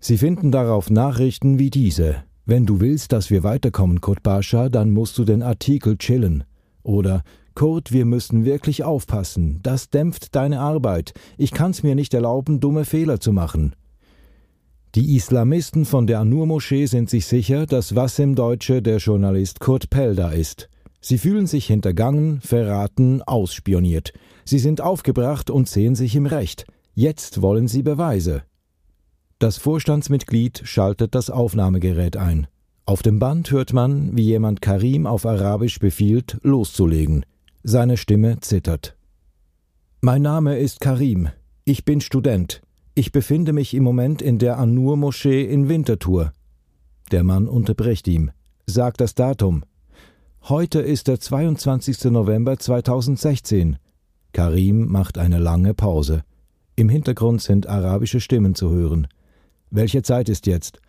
Sie 0.00 0.18
finden 0.18 0.50
darauf 0.50 0.90
Nachrichten 0.90 1.58
wie 1.58 1.70
diese. 1.70 2.24
Wenn 2.44 2.66
du 2.66 2.80
willst, 2.80 3.12
dass 3.12 3.30
wir 3.30 3.44
weiterkommen, 3.44 4.00
Kurt 4.00 4.22
Bascha, 4.22 4.68
dann 4.68 4.90
musst 4.90 5.16
du 5.16 5.24
den 5.24 5.42
Artikel 5.42 5.96
chillen. 5.96 6.44
Oder 6.82 7.22
Kurt, 7.54 7.92
wir 7.92 8.04
müssen 8.04 8.44
wirklich 8.44 8.82
aufpassen. 8.82 9.60
Das 9.62 9.90
dämpft 9.90 10.34
deine 10.34 10.58
Arbeit. 10.58 11.14
Ich 11.38 11.52
kann's 11.52 11.82
mir 11.82 11.94
nicht 11.94 12.14
erlauben, 12.14 12.58
dumme 12.58 12.84
Fehler 12.84 13.20
zu 13.20 13.32
machen. 13.32 13.76
Die 14.94 15.14
Islamisten 15.16 15.84
von 15.84 16.06
der 16.06 16.20
Anur-Moschee 16.20 16.86
sind 16.86 17.08
sich 17.08 17.26
sicher, 17.26 17.66
dass 17.66 17.94
Wassim 17.94 18.34
Deutsche 18.34 18.82
der 18.82 18.98
Journalist 18.98 19.60
Kurt 19.60 19.88
Pelda 19.88 20.30
ist. 20.30 20.68
Sie 21.04 21.18
fühlen 21.18 21.48
sich 21.48 21.66
hintergangen, 21.66 22.40
verraten, 22.40 23.22
ausspioniert. 23.22 24.12
Sie 24.44 24.60
sind 24.60 24.80
aufgebracht 24.80 25.50
und 25.50 25.68
sehen 25.68 25.96
sich 25.96 26.14
im 26.14 26.26
Recht. 26.26 26.64
Jetzt 26.94 27.42
wollen 27.42 27.66
sie 27.66 27.82
Beweise. 27.82 28.44
Das 29.40 29.58
Vorstandsmitglied 29.58 30.62
schaltet 30.64 31.16
das 31.16 31.28
Aufnahmegerät 31.28 32.16
ein. 32.16 32.46
Auf 32.86 33.02
dem 33.02 33.18
Band 33.18 33.50
hört 33.50 33.72
man, 33.72 34.16
wie 34.16 34.22
jemand 34.22 34.62
Karim 34.62 35.04
auf 35.06 35.26
Arabisch 35.26 35.80
befiehlt, 35.80 36.38
loszulegen. 36.42 37.26
Seine 37.64 37.96
Stimme 37.96 38.38
zittert. 38.40 38.96
Mein 40.00 40.22
Name 40.22 40.58
ist 40.58 40.80
Karim. 40.80 41.30
Ich 41.64 41.84
bin 41.84 42.00
Student. 42.00 42.62
Ich 42.94 43.10
befinde 43.10 43.52
mich 43.52 43.74
im 43.74 43.82
Moment 43.82 44.22
in 44.22 44.38
der 44.38 44.58
An-Nur-Moschee 44.58 45.42
in 45.42 45.68
Winterthur. 45.68 46.32
Der 47.10 47.24
Mann 47.24 47.48
unterbricht 47.48 48.06
ihm. 48.06 48.30
Sagt 48.66 49.00
das 49.00 49.14
Datum. 49.16 49.64
Heute 50.48 50.80
ist 50.80 51.06
der 51.06 51.20
22. 51.20 52.10
November 52.10 52.58
2016. 52.58 53.76
Karim 54.32 54.90
macht 54.90 55.16
eine 55.16 55.38
lange 55.38 55.72
Pause. 55.72 56.24
Im 56.74 56.88
Hintergrund 56.88 57.40
sind 57.40 57.68
arabische 57.68 58.18
Stimmen 58.18 58.56
zu 58.56 58.70
hören. 58.70 59.06
Welche 59.70 60.02
Zeit 60.02 60.28
ist 60.28 60.48
jetzt? 60.48 60.80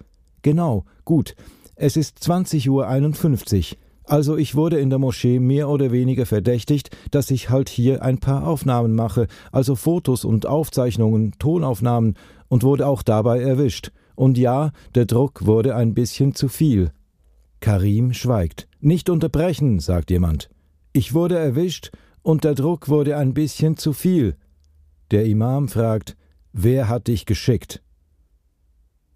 Genau, 0.42 0.86
gut. 1.06 1.36
Es 1.76 1.98
ist 1.98 2.18
20.51 2.18 2.70
Uhr. 2.72 3.78
Also 4.06 4.38
ich 4.38 4.56
wurde 4.56 4.80
in 4.80 4.90
der 4.90 4.98
Moschee 4.98 5.38
mehr 5.38 5.70
oder 5.70 5.92
weniger 5.92 6.26
verdächtigt, 6.26 6.90
dass 7.12 7.30
ich 7.30 7.52
halt 7.52 7.70
hier 7.70 8.02
ein 8.02 8.18
paar 8.18 8.48
Aufnahmen 8.48 8.96
mache, 8.96 9.28
also 9.52 9.76
Fotos 9.76 10.26
und 10.26 10.48
Aufzeichnungen, 10.48 11.34
Tonaufnahmen, 11.38 12.16
und 12.48 12.64
wurde 12.64 12.88
auch 12.88 13.04
dabei 13.04 13.40
erwischt. 13.42 13.92
Und 14.16 14.40
ja, 14.40 14.72
der 14.96 15.06
Druck 15.06 15.46
wurde 15.46 15.76
ein 15.76 15.94
bisschen 15.94 16.34
zu 16.34 16.48
viel. 16.48 16.90
Karim 17.60 18.14
schweigt. 18.14 18.68
Nicht 18.86 19.10
unterbrechen, 19.10 19.80
sagt 19.80 20.12
jemand. 20.12 20.50
Ich 20.92 21.14
wurde 21.14 21.38
erwischt 21.38 21.92
und 22.22 22.44
der 22.44 22.54
Druck 22.54 22.90
wurde 22.90 23.16
ein 23.16 23.34
bisschen 23.34 23.78
zu 23.78 23.94
viel. 23.94 24.36
Der 25.10 25.24
Imam 25.24 25.70
fragt, 25.70 26.18
wer 26.52 26.90
hat 26.90 27.08
dich 27.08 27.26
geschickt? 27.26 27.82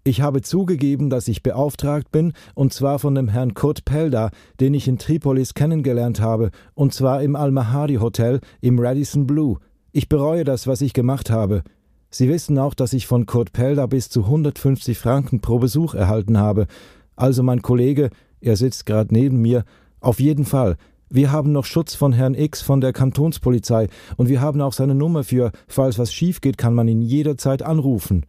Ich 0.04 0.22
habe 0.22 0.40
zugegeben, 0.40 1.10
dass 1.10 1.28
ich 1.28 1.42
beauftragt 1.42 2.10
bin, 2.10 2.32
und 2.54 2.72
zwar 2.72 2.98
von 2.98 3.14
dem 3.14 3.28
Herrn 3.28 3.52
Kurt 3.52 3.84
Pelda, 3.84 4.30
den 4.58 4.72
ich 4.72 4.88
in 4.88 4.96
Tripolis 4.96 5.52
kennengelernt 5.52 6.18
habe, 6.18 6.50
und 6.72 6.94
zwar 6.94 7.22
im 7.22 7.36
Al-Mahari 7.36 7.96
Hotel 7.96 8.40
im 8.62 8.78
Radisson 8.78 9.26
Blue. 9.26 9.58
Ich 9.92 10.08
bereue 10.08 10.44
das, 10.44 10.66
was 10.66 10.80
ich 10.80 10.94
gemacht 10.94 11.28
habe. 11.28 11.62
Sie 12.08 12.30
wissen 12.30 12.58
auch, 12.58 12.72
dass 12.72 12.94
ich 12.94 13.06
von 13.06 13.26
Kurt 13.26 13.52
Pelda 13.52 13.84
bis 13.84 14.08
zu 14.08 14.24
150 14.24 14.96
Franken 14.96 15.40
pro 15.40 15.58
Besuch 15.58 15.92
erhalten 15.92 16.38
habe. 16.38 16.68
Also 17.16 17.42
mein 17.42 17.60
Kollege, 17.60 18.08
er 18.40 18.56
sitzt 18.56 18.86
gerade 18.86 19.14
neben 19.14 19.40
mir, 19.40 19.64
auf 20.00 20.20
jeden 20.20 20.44
Fall. 20.44 20.76
Wir 21.10 21.32
haben 21.32 21.52
noch 21.52 21.64
Schutz 21.64 21.94
von 21.94 22.12
Herrn 22.12 22.34
X 22.34 22.60
von 22.60 22.80
der 22.80 22.92
Kantonspolizei 22.92 23.88
und 24.16 24.28
wir 24.28 24.40
haben 24.40 24.60
auch 24.60 24.74
seine 24.74 24.94
Nummer 24.94 25.24
für, 25.24 25.52
falls 25.66 25.98
was 25.98 26.12
schief 26.12 26.40
geht, 26.40 26.58
kann 26.58 26.74
man 26.74 26.86
ihn 26.86 27.00
jederzeit 27.00 27.62
anrufen. 27.62 28.26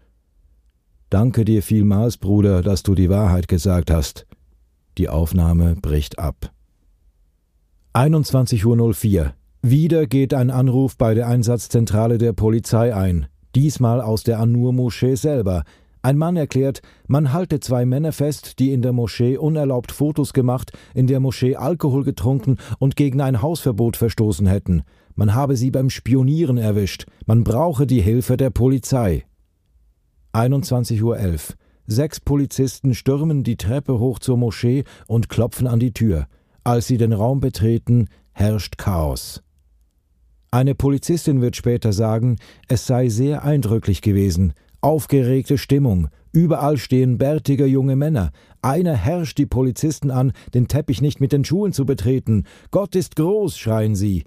Danke 1.09 1.43
dir 1.43 1.61
vielmals, 1.63 2.17
Bruder, 2.17 2.61
dass 2.61 2.83
du 2.83 2.95
die 2.95 3.09
Wahrheit 3.09 3.47
gesagt 3.47 3.91
hast. 3.91 4.27
Die 4.97 5.09
Aufnahme 5.09 5.75
bricht 5.75 6.19
ab. 6.19 6.51
21.04 7.93 9.19
Uhr. 9.19 9.33
Wieder 9.61 10.05
geht 10.07 10.33
ein 10.33 10.51
Anruf 10.51 10.95
bei 10.97 11.13
der 11.15 11.27
Einsatzzentrale 11.27 12.17
der 12.17 12.33
Polizei 12.33 12.95
ein. 12.95 13.27
Diesmal 13.55 13.99
aus 13.99 14.23
der 14.23 14.39
Anur-Moschee 14.39 15.15
selber. 15.15 15.63
Ein 16.01 16.17
Mann 16.17 16.37
erklärt, 16.37 16.81
man 17.07 17.33
halte 17.33 17.59
zwei 17.59 17.85
Männer 17.85 18.13
fest, 18.13 18.59
die 18.59 18.71
in 18.71 18.81
der 18.81 18.93
Moschee 18.93 19.37
unerlaubt 19.37 19.91
Fotos 19.91 20.31
gemacht, 20.31 20.71
in 20.93 21.07
der 21.07 21.19
Moschee 21.19 21.57
Alkohol 21.57 22.05
getrunken 22.05 22.57
und 22.79 22.95
gegen 22.95 23.19
ein 23.19 23.41
Hausverbot 23.41 23.97
verstoßen 23.97 24.47
hätten. 24.47 24.83
Man 25.15 25.35
habe 25.35 25.57
sie 25.57 25.71
beim 25.71 25.89
Spionieren 25.89 26.57
erwischt. 26.57 27.05
Man 27.25 27.43
brauche 27.43 27.85
die 27.85 28.01
Hilfe 28.01 28.37
der 28.37 28.49
Polizei. 28.49 29.25
21.11 30.33 31.03
Uhr. 31.03 31.17
Sechs 31.87 32.19
Polizisten 32.21 32.93
stürmen 32.93 33.43
die 33.43 33.57
Treppe 33.57 33.99
hoch 33.99 34.19
zur 34.19 34.37
Moschee 34.37 34.85
und 35.07 35.27
klopfen 35.27 35.67
an 35.67 35.79
die 35.79 35.91
Tür. 35.91 36.27
Als 36.63 36.87
sie 36.87 36.97
den 36.97 37.11
Raum 37.11 37.41
betreten, 37.41 38.07
herrscht 38.31 38.77
Chaos. 38.77 39.41
Eine 40.51 40.75
Polizistin 40.75 41.41
wird 41.41 41.55
später 41.55 41.91
sagen, 41.91 42.37
es 42.67 42.87
sei 42.87 43.09
sehr 43.09 43.43
eindrücklich 43.43 44.01
gewesen. 44.01 44.53
Aufgeregte 44.81 45.57
Stimmung. 45.57 46.07
Überall 46.31 46.77
stehen 46.77 47.17
bärtige 47.17 47.65
junge 47.65 47.95
Männer. 47.95 48.31
Einer 48.61 48.95
herrscht 48.95 49.37
die 49.37 49.45
Polizisten 49.45 50.11
an, 50.11 50.31
den 50.53 50.67
Teppich 50.67 51.01
nicht 51.01 51.19
mit 51.19 51.31
den 51.31 51.43
Schuhen 51.43 51.73
zu 51.73 51.85
betreten. 51.85 52.45
Gott 52.71 52.95
ist 52.95 53.15
groß, 53.15 53.57
schreien 53.57 53.95
sie. 53.95 54.23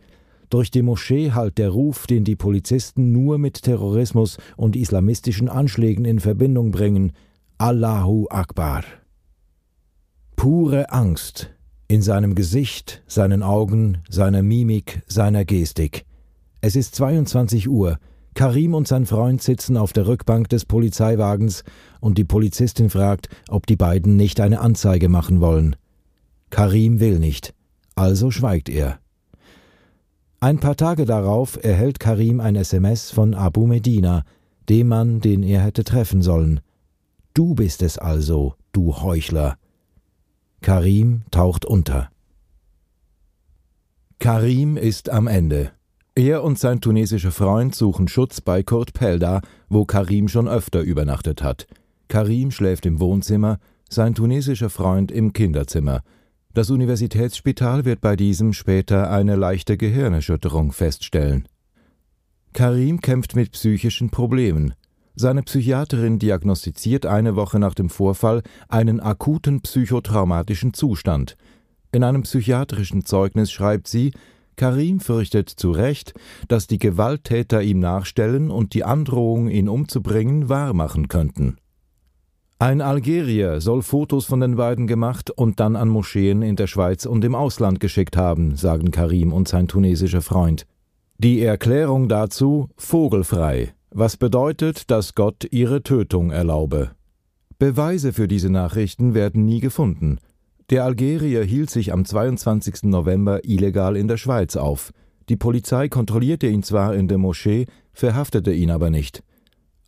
Durch 0.50 0.70
die 0.70 0.82
Moschee 0.82 1.30
hallt 1.30 1.56
der 1.56 1.70
Ruf, 1.70 2.06
den 2.06 2.24
die 2.24 2.36
Polizisten 2.36 3.12
nur 3.12 3.38
mit 3.38 3.62
Terrorismus 3.62 4.36
und 4.56 4.76
islamistischen 4.76 5.48
Anschlägen 5.48 6.04
in 6.04 6.20
Verbindung 6.20 6.72
bringen, 6.72 7.12
Allahu 7.56 8.26
Akbar. 8.28 8.84
Pure 10.36 10.90
Angst 10.90 11.50
in 11.88 12.02
seinem 12.02 12.34
Gesicht, 12.34 13.02
seinen 13.06 13.42
Augen, 13.42 13.98
seiner 14.10 14.42
Mimik, 14.42 15.02
seiner 15.06 15.44
Gestik. 15.44 16.04
Es 16.60 16.76
ist 16.76 16.94
22 16.96 17.68
Uhr. 17.68 17.98
Karim 18.34 18.74
und 18.74 18.88
sein 18.88 19.04
Freund 19.06 19.42
sitzen 19.42 19.76
auf 19.76 19.92
der 19.92 20.06
Rückbank 20.06 20.48
des 20.48 20.64
Polizeiwagens 20.64 21.64
und 22.00 22.16
die 22.16 22.24
Polizistin 22.24 22.88
fragt, 22.88 23.28
ob 23.48 23.66
die 23.66 23.76
beiden 23.76 24.16
nicht 24.16 24.40
eine 24.40 24.60
Anzeige 24.60 25.08
machen 25.08 25.40
wollen. 25.40 25.76
Karim 26.50 27.00
will 27.00 27.18
nicht, 27.18 27.54
also 27.94 28.30
schweigt 28.30 28.68
er. 28.68 28.98
Ein 30.40 30.58
paar 30.58 30.76
Tage 30.76 31.04
darauf 31.04 31.62
erhält 31.62 32.00
Karim 32.00 32.40
ein 32.40 32.56
SMS 32.56 33.10
von 33.10 33.34
Abu 33.34 33.66
Medina, 33.66 34.24
dem 34.68 34.88
Mann, 34.88 35.20
den 35.20 35.42
er 35.42 35.60
hätte 35.60 35.84
treffen 35.84 36.22
sollen. 36.22 36.60
Du 37.34 37.54
bist 37.54 37.82
es 37.82 37.98
also, 37.98 38.54
du 38.72 39.02
Heuchler. 39.02 39.56
Karim 40.60 41.22
taucht 41.30 41.64
unter. 41.64 42.10
Karim 44.18 44.76
ist 44.76 45.10
am 45.10 45.26
Ende. 45.26 45.72
Er 46.14 46.44
und 46.44 46.58
sein 46.58 46.82
tunesischer 46.82 47.32
Freund 47.32 47.74
suchen 47.74 48.06
Schutz 48.06 48.42
bei 48.42 48.62
Kurt 48.62 48.92
Pelda, 48.92 49.40
wo 49.70 49.86
Karim 49.86 50.28
schon 50.28 50.46
öfter 50.46 50.82
übernachtet 50.82 51.42
hat. 51.42 51.66
Karim 52.08 52.50
schläft 52.50 52.84
im 52.84 53.00
Wohnzimmer, 53.00 53.58
sein 53.88 54.14
tunesischer 54.14 54.68
Freund 54.68 55.10
im 55.10 55.32
Kinderzimmer. 55.32 56.02
Das 56.52 56.68
Universitätsspital 56.68 57.86
wird 57.86 58.02
bei 58.02 58.14
diesem 58.14 58.52
später 58.52 59.10
eine 59.10 59.36
leichte 59.36 59.78
Gehirnerschütterung 59.78 60.72
feststellen. 60.72 61.48
Karim 62.52 63.00
kämpft 63.00 63.34
mit 63.34 63.52
psychischen 63.52 64.10
Problemen. 64.10 64.74
Seine 65.14 65.42
Psychiaterin 65.42 66.18
diagnostiziert 66.18 67.06
eine 67.06 67.36
Woche 67.36 67.58
nach 67.58 67.72
dem 67.72 67.88
Vorfall 67.88 68.42
einen 68.68 69.00
akuten 69.00 69.62
psychotraumatischen 69.62 70.74
Zustand. 70.74 71.38
In 71.90 72.04
einem 72.04 72.22
psychiatrischen 72.22 73.06
Zeugnis 73.06 73.50
schreibt 73.50 73.88
sie, 73.88 74.12
Karim 74.56 75.00
fürchtet 75.00 75.48
zu 75.48 75.70
Recht, 75.70 76.14
dass 76.48 76.66
die 76.66 76.78
Gewalttäter 76.78 77.62
ihm 77.62 77.80
nachstellen 77.80 78.50
und 78.50 78.74
die 78.74 78.84
Androhung, 78.84 79.48
ihn 79.48 79.68
umzubringen, 79.68 80.48
wahrmachen 80.48 81.08
könnten. 81.08 81.56
Ein 82.58 82.80
Algerier 82.80 83.60
soll 83.60 83.82
Fotos 83.82 84.24
von 84.24 84.38
den 84.38 84.54
beiden 84.54 84.86
gemacht 84.86 85.30
und 85.30 85.58
dann 85.58 85.74
an 85.74 85.88
Moscheen 85.88 86.42
in 86.42 86.54
der 86.54 86.68
Schweiz 86.68 87.06
und 87.06 87.24
im 87.24 87.34
Ausland 87.34 87.80
geschickt 87.80 88.16
haben, 88.16 88.54
sagen 88.54 88.92
Karim 88.92 89.32
und 89.32 89.48
sein 89.48 89.66
tunesischer 89.66 90.22
Freund. 90.22 90.64
Die 91.18 91.42
Erklärung 91.42 92.08
dazu 92.08 92.68
vogelfrei, 92.76 93.74
was 93.90 94.16
bedeutet, 94.16 94.90
dass 94.92 95.16
Gott 95.16 95.46
ihre 95.50 95.82
Tötung 95.82 96.30
erlaube. 96.30 96.92
Beweise 97.58 98.12
für 98.12 98.28
diese 98.28 98.50
Nachrichten 98.50 99.14
werden 99.14 99.44
nie 99.44 99.60
gefunden. 99.60 100.18
Der 100.70 100.84
Algerier 100.84 101.42
hielt 101.42 101.70
sich 101.70 101.92
am 101.92 102.04
22. 102.04 102.84
November 102.84 103.44
illegal 103.44 103.96
in 103.96 104.08
der 104.08 104.16
Schweiz 104.16 104.56
auf. 104.56 104.92
Die 105.28 105.36
Polizei 105.36 105.88
kontrollierte 105.88 106.46
ihn 106.46 106.62
zwar 106.62 106.94
in 106.94 107.08
der 107.08 107.18
Moschee, 107.18 107.66
verhaftete 107.92 108.52
ihn 108.52 108.70
aber 108.70 108.90
nicht. 108.90 109.22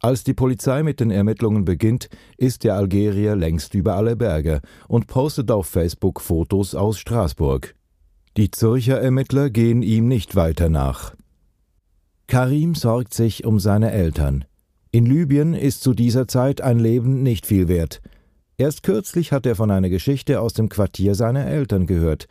Als 0.01 0.23
die 0.23 0.35
Polizei 0.35 0.83
mit 0.83 1.01
den 1.01 1.11
Ermittlungen 1.11 1.65
beginnt, 1.65 2.09
ist 2.37 2.65
der 2.65 2.75
Algerier 2.75 3.37
längst 3.37 3.75
über 3.75 3.95
alle 3.95 4.17
Berge 4.17 4.61
und 4.87 5.07
postet 5.07 5.51
auf 5.51 5.67
Facebook 5.67 6.21
Fotos 6.21 6.75
aus 6.75 6.99
Straßburg. 6.99 7.75
Die 8.37 8.51
Zürcher 8.51 9.01
Ermittler 9.01 9.49
gehen 9.49 9.83
ihm 9.83 10.09
nicht 10.09 10.37
weiter 10.37 10.69
nach. 10.69 11.15
Karim 12.27 12.75
sorgt 12.75 13.15
sich 13.15 13.47
um 13.47 13.59
seine 13.59 13.93
Eltern. 13.93 14.45
In 14.91 15.07
Libyen 15.07 15.55
ist 15.55 15.83
zu 15.83 15.95
dieser 15.95 16.29
Zeit 16.29 16.61
ein 16.61 16.79
Leben 16.79 17.23
nicht 17.23 17.47
viel 17.47 17.69
wert. 17.69 18.01
Erst 18.57 18.85
kürzlich 18.85 19.33
hat 19.33 19.47
er 19.47 19.57
von 19.57 19.71
einer 19.71 19.89
Geschichte 19.89 20.41
aus 20.41 20.53
dem 20.53 20.69
Quartier 20.69 21.15
seiner 21.17 21.47
Eltern 21.47 21.87
gehört. 21.87 22.29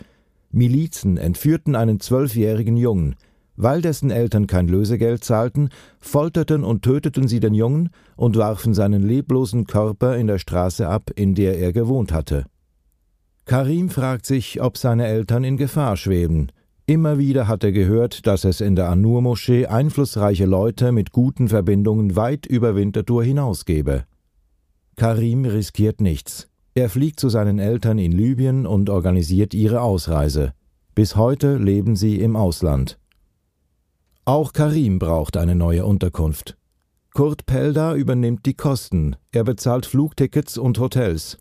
Milizen 0.51 1.17
entführten 1.17 1.76
einen 1.76 1.99
zwölfjährigen 1.99 2.78
Jungen. 2.78 3.15
Weil 3.55 3.82
dessen 3.82 4.09
Eltern 4.09 4.47
kein 4.47 4.67
Lösegeld 4.67 5.24
zahlten, 5.24 5.69
folterten 5.99 6.63
und 6.63 6.82
töteten 6.82 7.28
sie 7.28 7.39
den 7.39 7.53
Jungen 7.53 7.89
und 8.15 8.38
warfen 8.38 8.74
seinen 8.74 9.03
leblosen 9.03 9.65
Körper 9.65 10.17
in 10.17 10.28
der 10.28 10.39
Straße 10.39 10.88
ab, 10.88 11.11
in 11.15 11.36
der 11.36 11.59
er 11.59 11.74
gewohnt 11.74 12.13
hatte. 12.13 12.45
Karim 13.45 13.89
fragt 13.89 14.26
sich, 14.26 14.61
ob 14.61 14.78
seine 14.78 15.05
Eltern 15.05 15.43
in 15.43 15.57
Gefahr 15.57 15.97
schweben. 15.97 16.51
Immer 16.86 17.17
wieder 17.17 17.47
hat 17.47 17.63
er 17.63 17.74
gehört, 17.74 18.26
dass 18.26 18.43
es 18.43 18.61
in 18.61 18.76
der 18.76 18.89
Anur-Moschee 18.89 19.67
einflussreiche 19.67 20.45
Leute 20.45 20.91
mit 20.91 21.11
guten 21.11 21.49
Verbindungen 21.49 22.15
weit 22.15 22.45
über 22.45 22.76
Winterthur 22.76 23.24
hinaus 23.24 23.65
gebe. 23.65 24.05
Karim 24.96 25.46
riskiert 25.46 26.02
nichts. 26.02 26.48
Er 26.76 26.89
fliegt 26.89 27.20
zu 27.20 27.30
seinen 27.30 27.60
Eltern 27.60 28.00
in 28.00 28.12
Libyen 28.12 28.66
und 28.66 28.89
organisiert 28.89 29.54
ihre 29.54 29.82
Ausreise. 29.82 30.54
Bis 30.96 31.16
heute 31.16 31.58
leben 31.58 31.96
sie 31.96 32.20
im 32.20 32.36
Ausland. 32.36 33.00
Auch 34.26 34.54
Karim 34.54 35.00
braucht 35.00 35.38
eine 35.38 35.56
neue 35.56 35.86
Unterkunft. 35.86 36.56
Kurt 37.14 37.46
Pelda 37.46 37.94
übernimmt 37.96 38.46
die 38.46 38.56
Kosten, 38.56 39.16
er 39.32 39.44
bezahlt 39.44 39.86
Flugtickets 39.86 40.58
und 40.58 40.80
Hotels. 40.80 41.38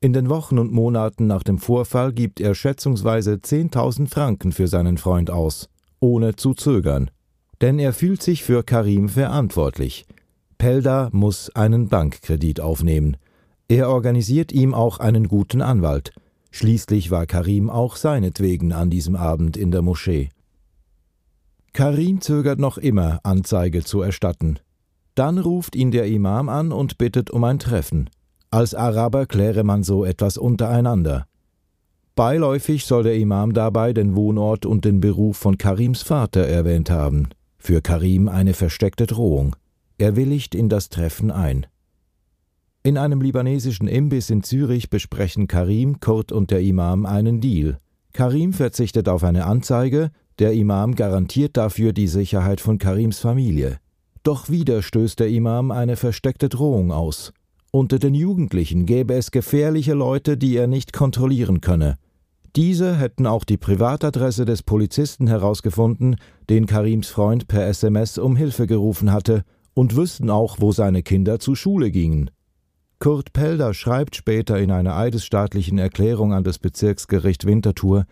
In 0.00 0.12
den 0.12 0.28
Wochen 0.28 0.58
und 0.58 0.72
Monaten 0.72 1.26
nach 1.26 1.42
dem 1.42 1.58
Vorfall 1.58 2.12
gibt 2.12 2.40
er 2.40 2.54
schätzungsweise 2.54 3.34
10.000 3.34 4.08
Franken 4.08 4.52
für 4.52 4.66
seinen 4.66 4.98
Freund 4.98 5.30
aus, 5.30 5.68
ohne 6.00 6.36
zu 6.36 6.54
zögern. 6.54 7.10
Denn 7.60 7.78
er 7.78 7.92
fühlt 7.92 8.22
sich 8.22 8.42
für 8.42 8.62
Karim 8.62 9.08
verantwortlich. 9.08 10.06
Pelda 10.58 11.10
muss 11.12 11.54
einen 11.54 11.88
Bankkredit 11.88 12.60
aufnehmen. 12.60 13.16
Er 13.68 13.90
organisiert 13.90 14.52
ihm 14.52 14.74
auch 14.74 14.98
einen 14.98 15.28
guten 15.28 15.60
Anwalt. 15.60 16.12
Schließlich 16.50 17.10
war 17.10 17.26
Karim 17.26 17.68
auch 17.68 17.96
seinetwegen 17.96 18.72
an 18.72 18.88
diesem 18.88 19.16
Abend 19.16 19.56
in 19.56 19.70
der 19.70 19.82
Moschee. 19.82 20.30
Karim 21.72 22.20
zögert 22.22 22.58
noch 22.58 22.78
immer, 22.78 23.20
Anzeige 23.22 23.84
zu 23.84 24.00
erstatten. 24.00 24.58
Dann 25.14 25.38
ruft 25.38 25.76
ihn 25.76 25.90
der 25.90 26.06
Imam 26.06 26.48
an 26.48 26.72
und 26.72 26.96
bittet 26.96 27.30
um 27.30 27.44
ein 27.44 27.58
Treffen. 27.58 28.08
Als 28.50 28.74
Araber 28.74 29.26
kläre 29.26 29.64
man 29.64 29.82
so 29.82 30.04
etwas 30.04 30.38
untereinander. 30.38 31.26
Beiläufig 32.14 32.86
soll 32.86 33.02
der 33.02 33.16
Imam 33.16 33.52
dabei 33.52 33.92
den 33.92 34.16
Wohnort 34.16 34.64
und 34.64 34.86
den 34.86 35.00
Beruf 35.00 35.36
von 35.36 35.58
Karims 35.58 36.00
Vater 36.00 36.46
erwähnt 36.46 36.88
haben. 36.88 37.28
Für 37.58 37.82
Karim 37.82 38.28
eine 38.28 38.54
versteckte 38.54 39.06
Drohung. 39.06 39.54
Er 39.98 40.14
willigt 40.14 40.54
in 40.54 40.68
das 40.68 40.90
Treffen 40.90 41.30
ein. 41.30 41.66
In 42.82 42.98
einem 42.98 43.20
libanesischen 43.20 43.88
Imbiss 43.88 44.30
in 44.30 44.42
Zürich 44.42 44.90
besprechen 44.90 45.48
Karim, 45.48 46.00
Kurt 46.00 46.32
und 46.32 46.50
der 46.50 46.60
Imam 46.60 47.06
einen 47.06 47.40
Deal. 47.40 47.78
Karim 48.12 48.52
verzichtet 48.52 49.08
auf 49.08 49.24
eine 49.24 49.46
Anzeige, 49.46 50.10
der 50.38 50.52
Imam 50.52 50.94
garantiert 50.94 51.56
dafür 51.56 51.92
die 51.92 52.08
Sicherheit 52.08 52.60
von 52.60 52.78
Karims 52.78 53.18
Familie. 53.18 53.78
Doch 54.22 54.50
wieder 54.50 54.82
stößt 54.82 55.18
der 55.18 55.28
Imam 55.28 55.70
eine 55.70 55.96
versteckte 55.96 56.48
Drohung 56.48 56.92
aus. 56.92 57.32
Unter 57.70 57.98
den 57.98 58.14
Jugendlichen 58.14 58.84
gäbe 58.84 59.14
es 59.14 59.30
gefährliche 59.30 59.94
Leute, 59.94 60.36
die 60.36 60.56
er 60.56 60.66
nicht 60.66 60.92
kontrollieren 60.92 61.60
könne. 61.60 61.96
Diese 62.54 62.96
hätten 62.96 63.26
auch 63.26 63.44
die 63.44 63.58
Privatadresse 63.58 64.44
des 64.44 64.62
Polizisten 64.62 65.26
herausgefunden, 65.26 66.16
den 66.48 66.66
Karims 66.66 67.08
Freund 67.08 67.48
per 67.48 67.66
SMS 67.66 68.16
um 68.16 68.36
Hilfe 68.36 68.66
gerufen 68.66 69.12
hatte, 69.12 69.44
und 69.76 69.94
wüssten 69.94 70.30
auch, 70.30 70.56
wo 70.58 70.72
seine 70.72 71.02
Kinder 71.02 71.38
zur 71.38 71.54
Schule 71.54 71.90
gingen. 71.90 72.30
Kurt 72.98 73.34
Pelder 73.34 73.74
schreibt 73.74 74.16
später 74.16 74.58
in 74.58 74.70
einer 74.70 74.96
eidesstaatlichen 74.96 75.76
Erklärung 75.76 76.32
an 76.32 76.44
das 76.44 76.58
Bezirksgericht 76.58 77.46
Winterthur, 77.46 78.06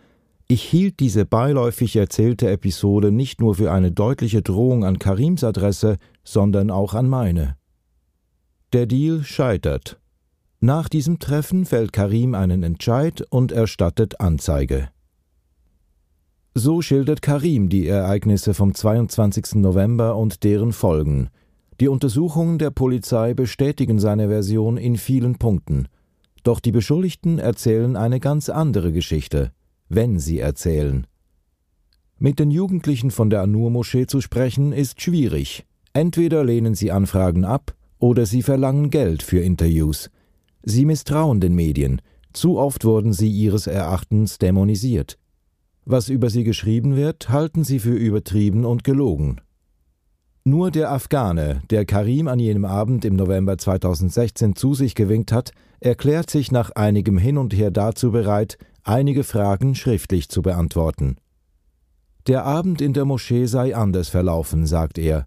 ich 0.47 0.61
hielt 0.61 0.99
diese 0.99 1.25
beiläufig 1.25 1.95
erzählte 1.95 2.51
Episode 2.51 3.11
nicht 3.11 3.41
nur 3.41 3.55
für 3.55 3.71
eine 3.71 3.91
deutliche 3.91 4.43
Drohung 4.43 4.85
an 4.85 4.99
Karims 4.99 5.43
Adresse, 5.43 5.97
sondern 6.23 6.69
auch 6.69 6.93
an 6.93 7.09
meine. 7.09 7.57
Der 8.71 8.85
Deal 8.85 9.23
scheitert. 9.23 9.99
Nach 10.59 10.87
diesem 10.87 11.17
Treffen 11.17 11.65
fällt 11.65 11.93
Karim 11.93 12.35
einen 12.35 12.61
Entscheid 12.61 13.25
und 13.31 13.51
erstattet 13.51 14.21
Anzeige. 14.21 14.89
So 16.53 16.83
schildert 16.83 17.23
Karim 17.23 17.69
die 17.69 17.87
Ereignisse 17.87 18.53
vom 18.53 18.75
22. 18.75 19.55
November 19.55 20.15
und 20.15 20.43
deren 20.43 20.73
Folgen– 20.73 21.29
die 21.79 21.89
Untersuchungen 21.89 22.57
der 22.57 22.71
Polizei 22.71 23.33
bestätigen 23.33 23.99
seine 23.99 24.29
Version 24.29 24.77
in 24.77 24.97
vielen 24.97 25.35
Punkten. 25.37 25.87
Doch 26.43 26.59
die 26.59 26.71
Beschuldigten 26.71 27.39
erzählen 27.39 27.97
eine 27.97 28.19
ganz 28.19 28.49
andere 28.49 28.91
Geschichte, 28.93 29.51
wenn 29.89 30.19
sie 30.19 30.39
erzählen. 30.39 31.05
Mit 32.17 32.39
den 32.39 32.49
Jugendlichen 32.49 33.11
von 33.11 33.29
der 33.29 33.41
Anur-Moschee 33.41 34.07
zu 34.07 34.21
sprechen, 34.21 34.71
ist 34.71 35.01
schwierig. 35.01 35.65
Entweder 35.91 36.45
lehnen 36.45 36.75
sie 36.75 36.91
Anfragen 36.91 37.43
ab 37.43 37.75
oder 37.99 38.25
sie 38.25 38.41
verlangen 38.41 38.89
Geld 38.89 39.21
für 39.21 39.39
Interviews. 39.39 40.09
Sie 40.63 40.85
misstrauen 40.85 41.41
den 41.41 41.55
Medien. 41.55 42.01
Zu 42.31 42.57
oft 42.57 42.85
wurden 42.85 43.11
sie 43.11 43.29
ihres 43.29 43.67
Erachtens 43.67 44.37
dämonisiert. 44.37 45.17
Was 45.83 46.09
über 46.09 46.29
sie 46.29 46.43
geschrieben 46.43 46.95
wird, 46.95 47.29
halten 47.29 47.63
sie 47.63 47.79
für 47.79 47.95
übertrieben 47.95 48.65
und 48.65 48.83
gelogen. 48.83 49.41
Nur 50.47 50.69
der 50.69 50.91
Afghane, 50.91 51.63
der 51.71 51.85
Karim 51.85 52.27
an 52.27 52.37
jenem 52.37 52.65
Abend 52.65 53.03
im 53.03 53.15
November 53.15 53.57
2016 53.57 54.55
zu 54.55 54.75
sich 54.75 54.93
gewinkt 54.93 55.31
hat, 55.31 55.53
erklärt 55.79 56.29
sich 56.29 56.51
nach 56.51 56.69
einigem 56.69 57.17
Hin 57.17 57.39
und 57.39 57.51
Her 57.51 57.71
dazu 57.71 58.11
bereit, 58.11 58.59
einige 58.83 59.23
Fragen 59.23 59.73
schriftlich 59.73 60.29
zu 60.29 60.43
beantworten. 60.43 61.15
Der 62.27 62.45
Abend 62.45 62.79
in 62.79 62.93
der 62.93 63.05
Moschee 63.05 63.47
sei 63.47 63.75
anders 63.75 64.09
verlaufen, 64.09 64.67
sagt 64.67 64.99
er. 64.99 65.25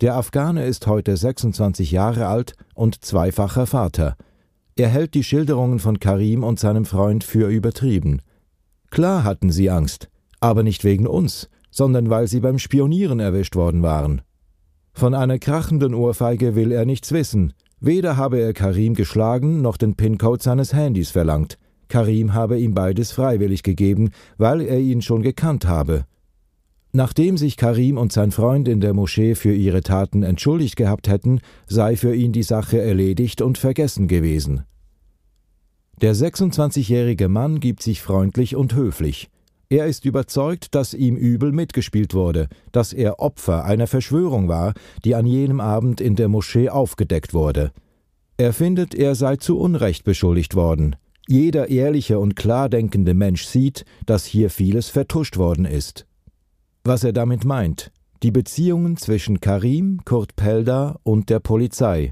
Der 0.00 0.14
Afghane 0.14 0.64
ist 0.64 0.86
heute 0.86 1.16
26 1.16 1.90
Jahre 1.90 2.28
alt 2.28 2.54
und 2.72 3.04
zweifacher 3.04 3.66
Vater. 3.66 4.16
Er 4.76 4.88
hält 4.88 5.14
die 5.14 5.24
Schilderungen 5.24 5.80
von 5.80 5.98
Karim 5.98 6.44
und 6.44 6.60
seinem 6.60 6.84
Freund 6.84 7.24
für 7.24 7.48
übertrieben. 7.48 8.22
Klar 8.92 9.24
hatten 9.24 9.50
sie 9.50 9.68
Angst, 9.68 10.08
aber 10.38 10.62
nicht 10.62 10.84
wegen 10.84 11.08
uns, 11.08 11.48
sondern 11.72 12.08
weil 12.08 12.28
sie 12.28 12.38
beim 12.38 12.60
Spionieren 12.60 13.18
erwischt 13.18 13.56
worden 13.56 13.82
waren. 13.82 14.22
Von 14.92 15.14
einer 15.14 15.38
krachenden 15.38 15.94
Ohrfeige 15.94 16.54
will 16.54 16.72
er 16.72 16.84
nichts 16.84 17.12
wissen. 17.12 17.52
Weder 17.80 18.16
habe 18.16 18.38
er 18.38 18.52
Karim 18.52 18.94
geschlagen 18.94 19.62
noch 19.62 19.76
den 19.76 19.94
PIN-Code 19.94 20.42
seines 20.42 20.74
Handys 20.74 21.10
verlangt. 21.10 21.56
Karim 21.88 22.34
habe 22.34 22.58
ihm 22.58 22.74
beides 22.74 23.12
freiwillig 23.12 23.62
gegeben, 23.62 24.10
weil 24.38 24.60
er 24.60 24.78
ihn 24.78 25.02
schon 25.02 25.22
gekannt 25.22 25.66
habe. 25.66 26.04
Nachdem 26.92 27.36
sich 27.36 27.56
Karim 27.56 27.98
und 27.98 28.12
sein 28.12 28.32
Freund 28.32 28.66
in 28.66 28.80
der 28.80 28.94
Moschee 28.94 29.34
für 29.34 29.54
ihre 29.54 29.80
Taten 29.80 30.22
entschuldigt 30.22 30.76
gehabt 30.76 31.08
hätten, 31.08 31.40
sei 31.66 31.96
für 31.96 32.14
ihn 32.14 32.32
die 32.32 32.42
Sache 32.42 32.80
erledigt 32.80 33.42
und 33.42 33.58
vergessen 33.58 34.08
gewesen. 34.08 34.64
Der 36.00 36.14
26-jährige 36.14 37.28
Mann 37.28 37.60
gibt 37.60 37.82
sich 37.82 38.02
freundlich 38.02 38.56
und 38.56 38.74
höflich. 38.74 39.28
Er 39.72 39.86
ist 39.86 40.04
überzeugt, 40.04 40.74
dass 40.74 40.94
ihm 40.94 41.16
übel 41.16 41.52
mitgespielt 41.52 42.12
wurde, 42.12 42.48
dass 42.72 42.92
er 42.92 43.20
Opfer 43.20 43.64
einer 43.64 43.86
Verschwörung 43.86 44.48
war, 44.48 44.74
die 45.04 45.14
an 45.14 45.26
jenem 45.26 45.60
Abend 45.60 46.00
in 46.00 46.16
der 46.16 46.28
Moschee 46.28 46.68
aufgedeckt 46.68 47.34
wurde. 47.34 47.70
Er 48.36 48.52
findet, 48.52 48.96
er 48.96 49.14
sei 49.14 49.36
zu 49.36 49.60
Unrecht 49.60 50.02
beschuldigt 50.02 50.56
worden. 50.56 50.96
Jeder 51.28 51.68
ehrliche 51.68 52.18
und 52.18 52.34
klar 52.34 52.68
denkende 52.68 53.14
Mensch 53.14 53.44
sieht, 53.44 53.84
dass 54.06 54.24
hier 54.24 54.50
vieles 54.50 54.88
vertuscht 54.88 55.36
worden 55.36 55.66
ist. 55.66 56.04
Was 56.82 57.04
er 57.04 57.12
damit 57.12 57.44
meint, 57.44 57.92
die 58.24 58.32
Beziehungen 58.32 58.96
zwischen 58.96 59.40
Karim, 59.40 60.00
Kurt 60.04 60.34
Pelda 60.34 60.98
und 61.04 61.30
der 61.30 61.38
Polizei. 61.38 62.10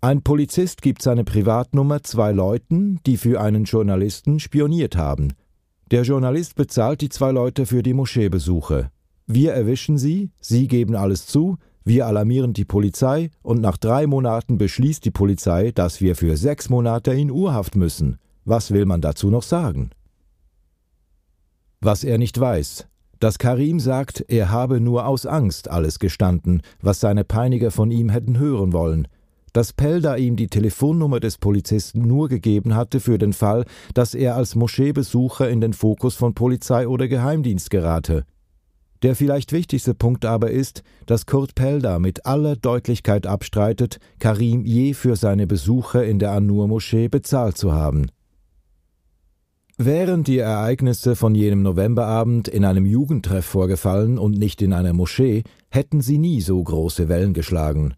Ein 0.00 0.22
Polizist 0.22 0.80
gibt 0.80 1.02
seine 1.02 1.24
Privatnummer 1.24 2.02
zwei 2.02 2.32
Leuten, 2.32 2.98
die 3.06 3.18
für 3.18 3.42
einen 3.42 3.64
Journalisten 3.64 4.40
spioniert 4.40 4.96
haben. 4.96 5.34
Der 5.92 6.04
Journalist 6.04 6.54
bezahlt 6.54 7.02
die 7.02 7.10
zwei 7.10 7.32
Leute 7.32 7.66
für 7.66 7.82
die 7.82 7.92
Moscheebesuche. 7.92 8.90
Wir 9.26 9.52
erwischen 9.52 9.98
sie, 9.98 10.30
sie 10.40 10.66
geben 10.66 10.96
alles 10.96 11.26
zu, 11.26 11.58
wir 11.84 12.06
alarmieren 12.06 12.54
die 12.54 12.64
Polizei 12.64 13.28
und 13.42 13.60
nach 13.60 13.76
drei 13.76 14.06
Monaten 14.06 14.56
beschließt 14.56 15.04
die 15.04 15.10
Polizei, 15.10 15.70
dass 15.70 16.00
wir 16.00 16.16
für 16.16 16.38
sechs 16.38 16.70
Monate 16.70 17.12
in 17.12 17.30
Urhaft 17.30 17.76
müssen. 17.76 18.16
Was 18.46 18.70
will 18.70 18.86
man 18.86 19.02
dazu 19.02 19.28
noch 19.28 19.42
sagen? 19.42 19.90
Was 21.82 22.04
er 22.04 22.16
nicht 22.16 22.40
weiß, 22.40 22.86
dass 23.20 23.36
Karim 23.36 23.78
sagt, 23.78 24.24
er 24.28 24.50
habe 24.50 24.80
nur 24.80 25.06
aus 25.06 25.26
Angst 25.26 25.70
alles 25.70 25.98
gestanden, 25.98 26.62
was 26.80 27.00
seine 27.00 27.24
Peiniger 27.24 27.70
von 27.70 27.90
ihm 27.90 28.08
hätten 28.08 28.38
hören 28.38 28.72
wollen, 28.72 29.08
dass 29.52 29.72
Pelda 29.72 30.16
ihm 30.16 30.36
die 30.36 30.48
Telefonnummer 30.48 31.20
des 31.20 31.38
Polizisten 31.38 32.06
nur 32.06 32.28
gegeben 32.28 32.74
hatte 32.74 33.00
für 33.00 33.18
den 33.18 33.32
Fall, 33.32 33.64
dass 33.94 34.14
er 34.14 34.36
als 34.36 34.54
Moscheebesucher 34.54 35.48
in 35.48 35.60
den 35.60 35.72
Fokus 35.72 36.14
von 36.14 36.34
Polizei 36.34 36.88
oder 36.88 37.08
Geheimdienst 37.08 37.70
gerate. 37.70 38.24
Der 39.02 39.16
vielleicht 39.16 39.52
wichtigste 39.52 39.94
Punkt 39.94 40.24
aber 40.24 40.50
ist, 40.50 40.82
dass 41.06 41.26
Kurt 41.26 41.56
Pelda 41.56 41.98
mit 41.98 42.24
aller 42.24 42.54
Deutlichkeit 42.54 43.26
abstreitet, 43.26 43.98
Karim 44.20 44.64
je 44.64 44.94
für 44.94 45.16
seine 45.16 45.46
Besuche 45.48 46.04
in 46.04 46.20
der 46.20 46.30
An-Nur-Moschee 46.32 47.08
bezahlt 47.08 47.58
zu 47.58 47.72
haben. 47.72 48.06
Wären 49.76 50.22
die 50.22 50.38
Ereignisse 50.38 51.16
von 51.16 51.34
jenem 51.34 51.62
Novemberabend 51.62 52.46
in 52.46 52.64
einem 52.64 52.86
Jugendtreff 52.86 53.44
vorgefallen 53.44 54.18
und 54.18 54.38
nicht 54.38 54.62
in 54.62 54.72
einer 54.72 54.92
Moschee, 54.92 55.42
hätten 55.70 56.00
sie 56.00 56.18
nie 56.18 56.40
so 56.40 56.62
große 56.62 57.08
Wellen 57.08 57.32
geschlagen. 57.32 57.94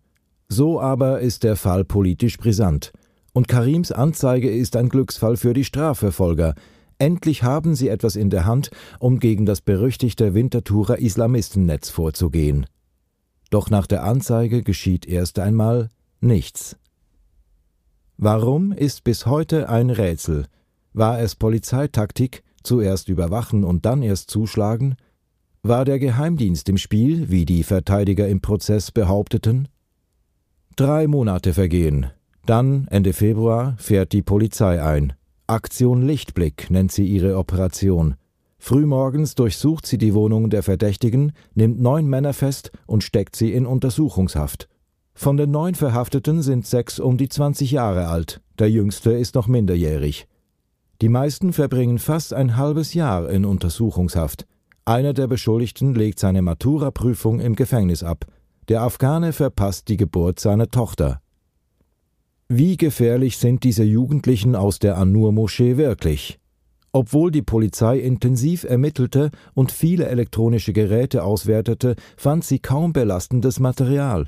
So 0.55 0.81
aber 0.81 1.19
ist 1.19 1.43
der 1.43 1.57
Fall 1.57 1.85
politisch 1.85 2.37
brisant. 2.37 2.93
Und 3.33 3.49
Karims 3.49 3.91
Anzeige 3.91 4.49
ist 4.49 4.77
ein 4.77 4.89
Glücksfall 4.89 5.37
für 5.37 5.53
die 5.53 5.65
Strafverfolger. 5.65 6.55
Endlich 6.97 7.43
haben 7.43 7.75
sie 7.75 7.89
etwas 7.89 8.15
in 8.15 8.31
der 8.31 8.45
Hand, 8.45 8.71
um 9.01 9.19
gegen 9.19 9.47
das 9.47 9.61
berüchtigte 9.61 10.33
Winterthurer 10.33 11.01
Islamistennetz 11.01 11.91
vorzugehen. 11.91 12.67
Doch 13.51 13.69
nach 13.69 13.89
der 13.89 14.05
Anzeige 14.05 14.63
geschieht 14.63 15.07
erst 15.07 15.41
einmal 15.41 15.89
nichts. 16.21 16.77
Warum 18.17 18.71
ist 18.71 19.03
bis 19.03 19.27
heute 19.27 19.69
ein 19.69 19.91
Rätsel. 19.91 20.47
War 20.93 21.19
es 21.19 21.35
Polizeitaktik, 21.35 22.45
zuerst 22.63 23.09
überwachen 23.09 23.65
und 23.65 23.87
dann 23.87 24.03
erst 24.03 24.31
zuschlagen? 24.31 24.95
War 25.65 25.85
der 25.85 25.99
Geheimdienst 25.99 26.69
im 26.69 26.77
Spiel, 26.77 27.29
wie 27.29 27.45
die 27.45 27.65
Verteidiger 27.65 28.29
im 28.29 28.41
Prozess 28.41 28.93
behaupteten? 28.93 29.67
Drei 30.77 31.07
Monate 31.07 31.55
vergehen. 31.55 32.07
Dann, 32.47 32.89
Ende 32.91 33.13
Februar, 33.13 33.77
fährt 33.79 34.11
die 34.11 34.23
Polizei 34.23 34.83
ein. 34.83 35.13
Aktion 35.47 36.05
Lichtblick 36.05 36.69
nennt 36.69 36.91
sie 36.91 37.07
ihre 37.07 37.37
Operation. 37.39 38.17
Frühmorgens 38.59 39.37
durchsucht 39.37 39.87
sie 39.87 39.99
die 39.99 40.15
Wohnung 40.15 40.51
der 40.51 40.65
Verdächtigen, 40.65 41.33
nimmt 41.55 41.81
neun 41.81 42.07
Männer 42.07 42.33
fest 42.33 42.73
und 42.87 43.05
steckt 43.05 43.37
sie 43.37 43.53
in 43.53 43.67
Untersuchungshaft. 43.67 44.69
Von 45.15 45.37
den 45.37 45.53
neun 45.53 45.77
Verhafteten 45.77 46.43
sind 46.43 46.67
sechs 46.67 46.99
um 46.99 47.19
die 47.19 47.29
20 47.29 47.71
Jahre 47.71 48.09
alt, 48.09 48.41
der 48.59 48.69
jüngste 48.69 49.13
ist 49.13 49.37
noch 49.37 49.47
minderjährig. 49.47 50.27
Die 51.03 51.09
meisten 51.09 51.53
verbringen 51.53 52.01
fast 52.01 52.35
ein 52.35 52.57
halbes 52.57 52.95
Jahr 52.95 53.31
in 53.31 53.45
Untersuchungshaft. 53.45 54.45
Einer 54.85 55.13
der 55.13 55.29
Beschuldigten 55.29 55.95
legt 55.95 56.19
seine 56.19 56.43
Matura-Prüfung 56.43 57.39
im 57.39 57.55
Gefängnis 57.55 58.03
ab. 58.03 58.27
Der 58.69 58.81
Afghane 58.81 59.33
verpasst 59.33 59.89
die 59.89 59.99
Geburt 59.99 60.41
seiner 60.41 60.69
Tochter. 60.69 61.21
Wie 62.49 62.77
gefährlich 62.77 63.37
sind 63.37 63.63
diese 63.63 63.85
Jugendlichen 63.85 64.57
aus 64.57 64.79
der 64.79 64.97
An-Nur-Moschee 64.97 65.77
wirklich? 65.77 66.39
Obwohl 66.93 67.31
die 67.31 67.43
Polizei 67.43 67.99
intensiv 67.99 68.65
ermittelte 68.65 69.31
und 69.53 69.73
viele 69.73 70.07
elektronische 70.07 70.73
Geräte 70.73 71.25
auswertete, 71.25 71.97
fand 72.17 72.45
sie 72.45 72.61
kaum 72.61 72.93
belastendes 72.93 73.61
Material. 73.61 74.27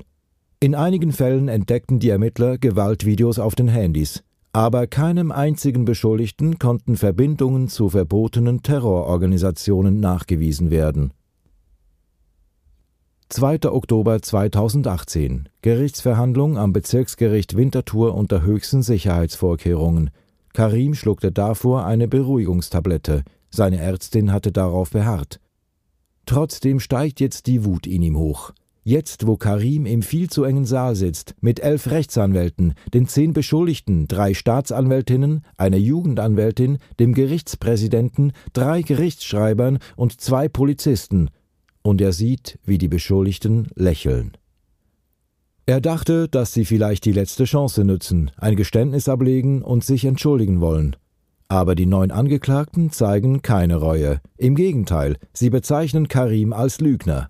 In 0.59 0.75
einigen 0.75 1.13
Fällen 1.13 1.47
entdeckten 1.47 1.99
die 1.99 2.09
Ermittler 2.09 2.57
Gewaltvideos 2.57 3.39
auf 3.39 3.55
den 3.55 3.69
Handys, 3.69 4.23
aber 4.53 4.85
keinem 4.85 5.31
einzigen 5.31 5.85
Beschuldigten 5.85 6.59
konnten 6.59 6.97
Verbindungen 6.97 7.69
zu 7.69 7.89
verbotenen 7.89 8.61
Terrororganisationen 8.63 9.99
nachgewiesen 9.99 10.69
werden. 10.69 11.13
2. 13.29 13.69
Oktober 13.69 14.21
2018 14.21 15.49
Gerichtsverhandlung 15.61 16.57
am 16.57 16.71
Bezirksgericht 16.71 17.57
Winterthur 17.57 18.15
unter 18.15 18.43
höchsten 18.43 18.83
Sicherheitsvorkehrungen. 18.83 20.11
Karim 20.53 20.93
schluckte 20.93 21.33
davor 21.33 21.85
eine 21.85 22.07
Beruhigungstablette. 22.07 23.23
Seine 23.49 23.79
Ärztin 23.79 24.31
hatte 24.31 24.53
darauf 24.53 24.91
beharrt. 24.91 25.41
Trotzdem 26.25 26.79
steigt 26.79 27.19
jetzt 27.19 27.47
die 27.47 27.65
Wut 27.65 27.85
in 27.85 28.01
ihm 28.01 28.17
hoch. 28.17 28.53
Jetzt, 28.85 29.27
wo 29.27 29.35
Karim 29.35 29.85
im 29.85 30.03
viel 30.03 30.29
zu 30.29 30.45
engen 30.45 30.65
Saal 30.65 30.95
sitzt, 30.95 31.35
mit 31.41 31.59
elf 31.59 31.91
Rechtsanwälten, 31.91 32.75
den 32.93 33.09
zehn 33.09 33.33
Beschuldigten, 33.33 34.07
drei 34.07 34.33
Staatsanwältinnen, 34.33 35.41
einer 35.57 35.75
Jugendanwältin, 35.75 36.77
dem 36.97 37.13
Gerichtspräsidenten, 37.13 38.31
drei 38.53 38.83
Gerichtsschreibern 38.83 39.79
und 39.97 40.21
zwei 40.21 40.47
Polizisten, 40.47 41.29
und 41.87 42.01
er 42.01 42.11
sieht, 42.11 42.59
wie 42.65 42.77
die 42.77 42.89
Beschuldigten 42.89 43.69
lächeln. 43.75 44.35
Er 45.65 45.79
dachte, 45.79 46.27
dass 46.27 46.53
sie 46.53 46.65
vielleicht 46.65 47.05
die 47.05 47.13
letzte 47.13 47.45
Chance 47.45 47.85
nützen, 47.85 48.29
ein 48.35 48.57
Geständnis 48.57 49.07
ablegen 49.07 49.61
und 49.61 49.85
sich 49.85 50.03
entschuldigen 50.03 50.59
wollen. 50.59 50.97
Aber 51.47 51.75
die 51.75 51.85
neun 51.85 52.11
Angeklagten 52.11 52.91
zeigen 52.91 53.41
keine 53.41 53.77
Reue. 53.77 54.19
Im 54.35 54.55
Gegenteil, 54.55 55.15
sie 55.31 55.49
bezeichnen 55.49 56.09
Karim 56.09 56.51
als 56.51 56.81
Lügner. 56.81 57.29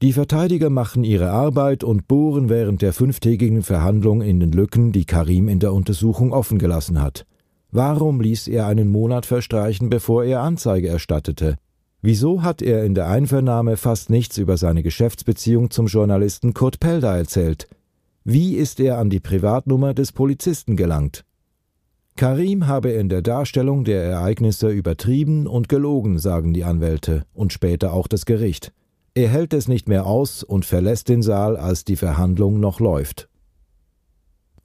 Die 0.00 0.12
Verteidiger 0.12 0.70
machen 0.70 1.02
ihre 1.02 1.30
Arbeit 1.30 1.82
und 1.82 2.06
bohren 2.06 2.48
während 2.48 2.80
der 2.80 2.92
fünftägigen 2.92 3.64
Verhandlung 3.64 4.22
in 4.22 4.38
den 4.38 4.52
Lücken, 4.52 4.92
die 4.92 5.04
Karim 5.04 5.48
in 5.48 5.58
der 5.58 5.72
Untersuchung 5.72 6.32
offen 6.32 6.60
gelassen 6.60 7.02
hat. 7.02 7.26
Warum 7.72 8.20
ließ 8.20 8.46
er 8.46 8.68
einen 8.68 8.88
Monat 8.88 9.26
verstreichen, 9.26 9.90
bevor 9.90 10.22
er 10.22 10.42
Anzeige 10.42 10.86
erstattete? 10.86 11.56
Wieso 12.00 12.42
hat 12.42 12.62
er 12.62 12.84
in 12.84 12.94
der 12.94 13.08
Einvernahme 13.08 13.76
fast 13.76 14.08
nichts 14.08 14.38
über 14.38 14.56
seine 14.56 14.84
Geschäftsbeziehung 14.84 15.70
zum 15.70 15.86
Journalisten 15.86 16.54
Kurt 16.54 16.78
Pelder 16.78 17.16
erzählt? 17.16 17.68
Wie 18.22 18.54
ist 18.54 18.78
er 18.78 18.98
an 18.98 19.10
die 19.10 19.20
Privatnummer 19.20 19.94
des 19.94 20.12
Polizisten 20.12 20.76
gelangt? 20.76 21.24
Karim 22.14 22.66
habe 22.66 22.90
in 22.90 23.08
der 23.08 23.22
Darstellung 23.22 23.84
der 23.84 24.02
Ereignisse 24.02 24.70
übertrieben 24.70 25.46
und 25.46 25.68
gelogen, 25.68 26.18
sagen 26.18 26.52
die 26.52 26.64
Anwälte 26.64 27.24
und 27.32 27.52
später 27.52 27.92
auch 27.92 28.06
das 28.06 28.26
Gericht. 28.26 28.72
Er 29.14 29.28
hält 29.28 29.52
es 29.52 29.66
nicht 29.66 29.88
mehr 29.88 30.06
aus 30.06 30.44
und 30.44 30.64
verlässt 30.64 31.08
den 31.08 31.22
Saal, 31.22 31.56
als 31.56 31.84
die 31.84 31.96
Verhandlung 31.96 32.60
noch 32.60 32.78
läuft. 32.78 33.28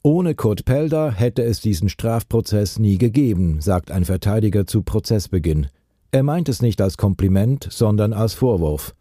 Ohne 0.03 0.35
Kurt 0.35 0.65
Pelder 0.65 1.11
hätte 1.11 1.43
es 1.43 1.61
diesen 1.61 1.89
Strafprozess 1.89 2.77
nie 2.77 2.97
gegeben, 2.97 3.61
sagt 3.61 3.89
ein 3.89 4.05
Verteidiger 4.05 4.67
zu 4.67 4.83
Prozessbeginn. 4.83 5.67
Er 6.13 6.21
meint 6.21 6.47
es 6.47 6.61
nicht 6.61 6.79
als 6.79 6.95
Kompliment, 6.95 7.67
sondern 7.71 8.13
als 8.13 8.35
Vorwurf. 8.35 8.93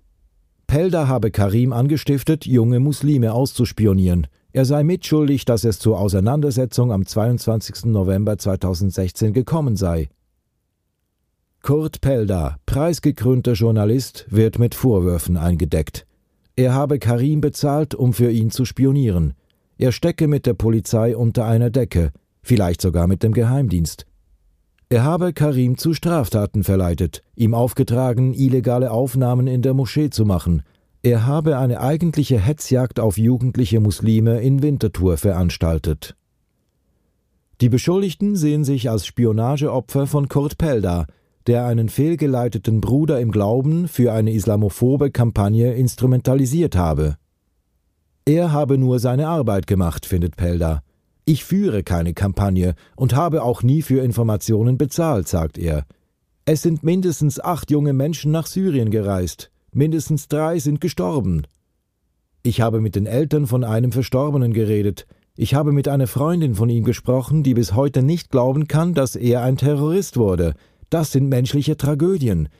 Pelda 0.66 1.08
habe 1.08 1.30
Karim 1.30 1.74
angestiftet, 1.74 2.46
junge 2.46 2.80
Muslime 2.80 3.34
auszuspionieren. 3.34 4.28
Er 4.54 4.64
sei 4.64 4.82
mitschuldig, 4.82 5.44
dass 5.44 5.64
es 5.64 5.78
zur 5.78 6.00
Auseinandersetzung 6.00 6.90
am 6.90 7.04
22. 7.04 7.84
November 7.84 8.38
2016 8.38 9.34
gekommen 9.34 9.76
sei. 9.76 10.08
Kurt 11.60 12.00
Pelda, 12.00 12.56
preisgekrönter 12.64 13.52
Journalist, 13.52 14.24
wird 14.30 14.58
mit 14.58 14.74
Vorwürfen 14.74 15.36
eingedeckt. 15.36 16.06
Er 16.56 16.72
habe 16.72 16.98
Karim 16.98 17.42
bezahlt, 17.42 17.94
um 17.94 18.14
für 18.14 18.30
ihn 18.30 18.50
zu 18.50 18.64
spionieren. 18.64 19.34
Er 19.76 19.92
stecke 19.92 20.28
mit 20.28 20.46
der 20.46 20.54
Polizei 20.54 21.14
unter 21.14 21.44
einer 21.44 21.68
Decke, 21.68 22.10
vielleicht 22.42 22.80
sogar 22.80 23.06
mit 23.06 23.22
dem 23.22 23.34
Geheimdienst. 23.34 24.06
Er 24.92 25.04
habe 25.04 25.32
Karim 25.32 25.78
zu 25.78 25.94
Straftaten 25.94 26.64
verleitet, 26.64 27.22
ihm 27.34 27.54
aufgetragen, 27.54 28.34
illegale 28.34 28.90
Aufnahmen 28.90 29.46
in 29.46 29.62
der 29.62 29.72
Moschee 29.72 30.10
zu 30.10 30.26
machen. 30.26 30.64
Er 31.02 31.24
habe 31.24 31.56
eine 31.56 31.80
eigentliche 31.80 32.38
Hetzjagd 32.38 33.00
auf 33.00 33.16
jugendliche 33.16 33.80
Muslime 33.80 34.42
in 34.42 34.62
Winterthur 34.62 35.16
veranstaltet. 35.16 36.14
Die 37.62 37.70
Beschuldigten 37.70 38.36
sehen 38.36 38.64
sich 38.64 38.90
als 38.90 39.06
Spionageopfer 39.06 40.06
von 40.06 40.28
Kurt 40.28 40.58
Pelda. 40.58 41.06
der 41.46 41.64
einen 41.64 41.88
fehlgeleiteten 41.88 42.82
Bruder 42.82 43.18
im 43.18 43.30
Glauben 43.30 43.88
für 43.88 44.12
eine 44.12 44.32
islamophobe 44.32 45.10
Kampagne 45.10 45.72
instrumentalisiert 45.72 46.76
habe. 46.76 47.16
Er 48.26 48.52
habe 48.52 48.76
nur 48.76 48.98
seine 48.98 49.26
Arbeit 49.26 49.66
gemacht, 49.66 50.04
findet 50.04 50.36
Pelda. 50.36 50.82
Ich 51.24 51.44
führe 51.44 51.82
keine 51.82 52.14
Kampagne 52.14 52.74
und 52.96 53.14
habe 53.14 53.42
auch 53.42 53.62
nie 53.62 53.82
für 53.82 54.02
Informationen 54.02 54.76
bezahlt, 54.76 55.28
sagt 55.28 55.56
er. 55.56 55.84
Es 56.44 56.62
sind 56.62 56.82
mindestens 56.82 57.38
acht 57.38 57.70
junge 57.70 57.92
Menschen 57.92 58.32
nach 58.32 58.46
Syrien 58.46 58.90
gereist, 58.90 59.50
mindestens 59.72 60.26
drei 60.26 60.58
sind 60.58 60.80
gestorben. 60.80 61.42
Ich 62.42 62.60
habe 62.60 62.80
mit 62.80 62.96
den 62.96 63.06
Eltern 63.06 63.46
von 63.46 63.62
einem 63.62 63.92
Verstorbenen 63.92 64.52
geredet, 64.52 65.06
ich 65.34 65.54
habe 65.54 65.72
mit 65.72 65.88
einer 65.88 66.08
Freundin 66.08 66.54
von 66.54 66.68
ihm 66.68 66.84
gesprochen, 66.84 67.42
die 67.42 67.54
bis 67.54 67.72
heute 67.72 68.02
nicht 68.02 68.30
glauben 68.30 68.68
kann, 68.68 68.92
dass 68.92 69.16
er 69.16 69.42
ein 69.42 69.56
Terrorist 69.56 70.18
wurde. 70.18 70.52
Das 70.90 71.10
sind 71.10 71.30
menschliche 71.30 71.78
Tragödien. 71.78 72.50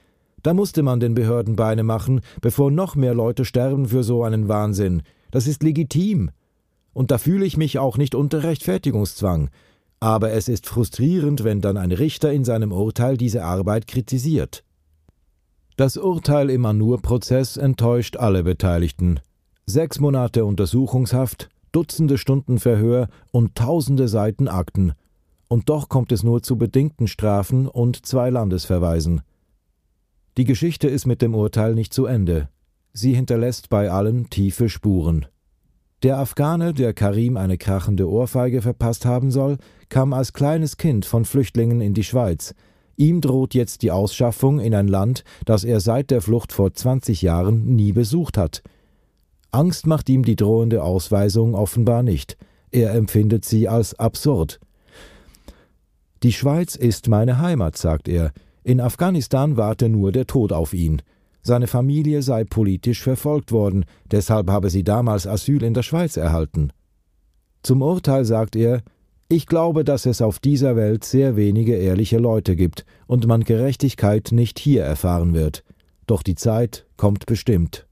Da 0.43 0.55
musste 0.55 0.83
man 0.83 0.99
den 0.99 1.15
Behörden 1.15 1.55
Beine 1.55 1.83
machen, 1.83 2.23
bevor 2.41 2.71
noch 2.71 2.97
mehr 2.97 3.13
Leute 3.13 3.45
sterben 3.45 3.89
für 3.89 4.03
so 4.03 4.25
einen 4.25 4.49
Wahnsinn. 4.49 5.03
Das 5.31 5.47
ist 5.47 5.63
legitim. 5.63 6.31
Und 6.93 7.11
da 7.11 7.19
fühle 7.19 7.47
ich 7.47 7.57
mich 7.57 7.79
auch 7.79 7.97
nicht 7.97 8.15
unter 8.15 8.43
Rechtfertigungszwang. 8.43 9.51
Aber 10.01 10.33
es 10.33 10.49
ist 10.49 10.67
frustrierend, 10.67 11.45
wenn 11.45 11.61
dann 11.61 11.77
ein 11.77 11.93
Richter 11.93 12.33
in 12.33 12.45
seinem 12.45 12.73
Urteil 12.73 13.17
diese 13.17 13.45
Arbeit 13.45 13.87
kritisiert. 13.87 14.65
Das 15.77 15.97
Urteil 15.97 16.51
im 16.51 16.67
Anur-Prozess 16.67 17.57
enttäuscht 17.57 18.17
alle 18.17 18.43
Beteiligten. 18.43 19.21
Sechs 19.65 20.01
Monate 20.01 20.45
Untersuchungshaft, 20.45 21.49
Dutzende 21.73 22.19
Stunden 22.19 22.59
Verhör 22.59 23.09
und 23.31 23.55
tausende 23.55 24.07
Seiten 24.07 24.47
Akten. 24.47 24.93
Und 25.49 25.71
doch 25.71 25.89
kommt 25.89 26.13
es 26.13 26.23
nur 26.23 26.43
zu 26.43 26.57
bedingten 26.57 27.09
Strafen 27.09 27.67
und 27.67 28.05
zwei 28.05 28.29
Landesverweisen. 28.29 29.23
Die 30.37 30.45
Geschichte 30.45 30.89
ist 30.89 31.07
mit 31.07 31.23
dem 31.23 31.35
Urteil 31.35 31.75
nicht 31.75 31.95
zu 31.95 32.05
Ende. 32.05 32.51
Sie 32.93 33.15
hinterlässt 33.15 33.71
bei 33.71 33.91
allen 33.91 34.29
tiefe 34.29 34.69
Spuren. 34.69 35.27
Der 36.03 36.19
Afghane, 36.19 36.75
der 36.75 36.95
Karim 36.95 37.37
eine 37.37 37.59
krachende 37.59 38.11
Ohrfeige 38.11 38.61
verpasst 38.61 39.07
haben 39.07 39.31
soll, 39.31 39.59
kam 39.89 40.13
als 40.13 40.33
kleines 40.33 40.77
Kind 40.77 41.05
von 41.05 41.25
Flüchtlingen 41.25 41.81
in 41.81 41.95
die 41.95 42.03
Schweiz. 42.03 42.55
Ihm 42.97 43.21
droht 43.21 43.55
jetzt 43.55 43.83
die 43.83 43.93
Ausschaffung 43.93 44.59
in 44.59 44.75
ein 44.75 44.89
Land, 44.89 45.23
das 45.45 45.63
er 45.63 45.79
seit 45.79 46.11
der 46.11 46.21
Flucht 46.21 46.53
vor 46.53 46.73
20 46.75 47.23
Jahren 47.23 47.77
nie 47.77 47.93
besucht 47.93 48.37
hat. 48.37 48.63
Angst 49.53 49.87
macht 49.87 50.09
ihm 50.09 50.25
die 50.25 50.35
drohende 50.35 50.83
Ausweisung 50.83 51.55
offenbar 51.55 52.03
nicht. 52.03 52.37
Er 52.73 52.95
empfindet 52.95 53.45
sie 53.45 53.69
als 53.69 53.95
absurd. 53.95 54.59
Die 56.25 56.33
Schweiz 56.33 56.75
ist 56.75 57.07
meine 57.07 57.39
Heimat, 57.39 57.77
sagt 57.77 58.09
er. 58.09 58.33
In 58.65 58.81
Afghanistan 58.81 59.57
warte 59.57 59.89
nur 59.89 60.11
der 60.11 60.27
Tod 60.27 60.53
auf 60.53 60.73
ihn. 60.73 61.03
Seine 61.43 61.67
Familie 61.67 62.23
sei 62.23 62.45
politisch 62.45 63.03
verfolgt 63.03 63.51
worden, 63.51 63.85
deshalb 64.11 64.49
habe 64.49 64.71
sie 64.71 64.85
damals 64.85 65.27
Asyl 65.27 65.63
in 65.63 65.75
der 65.75 65.83
Schweiz 65.83 66.17
erhalten. 66.17 66.73
Zum 67.63 67.83
Urteil 67.83 68.25
sagt 68.25 68.55
er, 68.57 68.83
ich 69.29 69.47
glaube, 69.47 69.83
dass 69.83 70.07
es 70.07 70.21
auf 70.21 70.39
dieser 70.39 70.77
Welt 70.77 71.05
sehr 71.05 71.37
wenige 71.37 71.75
ehrliche 71.75 72.19
Leute 72.19 72.55
gibt 72.55 72.85
und 73.07 73.27
man 73.27 73.45
Gerechtigkeit 73.45 74.29
nicht 74.31 74.59
hier 74.59 74.85
erfahren 74.85 75.33
wird. 75.33 75.65
Doch 76.07 76.23
die 76.23 76.35
Zeit 76.35 76.87
kommt 76.97 77.27
bestimmt. 77.27 77.87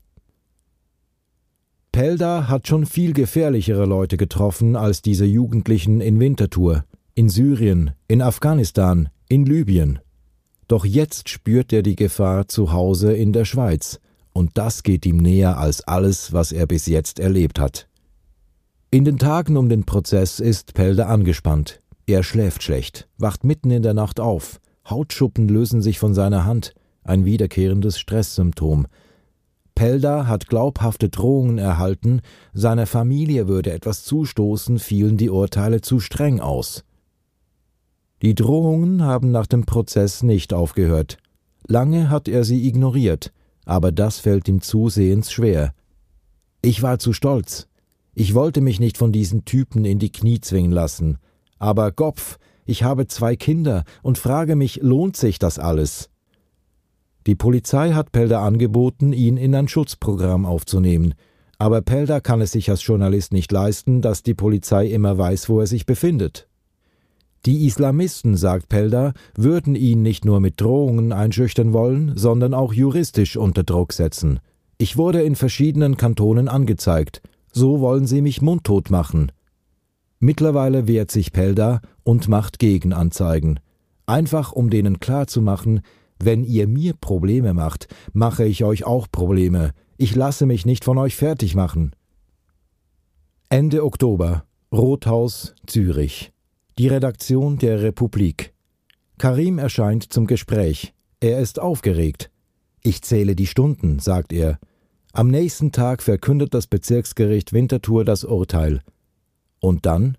Pelda 1.92 2.48
hat 2.48 2.68
schon 2.68 2.86
viel 2.86 3.14
gefährlichere 3.14 3.84
Leute 3.84 4.16
getroffen 4.16 4.76
als 4.76 5.02
diese 5.02 5.24
Jugendlichen 5.24 6.00
in 6.00 6.20
Winterthur, 6.20 6.84
in 7.14 7.28
Syrien, 7.28 7.92
in 8.06 8.22
Afghanistan, 8.22 9.08
in 9.28 9.44
Libyen. 9.44 9.98
Doch 10.70 10.84
jetzt 10.84 11.28
spürt 11.28 11.72
er 11.72 11.82
die 11.82 11.96
Gefahr 11.96 12.46
zu 12.46 12.72
Hause 12.72 13.12
in 13.12 13.32
der 13.32 13.44
Schweiz, 13.44 13.98
und 14.32 14.52
das 14.54 14.84
geht 14.84 15.04
ihm 15.04 15.16
näher 15.16 15.58
als 15.58 15.82
alles, 15.82 16.32
was 16.32 16.52
er 16.52 16.68
bis 16.68 16.86
jetzt 16.86 17.18
erlebt 17.18 17.58
hat. 17.58 17.88
In 18.92 19.04
den 19.04 19.18
Tagen 19.18 19.56
um 19.56 19.68
den 19.68 19.82
Prozess 19.82 20.38
ist 20.38 20.72
Pelda 20.74 21.06
angespannt. 21.06 21.80
Er 22.06 22.22
schläft 22.22 22.62
schlecht, 22.62 23.08
wacht 23.18 23.42
mitten 23.42 23.72
in 23.72 23.82
der 23.82 23.94
Nacht 23.94 24.20
auf, 24.20 24.60
Hautschuppen 24.88 25.48
lösen 25.48 25.82
sich 25.82 25.98
von 25.98 26.14
seiner 26.14 26.44
Hand, 26.44 26.72
ein 27.02 27.24
wiederkehrendes 27.24 27.98
Stresssymptom, 27.98 28.86
Pelda 29.74 30.28
hat 30.28 30.46
glaubhafte 30.46 31.08
Drohungen 31.08 31.58
erhalten, 31.58 32.20
seiner 32.52 32.86
Familie 32.86 33.48
würde 33.48 33.72
etwas 33.72 34.04
zustoßen, 34.04 34.78
fielen 34.78 35.16
die 35.16 35.30
Urteile 35.30 35.80
zu 35.80 35.98
streng 35.98 36.38
aus. 36.38 36.84
Die 38.22 38.34
Drohungen 38.34 39.02
haben 39.02 39.30
nach 39.30 39.46
dem 39.46 39.64
Prozess 39.64 40.22
nicht 40.22 40.52
aufgehört. 40.52 41.16
Lange 41.66 42.10
hat 42.10 42.28
er 42.28 42.44
sie 42.44 42.68
ignoriert, 42.68 43.32
aber 43.64 43.92
das 43.92 44.18
fällt 44.18 44.46
ihm 44.48 44.60
zusehends 44.60 45.32
schwer. 45.32 45.72
Ich 46.60 46.82
war 46.82 46.98
zu 46.98 47.14
stolz. 47.14 47.66
Ich 48.14 48.34
wollte 48.34 48.60
mich 48.60 48.80
nicht 48.80 48.98
von 48.98 49.12
diesen 49.12 49.46
Typen 49.46 49.86
in 49.86 49.98
die 49.98 50.12
Knie 50.12 50.40
zwingen 50.40 50.72
lassen. 50.72 51.16
Aber 51.58 51.92
Gopf, 51.92 52.38
ich 52.66 52.82
habe 52.82 53.06
zwei 53.06 53.36
Kinder 53.36 53.84
und 54.02 54.18
frage 54.18 54.56
mich, 54.56 54.80
lohnt 54.82 55.16
sich 55.16 55.38
das 55.38 55.58
alles? 55.58 56.10
Die 57.26 57.34
Polizei 57.34 57.92
hat 57.92 58.12
Pelder 58.12 58.40
angeboten, 58.40 59.14
ihn 59.14 59.38
in 59.38 59.54
ein 59.54 59.68
Schutzprogramm 59.68 60.44
aufzunehmen. 60.44 61.14
Aber 61.56 61.80
Pelder 61.80 62.20
kann 62.20 62.42
es 62.42 62.52
sich 62.52 62.68
als 62.68 62.84
Journalist 62.84 63.32
nicht 63.32 63.52
leisten, 63.52 64.02
dass 64.02 64.22
die 64.22 64.34
Polizei 64.34 64.88
immer 64.88 65.16
weiß, 65.16 65.48
wo 65.48 65.60
er 65.60 65.66
sich 65.66 65.86
befindet. 65.86 66.49
Die 67.46 67.66
Islamisten, 67.66 68.36
sagt 68.36 68.68
Pelder, 68.68 69.14
würden 69.34 69.74
ihn 69.74 70.02
nicht 70.02 70.26
nur 70.26 70.40
mit 70.40 70.60
Drohungen 70.60 71.12
einschüchtern 71.12 71.72
wollen, 71.72 72.12
sondern 72.14 72.52
auch 72.52 72.74
juristisch 72.74 73.36
unter 73.36 73.62
Druck 73.62 73.94
setzen. 73.94 74.40
Ich 74.76 74.96
wurde 74.98 75.22
in 75.22 75.36
verschiedenen 75.36 75.96
Kantonen 75.96 76.48
angezeigt. 76.48 77.22
So 77.52 77.80
wollen 77.80 78.06
sie 78.06 78.20
mich 78.20 78.42
mundtot 78.42 78.90
machen. 78.90 79.32
Mittlerweile 80.18 80.86
wehrt 80.86 81.10
sich 81.10 81.32
Pelda 81.32 81.80
und 82.04 82.28
macht 82.28 82.58
Gegenanzeigen. 82.58 83.58
Einfach 84.04 84.52
um 84.52 84.68
denen 84.68 85.00
klarzumachen, 85.00 85.80
wenn 86.22 86.44
ihr 86.44 86.68
mir 86.68 86.92
Probleme 86.92 87.54
macht, 87.54 87.88
mache 88.12 88.44
ich 88.44 88.64
euch 88.64 88.84
auch 88.84 89.06
Probleme. 89.10 89.72
Ich 89.96 90.14
lasse 90.14 90.44
mich 90.44 90.66
nicht 90.66 90.84
von 90.84 90.98
euch 90.98 91.16
fertig 91.16 91.54
machen. 91.54 91.96
Ende 93.48 93.82
Oktober. 93.82 94.44
Rothaus, 94.72 95.54
Zürich. 95.66 96.32
Die 96.80 96.88
Redaktion 96.88 97.58
der 97.58 97.82
Republik. 97.82 98.54
Karim 99.18 99.58
erscheint 99.58 100.10
zum 100.10 100.26
Gespräch. 100.26 100.94
Er 101.20 101.38
ist 101.38 101.58
aufgeregt. 101.58 102.30
Ich 102.82 103.02
zähle 103.02 103.36
die 103.36 103.46
Stunden, 103.46 103.98
sagt 103.98 104.32
er. 104.32 104.58
Am 105.12 105.28
nächsten 105.28 105.72
Tag 105.72 106.02
verkündet 106.02 106.54
das 106.54 106.66
Bezirksgericht 106.66 107.52
Winterthur 107.52 108.06
das 108.06 108.24
Urteil. 108.24 108.80
Und 109.58 109.84
dann? 109.84 110.16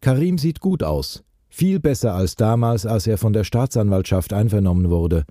Karim 0.00 0.38
sieht 0.38 0.60
gut 0.60 0.84
aus. 0.84 1.24
Viel 1.48 1.80
besser 1.80 2.14
als 2.14 2.36
damals, 2.36 2.86
als 2.86 3.08
er 3.08 3.18
von 3.18 3.32
der 3.32 3.42
Staatsanwaltschaft 3.42 4.32
einvernommen 4.32 4.90
wurde. 4.90 5.24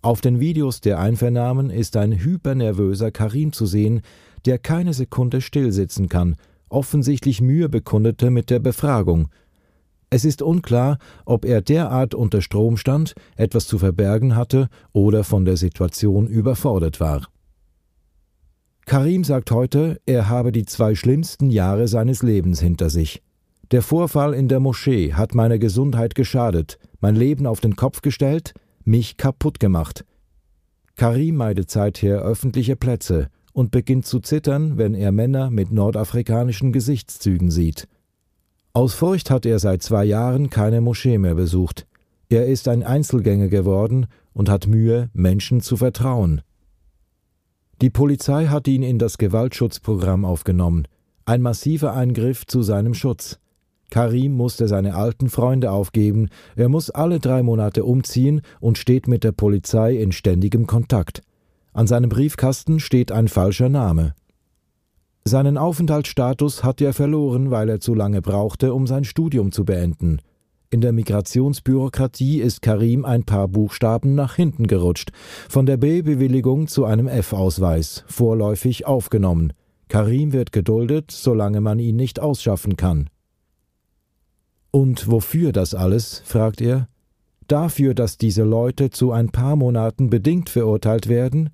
Auf 0.00 0.20
den 0.20 0.40
Videos 0.40 0.80
der 0.80 0.98
Einvernahmen 0.98 1.70
ist 1.70 1.96
ein 1.96 2.18
hypernervöser 2.18 3.12
Karim 3.12 3.52
zu 3.52 3.64
sehen, 3.64 4.02
der 4.44 4.58
keine 4.58 4.92
Sekunde 4.92 5.40
stillsitzen 5.40 6.08
kann, 6.08 6.34
offensichtlich 6.72 7.40
Mühe 7.40 7.68
bekundete 7.68 8.30
mit 8.30 8.50
der 8.50 8.58
Befragung. 8.58 9.28
Es 10.10 10.24
ist 10.24 10.42
unklar, 10.42 10.98
ob 11.24 11.44
er 11.44 11.62
derart 11.62 12.14
unter 12.14 12.42
Strom 12.42 12.76
stand, 12.76 13.14
etwas 13.36 13.66
zu 13.66 13.78
verbergen 13.78 14.36
hatte 14.36 14.68
oder 14.92 15.24
von 15.24 15.44
der 15.44 15.56
Situation 15.56 16.26
überfordert 16.26 17.00
war. 17.00 17.28
Karim 18.84 19.24
sagt 19.24 19.50
heute, 19.50 20.00
er 20.06 20.28
habe 20.28 20.52
die 20.52 20.64
zwei 20.64 20.94
schlimmsten 20.94 21.50
Jahre 21.50 21.88
seines 21.88 22.22
Lebens 22.22 22.60
hinter 22.60 22.90
sich. 22.90 23.22
Der 23.70 23.80
Vorfall 23.80 24.34
in 24.34 24.48
der 24.48 24.60
Moschee 24.60 25.14
hat 25.14 25.34
meiner 25.34 25.58
Gesundheit 25.58 26.14
geschadet, 26.14 26.78
mein 27.00 27.16
Leben 27.16 27.46
auf 27.46 27.60
den 27.60 27.76
Kopf 27.76 28.02
gestellt, 28.02 28.52
mich 28.84 29.16
kaputt 29.16 29.60
gemacht. 29.60 30.04
Karim 30.96 31.36
meidet 31.36 31.70
seither 31.70 32.20
öffentliche 32.20 32.76
Plätze 32.76 33.28
und 33.52 33.70
beginnt 33.70 34.06
zu 34.06 34.20
zittern, 34.20 34.78
wenn 34.78 34.94
er 34.94 35.12
Männer 35.12 35.50
mit 35.50 35.72
nordafrikanischen 35.72 36.72
Gesichtszügen 36.72 37.50
sieht. 37.50 37.88
Aus 38.72 38.94
Furcht 38.94 39.30
hat 39.30 39.44
er 39.44 39.58
seit 39.58 39.82
zwei 39.82 40.04
Jahren 40.04 40.48
keine 40.48 40.80
Moschee 40.80 41.18
mehr 41.18 41.34
besucht. 41.34 41.86
Er 42.30 42.46
ist 42.46 42.68
ein 42.68 42.82
Einzelgänger 42.82 43.48
geworden 43.48 44.06
und 44.32 44.48
hat 44.48 44.66
Mühe, 44.66 45.10
Menschen 45.12 45.60
zu 45.60 45.76
vertrauen. 45.76 46.40
Die 47.82 47.90
Polizei 47.90 48.46
hat 48.46 48.68
ihn 48.68 48.82
in 48.82 48.98
das 48.98 49.18
Gewaltschutzprogramm 49.18 50.24
aufgenommen, 50.24 50.86
ein 51.26 51.42
massiver 51.42 51.94
Eingriff 51.94 52.46
zu 52.46 52.62
seinem 52.62 52.94
Schutz. 52.94 53.38
Karim 53.90 54.32
musste 54.32 54.68
seine 54.68 54.94
alten 54.94 55.28
Freunde 55.28 55.70
aufgeben, 55.70 56.30
er 56.56 56.70
muss 56.70 56.88
alle 56.88 57.20
drei 57.20 57.42
Monate 57.42 57.84
umziehen 57.84 58.40
und 58.60 58.78
steht 58.78 59.06
mit 59.06 59.22
der 59.22 59.32
Polizei 59.32 59.96
in 59.96 60.12
ständigem 60.12 60.66
Kontakt. 60.66 61.22
An 61.74 61.86
seinem 61.86 62.10
Briefkasten 62.10 62.80
steht 62.80 63.12
ein 63.12 63.28
falscher 63.28 63.70
Name. 63.70 64.14
Seinen 65.24 65.56
Aufenthaltsstatus 65.56 66.64
hat 66.64 66.80
er 66.82 66.92
verloren, 66.92 67.50
weil 67.50 67.68
er 67.68 67.80
zu 67.80 67.94
lange 67.94 68.20
brauchte, 68.20 68.74
um 68.74 68.86
sein 68.86 69.04
Studium 69.04 69.52
zu 69.52 69.64
beenden. 69.64 70.20
In 70.68 70.80
der 70.80 70.92
Migrationsbürokratie 70.92 72.40
ist 72.40 72.60
Karim 72.60 73.04
ein 73.04 73.24
paar 73.24 73.48
Buchstaben 73.48 74.14
nach 74.14 74.36
hinten 74.36 74.66
gerutscht. 74.66 75.12
Von 75.48 75.64
der 75.64 75.76
B-Bewilligung 75.76 76.66
zu 76.66 76.84
einem 76.84 77.08
F-Ausweis, 77.08 78.04
vorläufig 78.06 78.86
aufgenommen. 78.86 79.52
Karim 79.88 80.32
wird 80.32 80.52
geduldet, 80.52 81.10
solange 81.10 81.60
man 81.60 81.78
ihn 81.78 81.96
nicht 81.96 82.20
ausschaffen 82.20 82.76
kann. 82.76 83.08
Und 84.70 85.10
wofür 85.10 85.52
das 85.52 85.74
alles? 85.74 86.22
fragt 86.24 86.60
er. 86.60 86.88
Dafür, 87.48 87.94
dass 87.94 88.16
diese 88.16 88.42
Leute 88.42 88.90
zu 88.90 89.12
ein 89.12 89.28
paar 89.28 89.56
Monaten 89.56 90.10
bedingt 90.10 90.48
verurteilt 90.48 91.08
werden? 91.08 91.50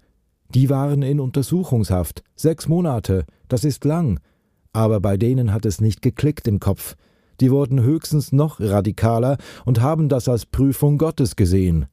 Die 0.54 0.70
waren 0.70 1.02
in 1.02 1.20
Untersuchungshaft. 1.20 2.22
Sechs 2.34 2.68
Monate. 2.68 3.24
Das 3.48 3.64
ist 3.64 3.84
lang. 3.84 4.20
Aber 4.72 5.00
bei 5.00 5.16
denen 5.16 5.52
hat 5.52 5.66
es 5.66 5.80
nicht 5.80 6.02
geklickt 6.02 6.48
im 6.48 6.60
Kopf. 6.60 6.96
Die 7.40 7.50
wurden 7.50 7.82
höchstens 7.82 8.32
noch 8.32 8.60
radikaler 8.60 9.36
und 9.64 9.80
haben 9.80 10.08
das 10.08 10.28
als 10.28 10.46
Prüfung 10.46 10.98
Gottes 10.98 11.36
gesehen. 11.36 11.86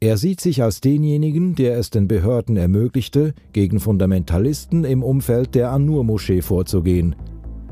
Er 0.00 0.16
sieht 0.16 0.40
sich 0.40 0.62
als 0.62 0.80
denjenigen, 0.80 1.56
der 1.56 1.76
es 1.76 1.90
den 1.90 2.06
Behörden 2.06 2.56
ermöglichte, 2.56 3.34
gegen 3.52 3.80
Fundamentalisten 3.80 4.84
im 4.84 5.02
Umfeld 5.02 5.56
der 5.56 5.72
An-Nur-Moschee 5.72 6.40
vorzugehen. 6.40 7.16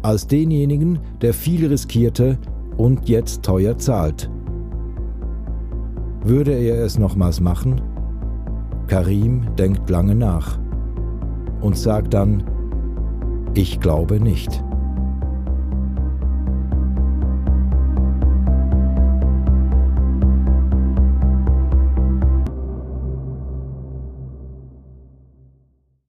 Als 0.02 0.26
denjenigen, 0.26 0.98
der 1.20 1.32
viel 1.34 1.66
riskierte 1.66 2.38
und 2.76 3.08
jetzt 3.08 3.44
teuer 3.44 3.78
zahlt. 3.78 4.28
Würde 6.24 6.52
er 6.52 6.84
es 6.84 6.98
nochmals 6.98 7.40
machen? 7.40 7.80
Karim 8.86 9.54
denkt 9.56 9.90
lange 9.90 10.14
nach 10.14 10.58
und 11.60 11.76
sagt 11.76 12.14
dann, 12.14 12.44
ich 13.54 13.80
glaube 13.80 14.20
nicht. 14.20 14.62